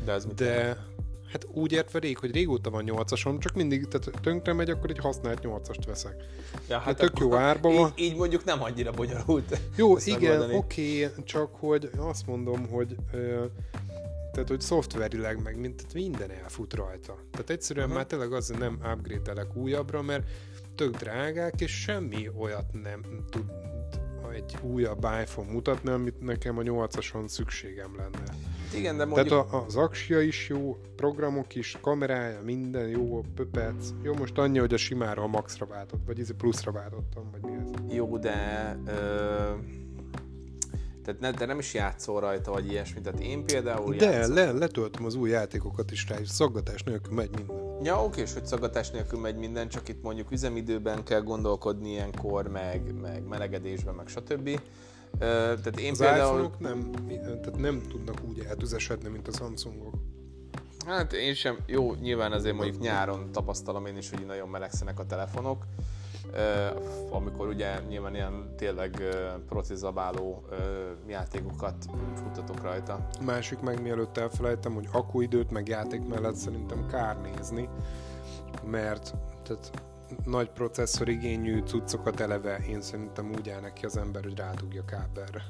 De 0.05 0.11
az 0.13 0.25
mit 0.25 0.39
jelent? 0.39 0.94
Hát 1.31 1.47
úgy 1.51 1.71
értve 1.71 1.99
rég, 1.99 2.17
hogy 2.17 2.31
régóta 2.31 2.69
van 2.69 2.83
8-asom, 2.87 3.39
csak 3.39 3.53
mindig 3.53 3.87
tehát 3.87 4.11
tönkre 4.21 4.53
megy, 4.53 4.69
akkor 4.69 4.89
egy 4.89 4.99
használt 4.99 5.39
8-ast 5.43 5.83
veszek. 5.85 6.15
Ja, 6.69 6.77
Hát 6.77 6.97
tök 6.97 7.19
jó 7.19 7.35
árban 7.35 7.75
van. 7.75 7.91
Így, 7.95 8.05
így, 8.05 8.15
mondjuk 8.15 8.43
nem 8.43 8.63
annyira 8.63 8.91
bonyolult. 8.91 9.59
Jó, 9.75 9.97
igen, 10.03 10.55
oké, 10.55 11.09
csak 11.23 11.55
hogy 11.55 11.89
azt 11.97 12.25
mondom, 12.27 12.67
hogy 12.69 12.95
ö, 13.11 13.45
tehát, 14.31 14.49
hogy 14.49 14.61
szoftverileg 14.61 15.41
meg 15.43 15.59
mint, 15.59 15.75
tehát 15.75 15.93
minden 15.93 16.31
elfut 16.31 16.73
rajta. 16.73 17.17
Tehát 17.31 17.49
egyszerűen 17.49 17.85
Aha. 17.85 17.95
már 17.95 18.05
tényleg 18.05 18.33
azért 18.33 18.59
nem 18.59 18.79
upgrade-elek 18.93 19.55
újabbra, 19.55 20.01
mert 20.01 20.23
tök 20.75 20.95
drágák, 20.95 21.61
és 21.61 21.71
semmi 21.71 22.29
olyat 22.37 22.65
nem 22.83 23.25
tud 23.29 23.45
egy 24.35 24.57
újabb 24.61 25.07
iPhone 25.21 25.51
mutatni, 25.51 25.89
amit 25.89 26.21
nekem 26.21 26.57
a 26.57 26.61
8-ason 26.61 27.27
szükségem 27.27 27.95
lenne. 27.95 28.35
Igen, 28.73 28.97
de 28.97 29.05
mondjuk... 29.05 29.27
Tehát 29.27 29.53
a, 29.53 29.65
az 29.65 29.75
aksia 29.75 30.21
is 30.21 30.49
jó, 30.49 30.77
programok 30.95 31.55
is, 31.55 31.77
kamerája, 31.81 32.41
minden 32.43 32.87
jó, 32.87 33.23
pöpec. 33.35 33.89
Jó, 34.01 34.13
most 34.13 34.37
annyi, 34.37 34.57
hogy 34.59 34.73
a 34.73 34.77
simára 34.77 35.21
a 35.21 35.27
maxra 35.27 35.65
váltott, 35.65 36.01
vagy 36.05 36.19
ez 36.19 36.29
pluszra 36.37 36.71
váltottam, 36.71 37.31
vagy 37.31 37.41
mi 37.41 37.57
ez. 37.61 37.95
Jó, 37.95 38.17
de... 38.17 38.77
Ö... 38.87 38.93
Tehát 41.03 41.19
ne, 41.19 41.31
de 41.31 41.45
nem 41.45 41.59
is 41.59 41.73
játszol 41.73 42.19
rajta, 42.19 42.51
vagy 42.51 42.71
ilyesmi. 42.71 43.01
Tehát 43.01 43.19
én 43.19 43.45
például 43.45 43.95
De 43.95 44.11
játszom. 44.11 44.35
le, 44.35 44.51
letöltöm 44.51 45.05
az 45.05 45.15
új 45.15 45.29
játékokat 45.29 45.91
is 45.91 46.07
rá, 46.09 46.19
és 46.19 46.29
szaggatás 46.29 46.83
nélkül 46.83 47.13
megy 47.13 47.29
minden. 47.35 47.83
Ja, 47.83 48.03
oké, 48.03 48.21
és 48.21 48.33
hogy 48.33 48.45
szaggatás 48.45 48.91
nélkül 48.91 49.19
megy 49.19 49.35
minden, 49.35 49.67
csak 49.67 49.89
itt 49.89 50.01
mondjuk 50.01 50.31
üzemidőben 50.31 51.03
kell 51.03 51.21
gondolkodni 51.21 51.89
ilyenkor, 51.89 52.47
meg, 52.47 52.93
meg 53.01 53.23
melegedésben, 53.27 53.95
meg 53.95 54.07
stb. 54.07 54.59
Tehát 55.19 55.79
én 55.79 55.91
Az 55.91 55.97
például... 55.97 56.43
iPhone-ok 56.43 56.59
nem, 56.59 56.91
tehát 57.41 57.57
nem 57.57 57.81
tudnak 57.89 58.15
úgy 58.29 58.39
eltüzesedni, 58.39 59.09
mint 59.09 59.27
a 59.27 59.31
Samsungok. 59.31 59.93
Hát 60.85 61.13
én 61.13 61.33
sem, 61.33 61.57
jó, 61.65 61.93
nyilván 61.93 62.31
azért 62.31 62.55
mondjuk 62.55 62.81
nyáron 62.81 63.31
tapasztalom 63.31 63.85
én 63.85 63.97
is, 63.97 64.09
hogy 64.09 64.25
nagyon 64.25 64.49
melegszenek 64.49 64.99
a 64.99 65.05
telefonok, 65.05 65.63
amikor 67.09 67.47
ugye 67.47 67.79
nyilván 67.87 68.15
ilyen 68.15 68.53
tényleg 68.57 69.01
procizabáló 69.49 70.45
játékokat 71.07 71.85
futtatok 72.15 72.61
rajta. 72.61 73.07
Másik 73.25 73.59
meg 73.59 73.81
mielőtt 73.81 74.17
elfelejtem, 74.17 74.73
hogy 74.73 74.87
akuidőt 74.91 75.51
meg 75.51 75.67
játék 75.67 76.07
mellett 76.07 76.35
szerintem 76.35 76.87
kár 76.87 77.21
nézni, 77.21 77.69
mert 78.63 79.13
tehát 79.43 79.71
nagy 80.25 80.49
processzorigényű 80.49 81.61
cuccokat 81.63 82.19
eleve 82.19 82.57
én 82.57 82.81
szerintem 82.81 83.31
úgy 83.31 83.49
áll 83.49 83.61
neki 83.61 83.85
az 83.85 83.97
ember, 83.97 84.23
hogy 84.23 84.37
rádugja 84.37 84.85
kábelre. 84.85 85.41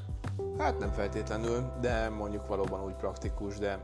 Hát 0.57 0.79
nem 0.79 0.91
feltétlenül, 0.91 1.71
de 1.81 2.09
mondjuk 2.09 2.47
valóban 2.47 2.83
úgy 2.83 2.95
praktikus, 2.95 3.57
de 3.57 3.79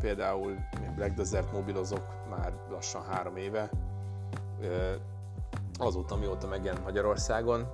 például 0.00 0.50
én 0.82 0.94
Black 0.94 1.14
Desert 1.14 1.52
mobilozok 1.52 2.06
már 2.30 2.52
lassan 2.70 3.04
három 3.04 3.36
éve, 3.36 3.70
azóta 5.78 6.16
mióta 6.16 6.46
megjelent 6.46 6.84
Magyarországon, 6.84 7.66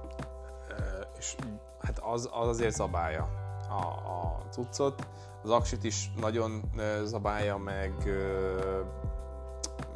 és 1.18 1.36
hát 1.80 1.98
az, 1.98 2.28
az 2.32 2.48
azért 2.48 2.74
zabálja 2.74 3.28
a, 3.68 3.84
a 4.10 4.42
cuccot. 4.50 5.08
Az 5.42 5.50
aksit 5.50 5.84
is 5.84 6.12
nagyon 6.20 6.62
zabálja, 7.04 7.56
meg, 7.56 7.92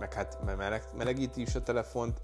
meg 0.04 0.12
hát 0.12 0.38
meleg, 0.44 0.84
melegíti 0.96 1.40
is 1.40 1.54
a 1.54 1.62
telefont, 1.62 2.18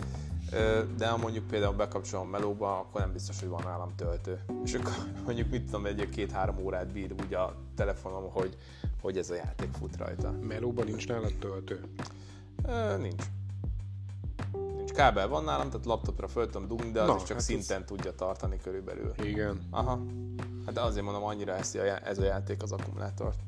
de 0.96 1.08
ha 1.08 1.16
mondjuk 1.16 1.46
például 1.46 1.74
bekapcsolom 1.74 2.28
melóba, 2.28 2.78
akkor 2.78 3.00
nem 3.00 3.12
biztos, 3.12 3.40
hogy 3.40 3.48
van 3.48 3.62
nálam 3.64 3.94
töltő. 3.96 4.40
És 4.64 4.74
akkor 4.74 4.92
mondjuk 5.26 5.50
mit 5.50 5.64
tudom, 5.64 5.86
egy 5.86 6.08
két-három 6.08 6.58
órát 6.58 6.92
bír 6.92 7.14
úgy 7.24 7.34
a 7.34 7.54
telefonom, 7.76 8.30
hogy, 8.30 8.56
hogy 9.02 9.18
ez 9.18 9.30
a 9.30 9.34
játék 9.34 9.70
fut 9.78 9.96
rajta. 9.96 10.30
Melóban 10.30 10.84
nincs 10.86 11.08
nálad 11.08 11.34
töltő? 11.38 11.80
Ö, 12.66 12.96
nincs. 12.96 13.24
Nincs. 14.76 14.92
Kábel 14.92 15.28
van 15.28 15.44
nálam, 15.44 15.70
tehát 15.70 15.86
laptopra 15.86 16.28
föl 16.28 16.46
tudom 16.46 16.68
dugni, 16.68 16.90
de 16.90 17.00
az 17.00 17.08
Na, 17.08 17.16
is 17.16 17.22
csak 17.22 17.36
hát 17.36 17.40
szinten 17.40 17.80
ez... 17.80 17.86
tudja 17.86 18.14
tartani 18.14 18.58
körülbelül. 18.62 19.14
Igen. 19.22 19.66
Aha. 19.70 20.00
Hát 20.66 20.78
azért 20.78 21.04
mondom, 21.04 21.24
annyira 21.24 21.54
eszi 21.54 21.78
a, 21.78 21.84
já- 21.84 22.06
ez 22.06 22.18
a 22.18 22.24
játék 22.24 22.62
az 22.62 22.72
akkumulátort. 22.72 23.38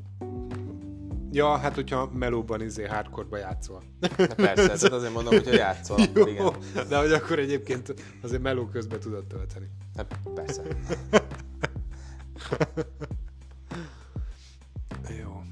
Ja, 1.34 1.56
hát 1.56 1.74
hogyha 1.74 2.10
melóban 2.12 2.62
izé 2.62 2.86
hardcore 2.86 3.38
játszol. 3.38 3.82
Hát 4.00 4.34
persze, 4.34 4.66
tehát 4.66 4.92
azért 4.92 5.12
mondom, 5.12 5.32
hogyha 5.32 5.54
játszol, 5.54 6.00
akkor 6.02 6.28
igen. 6.28 6.52
de 6.88 6.98
hogy 6.98 7.12
akkor 7.12 7.38
egyébként 7.38 7.94
azért 8.22 8.42
meló 8.42 8.66
közben 8.66 9.00
tudod 9.00 9.26
tölteni. 9.26 9.70
Hát 9.96 10.18
persze. 10.34 10.62
Jó. 15.22 15.42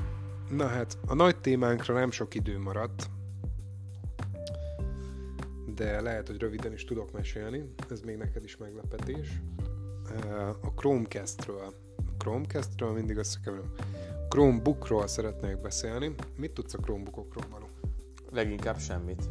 Na 0.51 0.67
hát, 0.67 0.99
a 1.07 1.15
nagy 1.15 1.37
témánkra 1.37 1.95
nem 1.95 2.11
sok 2.11 2.35
idő 2.35 2.59
maradt, 2.59 3.11
de 5.75 6.01
lehet, 6.01 6.27
hogy 6.27 6.39
röviden 6.39 6.73
is 6.73 6.85
tudok 6.85 7.13
mesélni, 7.13 7.75
ez 7.91 8.01
még 8.01 8.17
neked 8.17 8.45
is 8.45 8.57
meglepetés. 8.57 9.41
A 10.63 10.73
Chromecast-ről. 10.77 11.75
A 11.97 12.13
Chromecast-ről 12.19 12.93
mindig 12.93 13.17
összekeverem. 13.17 13.73
Chromebookról 14.31 15.07
szeretnék 15.07 15.61
beszélni. 15.61 16.15
Mit 16.37 16.51
tudsz 16.51 16.75
a 16.75 16.79
Chromebookokról, 16.79 17.45
Balú? 17.51 17.67
Leginkább 18.31 18.79
semmit. 18.79 19.31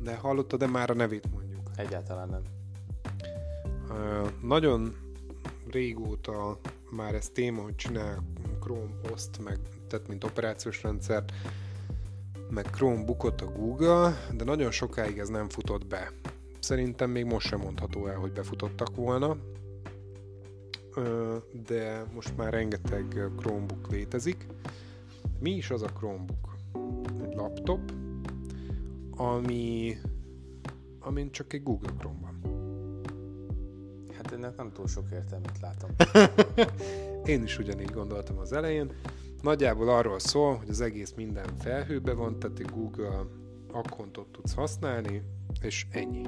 De 0.00 0.16
hallottad 0.16 0.58
de 0.58 0.66
már 0.66 0.90
a 0.90 0.94
nevét 0.94 1.30
mondjuk? 1.32 1.70
Egyáltalán 1.76 2.28
nem. 2.28 2.42
Uh, 3.88 4.28
nagyon 4.42 4.96
régóta 5.70 6.58
már 6.90 7.14
ez 7.14 7.28
téma, 7.28 7.62
hogy 7.62 7.74
csinál 7.74 8.22
Chrome 8.60 9.00
OS-t, 9.12 9.44
meg, 9.44 9.58
tehát 9.88 10.08
mint 10.08 10.24
operációs 10.24 10.82
rendszert, 10.82 11.32
meg 12.50 12.64
Chromebookot 12.70 13.40
a 13.40 13.46
Google, 13.46 14.16
de 14.32 14.44
nagyon 14.44 14.70
sokáig 14.70 15.18
ez 15.18 15.28
nem 15.28 15.48
futott 15.48 15.86
be. 15.86 16.12
Szerintem 16.58 17.10
még 17.10 17.24
most 17.24 17.46
sem 17.46 17.60
mondható 17.60 18.06
el, 18.06 18.16
hogy 18.16 18.32
befutottak 18.32 18.96
volna, 18.96 19.36
de 21.66 22.04
most 22.14 22.36
már 22.36 22.52
rengeteg 22.52 23.30
Chromebook 23.36 23.90
létezik. 23.90 24.46
Mi 25.38 25.50
is 25.50 25.70
az 25.70 25.82
a 25.82 25.88
Chromebook? 25.88 26.56
Egy 27.22 27.34
laptop, 27.34 27.92
ami, 29.10 29.96
amin 31.00 31.30
csak 31.30 31.52
egy 31.52 31.62
Google 31.62 31.92
Chrome 31.98 32.18
van. 32.20 32.40
Hát 34.16 34.32
ennek 34.32 34.56
nem 34.56 34.72
túl 34.72 34.86
sok 34.86 35.10
értelmet 35.12 35.60
látom. 35.60 35.90
Én 37.24 37.42
is 37.42 37.58
ugyanígy 37.58 37.90
gondoltam 37.90 38.38
az 38.38 38.52
elején. 38.52 38.92
Nagyjából 39.42 39.88
arról 39.88 40.18
szól, 40.18 40.54
hogy 40.54 40.68
az 40.68 40.80
egész 40.80 41.12
minden 41.16 41.56
felhőbe 41.58 42.12
van, 42.12 42.38
tehát 42.38 42.58
egy 42.58 42.70
Google 42.70 43.26
akkontot 43.72 44.28
tudsz 44.28 44.54
használni, 44.54 45.22
és 45.60 45.86
ennyi. 45.90 46.24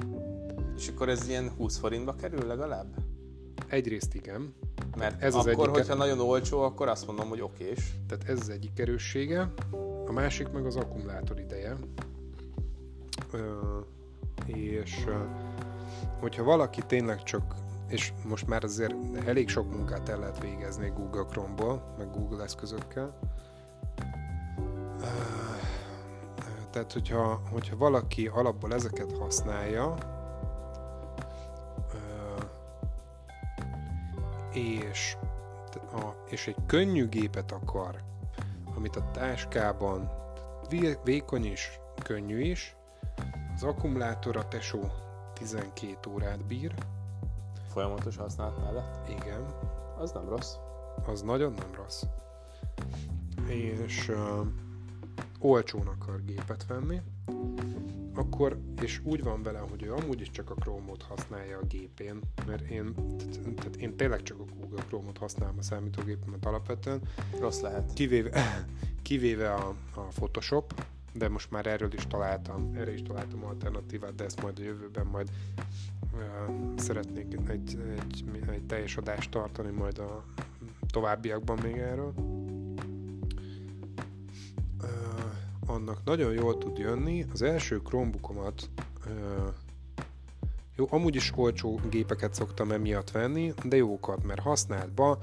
És 0.75 0.87
akkor 0.87 1.09
ez 1.09 1.27
ilyen 1.27 1.49
20 1.49 1.77
forintba 1.77 2.15
kerül 2.15 2.47
legalább? 2.47 3.08
Egyrészt 3.67 4.13
igen. 4.13 4.53
Mert 4.97 5.21
ez 5.21 5.33
akkor, 5.33 5.47
az 5.49 5.57
egyik... 5.57 5.69
hogyha 5.69 5.95
nagyon 5.95 6.19
olcsó, 6.19 6.61
akkor 6.61 6.87
azt 6.87 7.07
mondom, 7.07 7.29
hogy 7.29 7.41
okés. 7.41 7.93
Tehát 8.07 8.29
ez 8.29 8.39
az 8.39 8.49
egyik 8.49 8.79
erőssége. 8.79 9.53
A 10.05 10.11
másik 10.11 10.51
meg 10.51 10.65
az 10.65 10.75
akkumulátor 10.75 11.39
ideje. 11.39 11.75
Ö, 13.31 13.77
és 14.45 15.05
hogyha 16.19 16.43
valaki 16.43 16.81
tényleg 16.87 17.23
csak 17.23 17.55
és 17.89 18.13
most 18.27 18.47
már 18.47 18.63
azért 18.63 18.95
elég 19.25 19.49
sok 19.49 19.71
munkát 19.71 20.09
el 20.09 20.19
lehet 20.19 20.41
végezni 20.41 20.91
Google 20.95 21.25
Chrome-ból, 21.29 21.95
meg 21.97 22.11
Google 22.11 22.43
eszközökkel. 22.43 23.19
Tehát, 26.71 26.93
hogyha, 26.93 27.41
hogyha 27.51 27.77
valaki 27.77 28.27
alapból 28.27 28.73
ezeket 28.73 29.17
használja, 29.17 29.95
és, 34.51 35.17
a, 35.93 36.25
és 36.29 36.47
egy 36.47 36.55
könnyű 36.65 37.07
gépet 37.07 37.51
akar, 37.51 37.95
amit 38.75 38.95
a 38.95 39.11
táskában 39.11 40.11
vékony 41.03 41.45
is, 41.45 41.79
könnyű 42.03 42.39
is, 42.39 42.75
az 43.55 43.63
akkumulátor 43.63 44.37
a 44.37 44.47
tesó 44.47 44.79
12 45.33 46.09
órát 46.09 46.45
bír, 46.45 46.73
Folyamatos 47.69 48.17
használat 48.17 48.63
mellett? 48.63 49.09
Igen. 49.09 49.45
Az 49.97 50.11
nem 50.11 50.29
rossz. 50.29 50.55
Az 51.05 51.21
nagyon 51.21 51.53
nem 51.53 51.73
rossz. 51.75 52.03
És 53.47 54.07
uh, 54.07 54.47
olcsón 55.39 55.87
akar 55.87 56.25
gépet 56.25 56.65
venni, 56.67 57.01
akkor, 58.19 58.59
és 58.81 59.01
úgy 59.03 59.23
van 59.23 59.43
vele, 59.43 59.59
hogy 59.59 59.83
ő 59.83 59.93
amúgy 59.93 60.21
is 60.21 60.29
csak 60.29 60.49
a 60.49 60.53
Chrome-ot 60.53 61.01
használja 61.01 61.57
a 61.57 61.65
gépén, 61.65 62.19
mert 62.47 62.69
én, 62.69 62.93
tehát 63.55 63.75
én 63.75 63.95
tényleg 63.95 64.23
csak 64.23 64.39
a 64.39 64.43
Google 64.59 64.83
Chrome-ot 64.87 65.17
használom 65.17 65.55
a 65.57 65.61
számítógépemet 65.61 66.45
alapvetően. 66.45 67.01
Rossz 67.39 67.59
lehet. 67.59 67.93
Kivéve, 67.93 68.65
kivéve 69.01 69.53
a, 69.53 69.75
a 69.95 70.01
Photoshop, 70.01 70.85
de 71.13 71.29
most 71.29 71.51
már 71.51 71.65
erről 71.65 71.93
is 71.93 72.07
találtam, 72.07 72.71
erre 72.75 72.93
is 72.93 73.01
találtam 73.01 73.43
alternatívát, 73.43 74.15
de 74.15 74.23
ezt 74.23 74.41
majd 74.41 74.59
a 74.59 74.63
jövőben 74.63 75.05
majd 75.05 75.29
szeretnék 76.75 77.37
egy, 77.47 77.77
egy, 77.97 78.23
egy 78.51 78.65
teljes 78.65 78.97
adást 78.97 79.31
tartani 79.31 79.71
majd 79.71 79.97
a 79.97 80.23
továbbiakban 80.91 81.59
még 81.63 81.77
erről. 81.77 82.13
Annak 85.69 86.03
nagyon 86.05 86.33
jól 86.33 86.57
tud 86.57 86.77
jönni. 86.77 87.25
Az 87.33 87.41
első 87.41 87.81
Chromebookomat 87.83 88.69
jó, 90.75 90.87
amúgy 90.89 91.15
is 91.15 91.31
olcsó 91.35 91.79
gépeket 91.89 92.33
szoktam 92.33 92.71
emiatt 92.71 93.11
venni, 93.11 93.53
de 93.63 93.75
jókat, 93.75 94.23
mert 94.23 94.39
használatban 94.39 95.17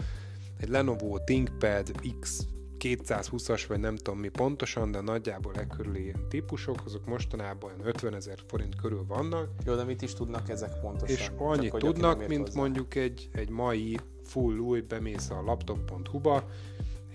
egy 0.60 0.68
Lenovo 0.68 1.18
ThinkPad 1.18 1.92
X 2.20 2.46
220-as, 2.78 3.64
vagy 3.68 3.80
nem 3.80 3.96
tudom 3.96 4.18
mi 4.18 4.28
pontosan, 4.28 4.90
de 4.90 5.00
nagyjából 5.00 5.54
e 5.54 5.66
körül 5.66 5.96
ilyen 5.96 6.28
típusok, 6.28 6.82
azok 6.84 7.06
mostanában 7.06 7.70
50 7.82 8.14
ezer 8.14 8.38
forint 8.46 8.76
körül 8.76 9.04
vannak. 9.06 9.48
Jó, 9.64 9.74
de 9.74 9.84
mit 9.84 10.02
is 10.02 10.14
tudnak 10.14 10.48
ezek 10.48 10.80
pontosan? 10.80 11.16
És 11.16 11.30
annyit 11.38 11.70
Csak, 11.70 11.80
tudnak, 11.80 12.28
mint 12.28 12.46
hozzá. 12.46 12.60
mondjuk 12.60 12.94
egy, 12.94 13.28
egy 13.32 13.48
mai 13.48 13.98
full 14.24 14.58
új, 14.58 14.80
bemész 14.80 15.30
a 15.30 15.42
laptop.hu-ba, 15.42 16.44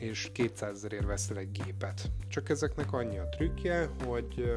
és 0.01 0.29
200 0.33 0.75
ezerért 0.75 1.05
veszel 1.05 1.37
egy 1.37 1.51
gépet. 1.51 2.11
Csak 2.27 2.49
ezeknek 2.49 2.93
annyi 2.93 3.17
a 3.17 3.29
trükkje, 3.29 3.89
hogy 4.05 4.51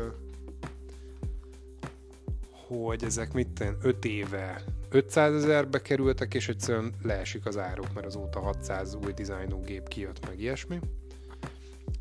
hogy 2.67 3.05
ezek 3.05 3.33
mit 3.33 3.65
5 3.83 4.05
éve 4.05 4.63
500 4.91 5.35
ezerbe 5.35 5.83
kerültek, 5.83 6.35
és 6.35 6.49
egyszerűen 6.49 6.93
leesik 7.03 7.47
az 7.47 7.59
áruk, 7.59 7.95
mert 7.95 8.07
azóta 8.07 8.41
600 8.41 8.95
új 9.05 9.13
dizájnú 9.13 9.61
gép 9.61 9.89
kijött, 9.89 10.27
meg 10.27 10.41
ilyesmi. 10.41 10.79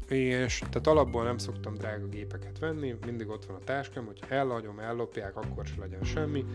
És 0.07 0.59
tehát 0.59 0.87
alapból 0.87 1.23
nem 1.23 1.37
szoktam 1.37 1.73
drága 1.73 2.07
gépeket 2.07 2.59
venni, 2.59 2.95
mindig 3.05 3.27
ott 3.29 3.45
van 3.45 3.55
a 3.55 3.63
táskám, 3.63 4.05
hogy 4.05 4.19
elhagyom, 4.29 4.79
ellopják, 4.79 5.35
akkor 5.35 5.65
se 5.65 5.75
legyen 5.79 6.03
semmi. 6.03 6.45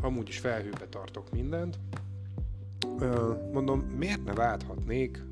Amúgy 0.00 0.28
is 0.28 0.38
felhőbe 0.38 0.86
tartok 0.88 1.30
mindent. 1.30 1.78
Mondom, 3.52 3.80
miért 3.80 4.24
ne 4.24 4.32
válthatnék 4.32 5.22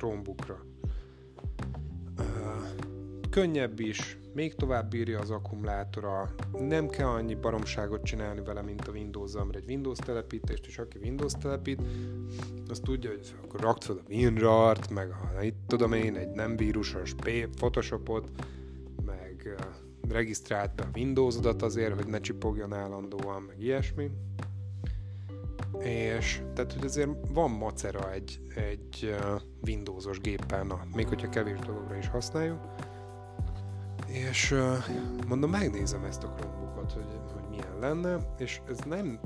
Chromebookra? 0.00 0.64
Könnyebb 3.30 3.80
is, 3.80 4.18
még 4.34 4.54
tovább 4.54 4.90
bírja 4.90 5.20
az 5.20 5.30
akkumulátora, 5.30 6.34
nem 6.52 6.88
kell 6.88 7.06
annyi 7.06 7.34
baromságot 7.34 8.02
csinálni 8.02 8.40
vele, 8.40 8.62
mint 8.62 8.88
a 8.88 8.92
Windows-zal, 8.92 9.44
mert 9.44 9.58
egy 9.58 9.68
Windows 9.68 9.98
telepítést, 9.98 10.66
és 10.66 10.78
aki 10.78 10.98
Windows 10.98 11.32
telepít, 11.32 11.82
az 12.68 12.78
tudja, 12.78 13.10
hogy 13.10 13.34
akkor 13.44 13.60
raksz 13.60 13.88
a 13.88 13.96
WinRAR-t, 14.08 14.90
meg 14.90 15.10
a, 15.10 15.42
itt 15.42 15.58
tudom 15.66 15.92
én, 15.92 16.16
egy 16.16 16.30
nem 16.30 16.56
vírusos 16.56 17.14
Photoshopot, 17.56 18.30
meg 19.06 19.56
regisztrált 20.08 20.74
be 20.74 20.82
a 20.82 20.90
Windows-odat 20.94 21.62
azért, 21.62 21.94
hogy 21.94 22.06
ne 22.06 22.20
csipogjon 22.20 22.72
állandóan, 22.72 23.42
meg 23.42 23.62
ilyesmi. 23.62 24.10
És 25.82 26.42
tehát, 26.54 26.72
hogy 26.72 26.84
azért 26.84 27.10
van 27.28 27.50
macera 27.50 28.12
egy, 28.12 28.40
egy 28.54 29.16
Windows-os 29.66 30.18
gépen, 30.18 30.66
na, 30.66 30.80
még 30.94 31.08
hogyha 31.08 31.28
kevés 31.28 31.58
dologra 31.58 31.96
is 31.96 32.08
használjuk 32.08 32.60
és 34.10 34.54
mondom, 35.26 35.50
megnézem 35.50 36.04
ezt 36.04 36.22
a 36.22 36.32
Chromebookot, 36.32 36.92
hogy, 36.92 37.20
hogy 37.32 37.48
milyen 37.48 37.78
lenne, 37.78 38.16
és 38.38 38.60
ez 38.68 38.78
nem 38.78 39.20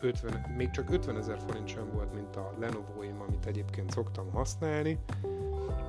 50, 0.00 0.54
még 0.56 0.70
csak 0.70 0.90
50 0.90 1.16
ezer 1.16 1.38
forint 1.46 1.68
sem 1.68 1.90
volt, 1.92 2.14
mint 2.14 2.36
a 2.36 2.54
Lenovo-im, 2.58 3.20
amit 3.20 3.46
egyébként 3.46 3.90
szoktam 3.90 4.30
használni. 4.30 4.98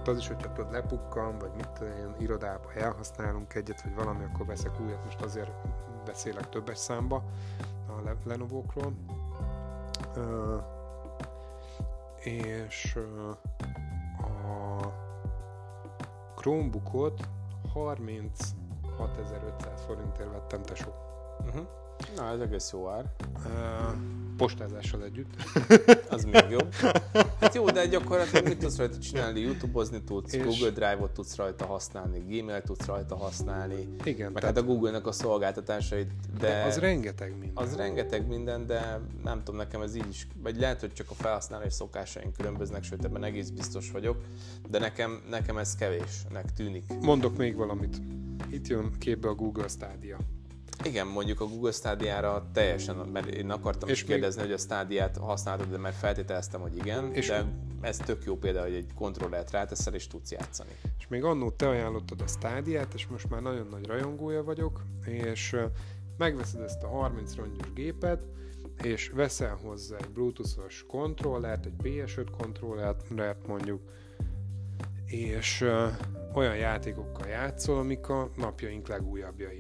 Az 0.06 0.18
is, 0.18 0.28
hogyha 0.28 0.52
tudod 0.52 0.72
lepukkan, 0.72 1.38
vagy 1.38 1.52
mit 1.56 1.70
tudom 1.70 1.94
én, 1.94 2.16
irodába 2.20 2.74
elhasználunk 2.74 3.54
egyet, 3.54 3.82
vagy 3.82 3.96
valami, 3.96 4.24
akkor 4.24 4.46
veszek 4.46 4.82
újat, 4.82 5.04
most 5.04 5.22
azért 5.22 5.52
beszélek 6.06 6.50
többes 6.50 6.78
számba 6.78 7.24
a 7.88 8.16
Lenovo-król. 8.26 8.94
Uh, 10.16 10.64
és 12.24 12.96
uh, 12.96 13.30
a 14.26 14.80
Chromebookot 16.36 17.20
36.500 17.74 19.80
forintért 19.86 20.32
vettem 20.32 20.62
tesó. 20.62 20.90
Uh-huh. 21.46 21.68
Na, 22.16 22.32
ez 22.32 22.40
egész 22.40 22.72
jó 22.72 22.90
ár. 22.90 23.06
Uh, 23.46 23.96
postázással 24.42 25.04
együtt. 25.04 25.34
Az 26.10 26.24
még 26.24 26.46
jobb. 26.50 26.74
Hát 27.40 27.56
jó, 27.56 27.66
de 27.70 27.86
gyakorlatilag 27.86 28.48
mit 28.48 28.58
tudsz 28.58 28.78
rajta 28.78 28.98
csinálni? 28.98 29.40
Youtube-ozni 29.40 30.04
tudsz, 30.04 30.34
és... 30.34 30.44
Google 30.44 30.70
Drive-ot 30.70 31.12
tudsz 31.12 31.36
rajta 31.36 31.66
használni, 31.66 32.20
Gmail 32.20 32.62
tudsz 32.62 32.86
rajta 32.86 33.16
használni. 33.16 33.88
Igen. 34.04 34.32
Meg 34.32 34.42
tehát... 34.42 34.56
hát 34.56 34.66
a 34.66 34.68
Google-nek 34.68 35.08
a 35.08 35.12
szolgáltatásait, 35.12 36.12
de... 36.40 36.48
de... 36.48 36.64
az 36.64 36.78
rengeteg 36.78 37.38
minden. 37.38 37.64
Az 37.64 37.76
rengeteg 37.76 38.28
minden, 38.28 38.66
de 38.66 39.00
nem 39.24 39.38
tudom, 39.44 39.56
nekem 39.56 39.82
ez 39.82 39.96
így 39.96 40.08
is, 40.10 40.28
vagy 40.44 40.60
lehet, 40.60 40.80
hogy 40.80 40.94
csak 40.94 41.10
a 41.10 41.14
felhasználás 41.14 41.74
szokásaink 41.74 42.34
különböznek, 42.34 42.84
sőt 42.84 43.06
ebben 43.06 43.24
egész 43.24 43.50
biztos 43.50 43.92
vagyok, 43.92 44.18
de 44.70 44.80
nekem, 44.80 45.22
nekem 45.30 45.58
ez 45.58 45.76
kevésnek 45.76 46.54
tűnik. 46.54 46.84
Mondok 47.02 47.38
még 47.38 47.56
valamit. 47.56 47.98
Itt 48.50 48.68
jön 48.68 48.92
képbe 49.00 49.28
a 49.28 49.34
Google 49.34 49.68
Stadia. 49.68 50.18
Igen, 50.84 51.08
mondjuk 51.08 51.42
a 51.42 51.46
Google 51.46 51.72
Stadia-ra 51.72 52.50
teljesen, 52.54 52.96
mert 52.96 53.28
én 53.28 53.50
akartam 53.50 53.90
és 53.90 53.96
is 53.96 54.04
kérdezni, 54.04 54.42
még... 54.42 54.50
hogy 54.50 54.60
a 54.60 54.64
Stadia-t 54.64 55.18
használtad, 55.18 55.70
de 55.70 55.78
mert 55.78 55.96
feltételeztem, 55.96 56.62
hogy 56.62 56.76
igen, 56.76 57.14
és 57.14 57.28
de 57.28 57.46
ez 57.82 57.98
tök 57.98 58.24
jó 58.24 58.38
példa, 58.38 58.62
hogy 58.62 58.74
egy 58.74 58.94
kontrollert 58.96 59.52
ráteszel 59.52 59.94
és 59.94 60.08
tudsz 60.08 60.32
játszani. 60.32 60.70
És 61.00 61.08
még 61.08 61.24
annó 61.24 61.52
te 61.52 61.68
ajánlottad 61.68 62.22
a 62.22 62.28
Stadia-t, 62.28 62.94
és 62.94 63.08
most 63.08 63.30
már 63.30 63.42
nagyon 63.42 63.68
nagy 63.68 63.86
rajongója 63.86 64.44
vagyok, 64.44 64.82
és 65.06 65.56
megveszed 66.18 66.62
ezt 66.62 66.84
a 66.84 66.88
30 66.88 67.36
rongyos 67.36 67.74
gépet, 67.74 68.26
és 68.84 69.10
veszel 69.10 69.60
hozzá 69.64 69.98
egy 69.98 70.10
bluetoothos 70.10 70.86
kontrollert, 70.88 71.66
egy 71.66 71.74
PS5 71.84 72.28
kontrollert 72.38 73.48
mondjuk, 73.48 73.82
és 75.06 75.66
olyan 76.34 76.56
játékokkal 76.56 77.28
játszol, 77.28 77.78
amik 77.78 78.10
a 78.10 78.30
napjaink 78.38 78.88
legújabbjai 78.88 79.60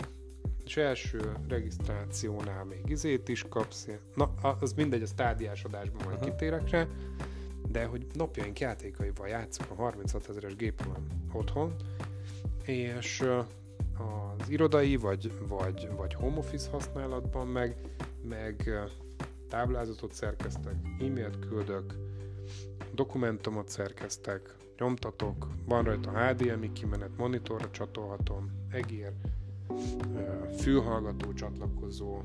és 0.65 0.77
első 0.77 1.37
regisztrációnál 1.47 2.63
még 2.63 2.81
izét 2.85 3.27
is 3.27 3.45
kapsz. 3.49 3.87
Na, 4.15 4.33
az 4.59 4.73
mindegy, 4.73 5.01
a 5.01 5.05
stádiás 5.05 5.63
adásban 5.63 6.01
majd 6.03 6.17
uh-huh. 6.17 6.29
kitérek 6.29 6.69
rá, 6.69 6.87
de 7.67 7.85
hogy 7.85 8.05
napjaink 8.13 8.59
játékaival 8.59 9.27
játszok 9.27 9.69
a 9.69 9.75
36 9.75 10.29
ezeres 10.29 10.55
gépemen 10.55 11.07
otthon, 11.31 11.75
és 12.65 13.23
az 13.97 14.49
irodai 14.49 14.95
vagy, 14.95 15.31
vagy, 15.47 15.89
vagy 15.95 16.13
home 16.13 16.37
office 16.37 16.69
használatban 16.69 17.47
meg, 17.47 17.75
meg 18.23 18.69
táblázatot 19.49 20.13
szerkeztek, 20.13 20.75
e-mailt 20.99 21.39
küldök, 21.39 21.93
dokumentumot 22.93 23.69
szerkeztek, 23.69 24.55
nyomtatok, 24.77 25.47
van 25.65 25.83
rajta 25.83 26.11
HDMI 26.11 26.71
kimenet, 26.71 27.17
monitorra 27.17 27.69
csatolhatom, 27.71 28.51
egér, 28.69 29.11
fülhallgató 30.57 31.33
csatlakozó, 31.33 32.21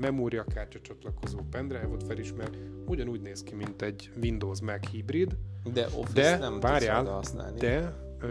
memóriakártya 0.00 0.80
csatlakozó 0.80 1.38
pendrive-ot 1.50 2.02
felismer, 2.02 2.50
ugyanúgy 2.86 3.20
néz 3.20 3.42
ki, 3.42 3.54
mint 3.54 3.82
egy 3.82 4.10
Windows 4.22 4.60
Mac 4.60 4.88
hibrid. 4.88 5.36
De 5.72 5.86
Office 5.86 6.12
de, 6.12 6.38
nem 6.38 6.60
várjál, 6.60 7.04
használni. 7.04 7.58
De 7.58 7.96
ö, 8.20 8.26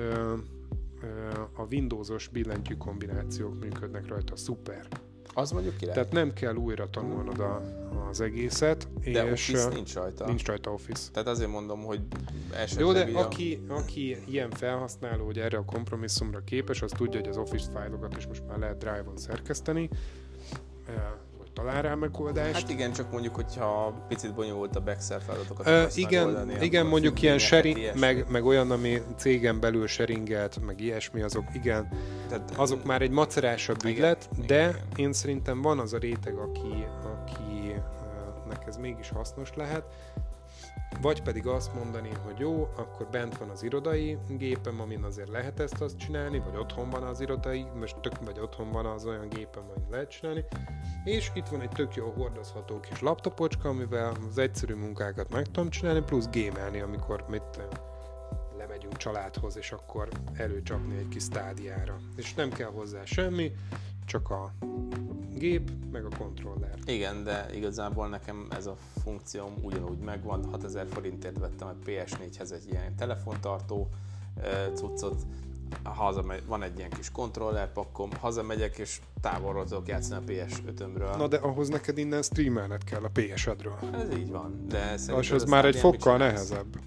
ö, 1.02 1.30
a 1.54 1.66
Windowsos 1.72 2.28
billentyű 2.28 2.74
kombinációk 2.74 3.60
működnek 3.60 4.08
rajta, 4.08 4.36
szuper. 4.36 4.88
Az 5.34 5.52
mondjuk 5.52 5.78
király. 5.78 5.94
Tehát 5.94 6.12
nem 6.12 6.34
kell 6.34 6.56
újra 6.56 6.90
tanulnod 6.90 7.40
a, 7.40 7.62
az 8.10 8.22
egészet. 8.22 8.88
De 9.04 9.32
és 9.32 9.50
Office 9.50 9.70
nincs 9.70 9.94
rajta. 9.94 10.26
Nincs 10.26 10.46
rajta 10.46 10.72
Office. 10.72 11.12
Tehát 11.12 11.28
azért 11.30 11.50
mondom, 11.50 11.84
hogy 11.84 12.02
esetleg... 12.54 12.86
Jó, 12.86 12.94
de 12.94 13.20
a... 13.20 13.24
aki, 13.24 13.64
aki 13.68 14.18
ilyen 14.28 14.52
felhasználó, 14.52 15.26
hogy 15.26 15.40
erre 15.40 15.58
a 15.58 15.66
kompromisszumra 15.66 16.44
képes, 16.44 16.82
az 16.82 16.92
tudja, 16.98 17.20
hogy 17.20 17.30
az 17.30 17.38
Office 17.38 17.72
fájlokat 17.72 18.18
is 18.18 18.28
most 18.28 18.44
már 18.48 18.58
lehet 18.58 18.78
Drive-on 18.78 19.18
szerkeszteni 19.18 19.90
talál 21.54 21.82
rá 21.82 21.96
megoldást. 21.96 22.54
Hát 22.54 22.70
igen, 22.70 22.92
csak 22.92 23.12
mondjuk, 23.12 23.36
hogyha 23.36 23.94
picit 24.08 24.34
bonyolult 24.34 24.76
a 24.76 24.82
Excel 24.86 25.20
feladatokat 25.20 25.68
uh, 25.68 25.98
Igen, 25.98 26.26
megoldani, 26.26 26.66
igen 26.66 26.86
mondjuk 26.86 27.22
ilyen 27.22 27.38
sharing, 27.38 27.78
meg, 28.00 28.26
meg 28.30 28.46
olyan, 28.46 28.72
ami 28.72 29.02
cégen 29.18 29.60
belül 29.60 29.88
sharingelt, 29.88 30.66
meg 30.66 30.82
ilyesmi, 30.82 31.22
azok 31.22 31.46
igen, 31.54 31.88
Tehát, 32.30 32.52
azok 32.56 32.84
már 32.84 33.02
egy 33.02 33.12
macerásabb 33.12 33.86
ügylet, 33.86 34.30
de 34.46 34.62
igen. 34.64 34.76
én 34.96 35.14
szerintem 35.14 35.62
van 35.62 35.80
az 35.80 35.94
a 35.94 35.98
réteg, 35.98 36.36
aki, 36.36 36.86
akinek 38.44 38.68
ez 38.68 38.78
mégis 38.78 39.10
hasznos 39.10 39.50
lehet, 39.56 39.84
vagy 41.02 41.22
pedig 41.22 41.48
azt 41.48 41.74
mondani, 41.74 42.10
hogy 42.24 42.40
jó, 42.40 42.70
akkor 42.76 43.08
bent 43.12 43.38
van 43.38 43.50
az 43.50 43.64
irodai 43.64 44.18
gépem, 44.30 44.82
amin 44.82 45.04
azért 45.04 45.30
lehet 45.30 45.60
ezt 45.60 45.82
azt 45.82 45.98
csinálni, 45.98 46.40
vagy 46.40 46.58
otthon 46.58 46.90
van 46.90 47.04
az 47.04 47.22
irodai, 47.22 47.66
most 47.80 47.98
tök, 48.00 48.24
vagy 48.26 48.40
otthon 48.40 48.72
van 48.72 48.86
az 48.86 49.06
olyan 49.06 49.30
gépem, 49.30 49.64
amit 49.76 49.90
lehet 49.90 50.10
csinálni, 50.10 50.46
és 51.04 51.32
itt 51.34 51.48
van 51.48 51.62
egy 51.62 51.70
tök 51.70 51.96
jó 51.96 52.10
hordozható 52.10 52.80
kis 52.80 53.02
laptopocska, 53.02 53.70
amivel 53.70 54.14
az 54.30 54.38
egyszerű 54.38 54.74
munkákat 54.74 55.30
meg 55.30 55.46
tudom 55.46 55.70
csinálni, 55.70 56.02
plusz 56.02 56.30
gémelni, 56.30 56.80
amikor 56.80 57.26
mit 57.28 57.60
lemegyünk 58.58 58.98
családhoz, 58.98 59.58
és 59.58 59.72
akkor 59.72 60.08
előcsapni 60.34 60.98
egy 60.98 61.08
kis 61.08 61.24
stádiára. 61.24 62.00
És 62.16 62.34
nem 62.34 62.50
kell 62.50 62.70
hozzá 62.70 63.06
semmi, 63.06 63.52
csak 64.06 64.30
a 64.30 64.54
gép, 65.36 65.72
meg 65.92 66.06
a 66.06 66.18
kontroller. 66.18 66.78
Igen, 66.86 67.24
de 67.24 67.46
igazából 67.54 68.08
nekem 68.08 68.48
ez 68.50 68.66
a 68.66 68.78
funkcióm 69.04 69.54
ugyanúgy 69.62 69.98
megvan. 69.98 70.46
6000 70.52 70.88
forintért 70.90 71.40
vettem 71.40 71.68
a 71.68 71.76
PS4-hez 71.86 72.52
egy 72.52 72.72
ilyen 72.72 72.96
telefontartó 72.96 73.90
cuccot, 74.74 75.22
hazamegy, 75.84 76.46
van 76.46 76.64
egy 76.64 76.78
ilyen 76.78 76.90
kis 76.90 77.12
kontroller 77.12 77.72
pakkom, 77.72 78.10
hazamegyek 78.20 78.78
és 78.78 79.02
távolról 79.22 79.66
tudok 79.66 79.88
játszani 79.88 80.24
a 80.26 80.32
PS5-ömről. 80.32 81.18
Na 81.18 81.28
de 81.28 81.38
ahhoz 81.38 81.70
neked 81.70 81.98
innen 81.98 82.22
streamelned 82.22 82.84
kell 82.84 83.04
a 83.04 83.10
PS-edről. 83.14 83.78
Ez 83.94 84.18
így 84.18 84.32
van, 84.32 84.66
de 84.68 84.98
szerintem... 84.98 85.36
az 85.36 85.44
már 85.44 85.66
egy 85.66 85.76
fokkal 85.76 86.18
nehezebb. 86.18 86.80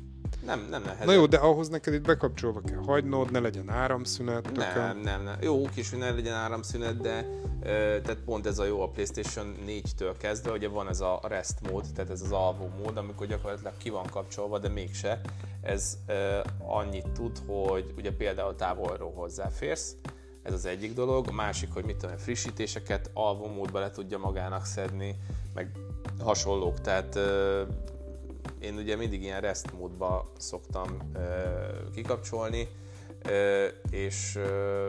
Nem, 0.47 0.67
nem 0.71 0.83
nehezebb. 0.83 1.07
Na 1.07 1.13
jó, 1.13 1.27
de 1.27 1.37
ahhoz 1.37 1.69
neked 1.69 1.95
itt 1.95 2.07
bekapcsolva 2.07 2.61
kell 2.61 2.83
hagynod, 2.87 3.31
ne 3.31 3.39
legyen 3.39 3.71
áramszünet. 3.71 4.57
Nem, 4.57 4.99
nem, 4.99 5.23
nem. 5.23 5.37
Jó, 5.41 5.65
oké 5.65 5.81
is, 5.81 5.91
hogy 5.91 5.99
ne 5.99 6.11
legyen 6.11 6.35
áramszünet, 6.35 7.01
de 7.01 7.27
ö, 7.63 7.67
tehát 8.03 8.19
pont 8.25 8.47
ez 8.47 8.59
a 8.59 8.65
jó 8.65 8.83
a 8.83 8.89
PlayStation 8.89 9.55
4-től 9.67 10.15
kezdve, 10.19 10.51
ugye 10.51 10.69
van 10.69 10.89
ez 10.89 11.01
a 11.01 11.21
rest 11.23 11.71
mód, 11.71 11.85
tehát 11.95 12.11
ez 12.11 12.21
az 12.21 12.33
alvó 12.33 12.71
mód, 12.83 12.97
amikor 12.97 13.27
gyakorlatilag 13.27 13.73
ki 13.77 13.91
van 13.91 14.07
kapcsolva, 14.11 14.59
de 14.59 14.69
mégse. 14.69 15.21
Ez 15.63 15.99
ö, 16.07 16.39
annyit 16.59 17.09
tud, 17.09 17.39
hogy 17.47 17.93
ugye 17.97 18.13
például 18.13 18.57
távolról 18.57 19.13
hozzáférsz, 19.13 19.97
ez 20.43 20.53
az 20.53 20.67
egyik 20.67 20.95
dolog. 20.95 21.27
A 21.29 21.33
másik, 21.33 21.73
hogy 21.73 21.85
mit 21.85 21.97
tudom, 21.97 22.17
frissítéseket 22.17 23.11
alvó 23.15 23.47
módba 23.47 23.81
le 23.81 23.91
tudja 23.91 24.19
magának 24.19 24.65
szedni, 24.65 25.17
meg 25.55 25.71
hasonlók. 26.19 26.81
Tehát 26.81 27.17
ö, 27.17 27.63
én 28.67 28.77
ugye 28.77 28.97
mindig 28.97 29.23
ilyen 29.23 29.41
rest 29.41 29.73
módba 29.73 30.31
szoktam 30.39 31.11
ö, 31.15 31.21
kikapcsolni, 31.95 32.69
ö, 33.23 33.67
és, 33.91 34.37
ö, 34.37 34.89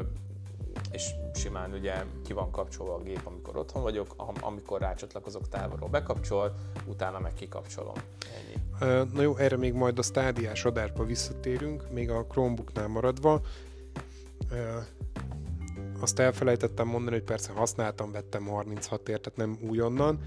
és 0.92 1.10
simán 1.34 1.74
ugye 1.74 2.04
ki 2.24 2.34
van 2.34 2.52
kapcsolva 2.52 2.94
a 2.94 3.02
gép, 3.02 3.22
amikor 3.24 3.58
otthon 3.58 3.82
vagyok, 3.82 4.14
am- 4.18 4.44
amikor 4.44 4.80
rácsatlakozok 4.82 5.48
távolról 5.50 5.90
bekapcsol, 5.90 6.54
utána 6.86 7.20
meg 7.20 7.34
kikapcsolom. 7.34 7.96
Ennyi. 8.36 9.06
Na 9.14 9.22
jó, 9.22 9.36
erre 9.36 9.58
még 9.58 9.74
majd 9.74 10.00
a 10.00 10.02
stádiás 10.02 10.66
adásba 10.66 11.06
visszatérünk, 11.06 11.92
még 11.92 12.10
a 12.10 12.26
Chromebooknál 12.26 12.88
maradva. 12.88 13.42
Azt 16.00 16.20
elfelejtettem 16.20 16.88
mondani, 16.88 17.16
hogy 17.16 17.26
persze 17.26 17.52
használtam, 17.52 18.12
vettem 18.12 18.46
36 18.46 19.10
ért, 19.10 19.22
tehát 19.22 19.38
nem 19.38 19.70
újonnan, 19.70 20.20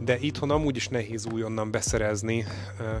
de 0.00 0.18
itthon 0.18 0.50
amúgy 0.50 0.76
is 0.76 0.88
nehéz 0.88 1.26
újonnan 1.26 1.70
beszerezni, 1.70 2.44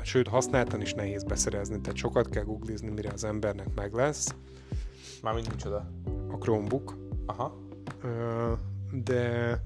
sőt 0.02 0.28
használtan 0.28 0.80
is 0.80 0.94
nehéz 0.94 1.24
beszerezni, 1.24 1.80
tehát 1.80 1.96
sokat 1.96 2.28
kell 2.28 2.44
googlizni, 2.44 2.88
mire 2.88 3.10
az 3.12 3.24
embernek 3.24 3.74
meg 3.74 3.92
lesz 3.92 4.34
Mármint 5.22 5.48
micsoda? 5.50 5.90
a 6.30 6.36
Chromebook, 6.38 6.96
Aha. 7.26 7.56
De 9.04 9.60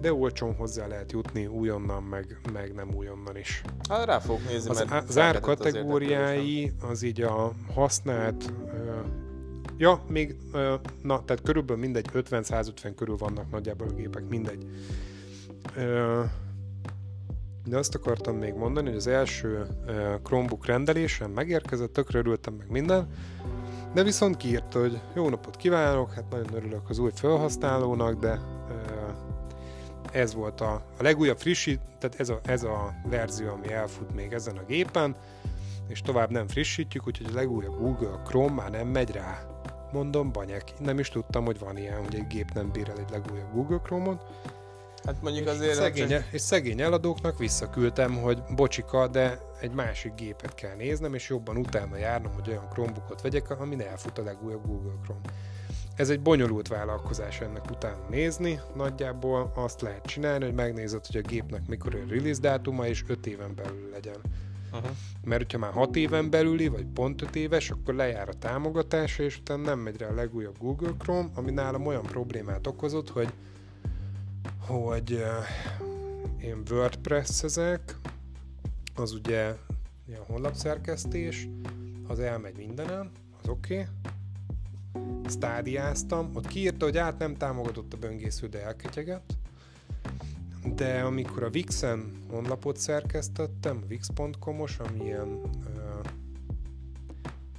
de 0.00 0.12
olcsón 0.12 0.54
hozzá 0.54 0.86
lehet 0.86 1.12
jutni 1.12 1.46
újonnan, 1.46 2.02
meg, 2.02 2.40
meg 2.52 2.74
nem 2.74 2.94
újonnan 2.94 3.36
is. 3.36 3.62
Hát 3.88 4.04
rá 4.04 4.18
fogok 4.18 4.48
nézni, 4.48 4.70
Az, 4.70 4.78
mert 4.78 5.08
az 5.08 5.14
felkeltett 5.14 5.76
ár 6.10 6.40
az 6.90 7.02
így 7.02 7.22
a 7.22 7.52
használt, 7.74 8.52
ja, 9.76 10.02
még, 10.08 10.36
na, 11.02 11.24
tehát 11.24 11.42
körülbelül 11.42 11.82
mindegy, 11.82 12.08
50-150 12.14 12.92
körül 12.96 13.16
vannak 13.16 13.50
nagyjából 13.50 13.88
a 13.88 13.92
gépek, 13.92 14.28
mindegy. 14.28 14.66
De 17.64 17.76
azt 17.76 17.94
akartam 17.94 18.36
még 18.36 18.54
mondani, 18.54 18.88
hogy 18.88 18.96
az 18.96 19.06
első 19.06 19.66
Chromebook 20.22 20.66
rendelésem 20.66 21.30
megérkezett, 21.30 21.92
tökre 21.92 22.18
örültem 22.18 22.54
meg 22.54 22.70
minden, 22.70 23.08
de 23.94 24.02
viszont 24.02 24.36
kiírta, 24.36 24.80
hogy 24.80 25.00
jó 25.14 25.28
napot 25.28 25.56
kívánok, 25.56 26.12
hát 26.12 26.30
nagyon 26.30 26.54
örülök 26.54 26.88
az 26.88 26.98
új 26.98 27.10
felhasználónak, 27.14 28.20
de 28.20 28.40
ez 30.12 30.34
volt 30.34 30.60
a, 30.60 30.72
a 30.98 31.02
legújabb 31.02 31.38
frissít, 31.38 31.80
tehát 31.98 32.20
ez 32.20 32.28
a, 32.28 32.40
ez 32.44 32.62
a 32.62 32.94
verzió, 33.08 33.48
ami 33.48 33.72
elfut 33.72 34.14
még 34.14 34.32
ezen 34.32 34.56
a 34.56 34.64
gépen, 34.64 35.16
és 35.88 36.00
tovább 36.00 36.30
nem 36.30 36.48
frissítjük, 36.48 37.06
úgyhogy 37.06 37.26
a 37.30 37.34
legújabb 37.34 37.78
Google 37.78 38.22
Chrome 38.24 38.52
már 38.52 38.70
nem 38.70 38.88
megy 38.88 39.10
rá. 39.10 39.55
Mondom, 39.92 40.32
banyek. 40.32 40.72
Nem 40.78 40.98
is 40.98 41.08
tudtam, 41.08 41.44
hogy 41.44 41.58
van 41.58 41.76
ilyen, 41.76 42.04
hogy 42.04 42.14
egy 42.14 42.26
gép 42.26 42.50
nem 42.54 42.70
bír 42.70 42.88
el 42.88 42.98
egy 42.98 43.10
legújabb 43.10 43.52
Google 43.52 43.80
Chrome-ot. 43.84 44.22
Hát 45.04 45.22
mondjuk 45.22 45.46
azért... 45.46 45.74
Szegény, 45.74 46.08
csak- 46.08 46.32
és 46.32 46.40
szegény 46.40 46.80
eladóknak 46.80 47.38
visszaküldtem, 47.38 48.14
hogy 48.16 48.42
bocsika, 48.54 49.06
de 49.08 49.40
egy 49.60 49.72
másik 49.72 50.14
gépet 50.14 50.54
kell 50.54 50.74
néznem, 50.74 51.14
és 51.14 51.28
jobban 51.28 51.56
utána 51.56 51.96
járnom, 51.96 52.32
hogy 52.32 52.48
olyan 52.48 52.68
Chromebookot 52.70 53.20
vegyek, 53.20 53.50
amin 53.50 53.80
elfut 53.80 54.18
a 54.18 54.22
legújabb 54.22 54.66
Google 54.66 54.94
Chrome. 55.02 55.20
Ez 55.96 56.10
egy 56.10 56.20
bonyolult 56.20 56.68
vállalkozás 56.68 57.40
ennek 57.40 57.70
utána 57.70 58.08
nézni, 58.10 58.60
nagyjából 58.74 59.52
azt 59.54 59.80
lehet 59.80 60.06
csinálni, 60.06 60.44
hogy 60.44 60.54
megnézed, 60.54 61.06
hogy 61.06 61.16
a 61.16 61.28
gépnek 61.28 61.66
mikor 61.68 61.94
a 61.94 61.98
release 62.08 62.40
dátuma, 62.40 62.86
és 62.86 63.04
5 63.08 63.26
éven 63.26 63.54
belül 63.54 63.88
legyen. 63.92 64.20
Aha. 64.76 64.94
Mert 65.24 65.42
hogyha 65.42 65.58
már 65.58 65.72
6 65.72 65.96
éven 65.96 66.30
belüli, 66.30 66.68
vagy 66.68 66.86
pont 66.86 67.22
5 67.22 67.36
éves, 67.36 67.70
akkor 67.70 67.94
lejár 67.94 68.28
a 68.28 68.34
támogatása, 68.34 69.22
és 69.22 69.38
utána 69.38 69.62
nem 69.62 69.78
megy 69.78 69.96
rá 69.96 70.08
a 70.08 70.14
legújabb 70.14 70.58
Google 70.58 70.92
Chrome, 70.98 71.28
ami 71.34 71.50
nálam 71.50 71.86
olyan 71.86 72.02
problémát 72.02 72.66
okozott, 72.66 73.10
hogy 73.10 73.32
hogy 74.66 75.12
uh, 75.12 76.44
én 76.44 76.62
WordPress 76.70 77.42
ezek, 77.42 77.96
az 78.94 79.12
ugye 79.12 79.54
ilyen 80.08 80.22
honlapszerkesztés, 80.26 81.48
az 82.06 82.18
elmegy 82.20 82.56
mindenen, 82.56 83.10
az 83.42 83.48
oké. 83.48 83.74
Okay. 83.74 83.86
Stádiáztam, 85.28 86.30
ott 86.34 86.46
kiírta, 86.46 86.84
hogy 86.84 86.96
át 86.96 87.18
nem 87.18 87.36
támogatott 87.36 87.92
a 87.92 87.96
böngésző, 87.96 88.46
de 88.46 88.64
elketyegett. 88.64 89.36
De 90.74 91.00
amikor 91.00 91.42
a 91.42 91.48
Wixen 91.52 92.12
honlapot 92.30 92.76
szerkesztettem, 92.76 93.84
wix.com-os, 93.88 94.78
ami 94.78 95.04
ilyen 95.04 95.28
uh, 95.28 96.00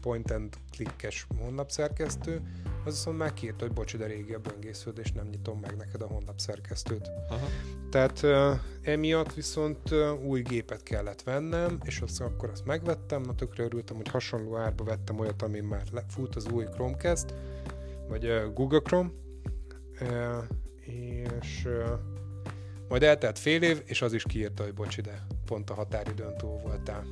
point 0.01 0.31
and 0.31 0.55
clickes 0.71 1.27
honlapszerkesztő, 1.39 2.41
az 2.85 2.93
viszont 2.93 3.17
már 3.17 3.33
kiírta, 3.33 3.65
hogy 3.65 3.73
bocs, 3.73 3.97
de 3.97 4.05
régi 4.05 4.33
a 4.33 4.39
böngésződ, 4.39 4.97
és 4.97 5.11
nem 5.11 5.27
nyitom 5.27 5.59
meg 5.59 5.75
neked 5.75 6.01
a 6.01 6.07
honlapszerkesztőt. 6.07 7.11
Aha. 7.29 7.47
Tehát 7.89 8.21
uh, 8.23 8.59
emiatt 8.81 9.33
viszont 9.33 9.91
uh, 9.91 10.23
új 10.23 10.41
gépet 10.41 10.83
kellett 10.83 11.23
vennem, 11.23 11.77
és 11.83 12.01
azt, 12.01 12.21
akkor 12.21 12.49
azt 12.49 12.65
megvettem, 12.65 13.21
na 13.21 13.35
tökre 13.35 13.63
örültem, 13.63 13.95
hogy 13.95 14.07
hasonló 14.07 14.55
árba 14.55 14.83
vettem 14.83 15.19
olyat, 15.19 15.41
amin 15.41 15.63
már 15.63 15.83
le- 15.91 16.05
fut 16.09 16.35
az 16.35 16.47
új 16.47 16.63
Chromecast, 16.63 17.33
vagy 18.07 18.25
uh, 18.25 18.53
Google 18.53 18.79
Chrome, 18.79 19.09
uh, 20.01 20.43
és 20.85 21.65
uh, 21.65 22.16
majd 22.89 23.03
eltelt 23.03 23.39
fél 23.39 23.61
év, 23.61 23.81
és 23.85 24.01
az 24.01 24.13
is 24.13 24.23
kiírta, 24.23 24.63
hogy 24.63 24.73
bocs 24.73 24.97
ide, 24.97 25.25
pont 25.45 25.69
a 25.69 25.73
határidőn 25.73 26.37
túl 26.37 26.59
voltál. 26.63 27.05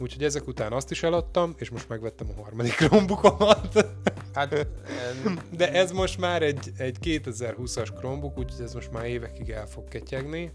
Úgyhogy 0.00 0.24
ezek 0.24 0.46
után 0.46 0.72
azt 0.72 0.90
is 0.90 1.02
eladtam, 1.02 1.54
és 1.56 1.70
most 1.70 1.88
megvettem 1.88 2.26
a 2.36 2.42
harmadik 2.42 2.72
Chromebookomat. 2.72 3.86
Hát, 4.34 4.66
De 5.56 5.72
ez 5.72 5.92
most 5.92 6.18
már 6.18 6.42
egy, 6.42 6.72
egy 6.76 6.96
2020-as 7.02 7.96
Chromebook, 7.96 8.38
úgyhogy 8.38 8.64
ez 8.64 8.74
most 8.74 8.92
már 8.92 9.04
évekig 9.04 9.50
el 9.50 9.66
fog 9.66 9.88
ketyegni. 9.88 10.52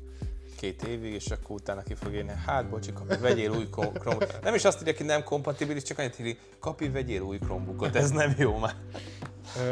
Két 0.64 0.84
évig, 0.84 1.14
és 1.14 1.32
akkor 1.32 1.56
utána 1.56 1.82
ki 1.82 1.94
fog 1.94 2.14
írni, 2.14 2.32
hát 2.46 2.70
bocsi, 2.70 2.94
kapi, 2.94 3.16
vegyél 3.18 3.52
új 3.52 3.68
Chrome- 3.70 4.00
Chromebook. 4.00 4.42
Nem 4.44 4.54
is 4.54 4.66
azt 4.66 4.82
írja 4.82 4.94
ki, 4.94 5.04
nem 5.04 5.24
kompatibilis, 5.24 5.84
csak 5.84 5.98
annyit 5.98 6.20
írja, 6.20 6.34
kapi, 6.60 6.90
vegyél 6.90 7.22
új 7.22 7.38
Chromebookot, 7.38 7.96
ez 7.96 8.12
nem 8.12 8.34
jó 8.38 8.58
már. 8.58 8.76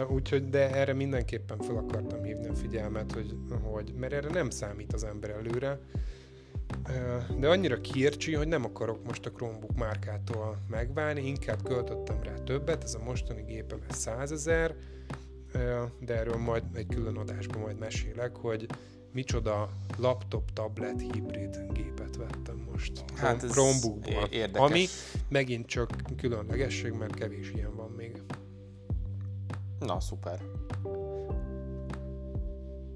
Úgyhogy, 0.09 0.49
de 0.49 0.71
erre 0.71 0.93
mindenképpen 0.93 1.57
fel 1.57 1.75
akartam 1.75 2.23
hívni 2.23 2.47
a 2.47 2.55
figyelmet, 2.55 3.11
hogy, 3.11 3.35
hogy 3.63 3.93
mert 3.93 4.13
erre 4.13 4.29
nem 4.29 4.49
számít 4.49 4.93
az 4.93 5.03
ember 5.03 5.29
előre. 5.29 5.79
De 7.37 7.47
annyira 7.47 7.81
kiércsi, 7.81 8.33
hogy 8.33 8.47
nem 8.47 8.65
akarok 8.65 9.05
most 9.05 9.25
a 9.25 9.31
Chromebook 9.31 9.75
márkától 9.75 10.57
megválni, 10.69 11.27
inkább 11.27 11.63
költöttem 11.63 12.23
rá 12.23 12.33
többet, 12.33 12.83
ez 12.83 12.95
a 12.95 13.03
mostani 13.03 13.41
gépem 13.41 13.79
ez 13.89 13.95
100 13.97 14.31
ezer, 14.31 14.75
de 15.99 16.17
erről 16.17 16.37
majd 16.37 16.63
egy 16.73 16.87
külön 16.87 17.17
adásban 17.17 17.61
majd 17.61 17.77
mesélek, 17.77 18.35
hogy 18.35 18.67
micsoda 19.13 19.69
laptop, 19.97 20.53
tablet, 20.53 21.01
hibrid 21.13 21.59
gépet 21.73 22.15
vettem 22.15 22.67
most 22.71 23.03
Hát 23.15 23.43
ez 23.43 23.51
Chromebookból, 23.51 24.27
érdekes. 24.29 24.69
ami 24.69 24.85
megint 25.29 25.65
csak 25.65 25.89
különlegesség, 26.17 26.91
mert 26.91 27.15
kevés 27.15 27.51
ilyen 27.51 27.75
van 27.75 27.91
még. 27.91 28.21
Na, 29.79 29.99
szuper. 29.99 30.39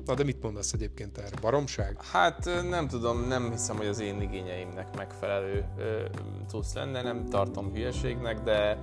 Na 0.05 0.13
de 0.13 0.23
mit 0.23 0.41
mondasz 0.41 0.73
egyébként 0.73 1.17
erre? 1.17 1.39
Baromság? 1.41 2.03
Hát 2.03 2.45
nem 2.69 2.87
tudom, 2.87 3.27
nem 3.27 3.51
hiszem, 3.51 3.77
hogy 3.77 3.87
az 3.87 3.99
én 3.99 4.21
igényeimnek 4.21 4.95
megfelelő 4.95 5.65
ö, 5.77 6.05
cucc 6.47 6.73
lenne, 6.73 7.01
nem 7.01 7.25
tartom 7.25 7.71
hülyeségnek, 7.73 8.39
de 8.39 8.77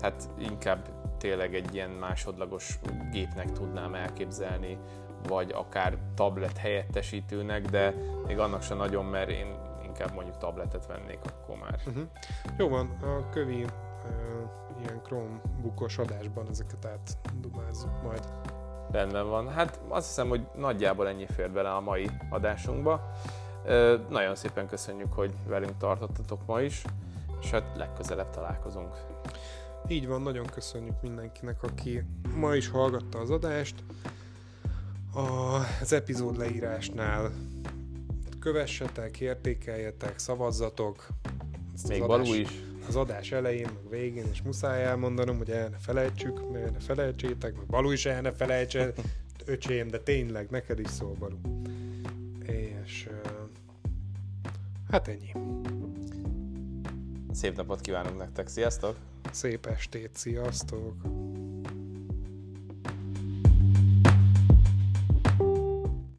hát 0.00 0.28
inkább 0.38 0.88
tényleg 1.18 1.54
egy 1.54 1.74
ilyen 1.74 1.90
másodlagos 1.90 2.78
gépnek 3.12 3.52
tudnám 3.52 3.94
elképzelni, 3.94 4.78
vagy 5.28 5.50
akár 5.54 5.98
tablet 6.14 6.56
helyettesítőnek, 6.56 7.62
de 7.62 7.94
még 8.26 8.38
annak 8.38 8.62
sem 8.62 8.76
nagyon, 8.76 9.04
mert 9.04 9.30
én 9.30 9.54
inkább 9.84 10.14
mondjuk 10.14 10.36
tabletet 10.38 10.86
vennék 10.86 11.18
akkor 11.24 11.56
már. 11.56 11.80
Uh-huh. 11.86 12.04
Jó 12.58 12.68
van, 12.68 12.96
a 13.02 13.28
kövi 13.30 13.62
uh, 13.62 13.70
ilyen 14.82 15.02
Chromebookos 15.02 15.98
adásban 15.98 16.46
ezeket 16.50 16.86
átdumázzuk 16.86 18.02
majd. 18.02 18.28
Rendben 18.90 19.28
van. 19.28 19.48
Hát 19.48 19.80
azt 19.88 20.06
hiszem, 20.06 20.28
hogy 20.28 20.46
nagyjából 20.54 21.08
ennyi 21.08 21.26
fér 21.26 21.50
bele 21.50 21.74
a 21.74 21.80
mai 21.80 22.10
adásunkba. 22.30 23.10
Nagyon 24.08 24.34
szépen 24.34 24.66
köszönjük, 24.66 25.12
hogy 25.12 25.34
velünk 25.46 25.76
tartottatok 25.76 26.46
ma 26.46 26.60
is, 26.60 26.84
és 27.40 27.50
hát 27.50 27.76
legközelebb 27.76 28.30
találkozunk. 28.30 28.94
Így 29.88 30.06
van, 30.06 30.22
nagyon 30.22 30.46
köszönjük 30.46 31.02
mindenkinek, 31.02 31.62
aki 31.62 32.04
ma 32.36 32.54
is 32.54 32.68
hallgatta 32.68 33.18
az 33.18 33.30
adást. 33.30 33.84
Az 35.16 35.92
epizód 35.92 36.38
leírásnál 36.38 37.32
kövessetek, 38.40 39.20
értékeljetek, 39.20 40.18
szavazzatok, 40.18 41.06
Ezt 41.74 41.88
Még 41.88 42.06
Balú 42.06 42.34
is. 42.34 42.48
Az 42.88 42.96
adás 42.96 43.32
elején, 43.32 43.68
meg 43.74 43.88
végén, 43.88 44.24
és 44.32 44.42
muszáj 44.42 44.84
elmondanom, 44.84 45.36
hogy 45.36 45.50
el 45.50 45.68
ne 45.68 45.76
felejtsük, 45.76 46.40
el 46.54 46.70
ne 46.70 46.78
felejtsétek, 46.78 47.56
meg 47.56 47.66
Balú 47.66 47.90
is 47.90 48.06
el 48.06 48.20
ne 48.20 48.32
felejtse, 48.32 48.92
öcsém, 49.44 49.88
de 49.88 49.98
tényleg, 49.98 50.50
neked 50.50 50.78
is 50.78 50.88
szól 50.88 51.14
Balú. 51.18 51.38
És 52.42 53.08
hát 54.90 55.08
ennyi. 55.08 55.32
Szép 57.32 57.56
napot 57.56 57.80
kívánunk 57.80 58.18
nektek, 58.18 58.48
sziasztok! 58.48 58.96
Szép 59.32 59.66
estét, 59.66 60.10
sziasztok! 60.12 60.94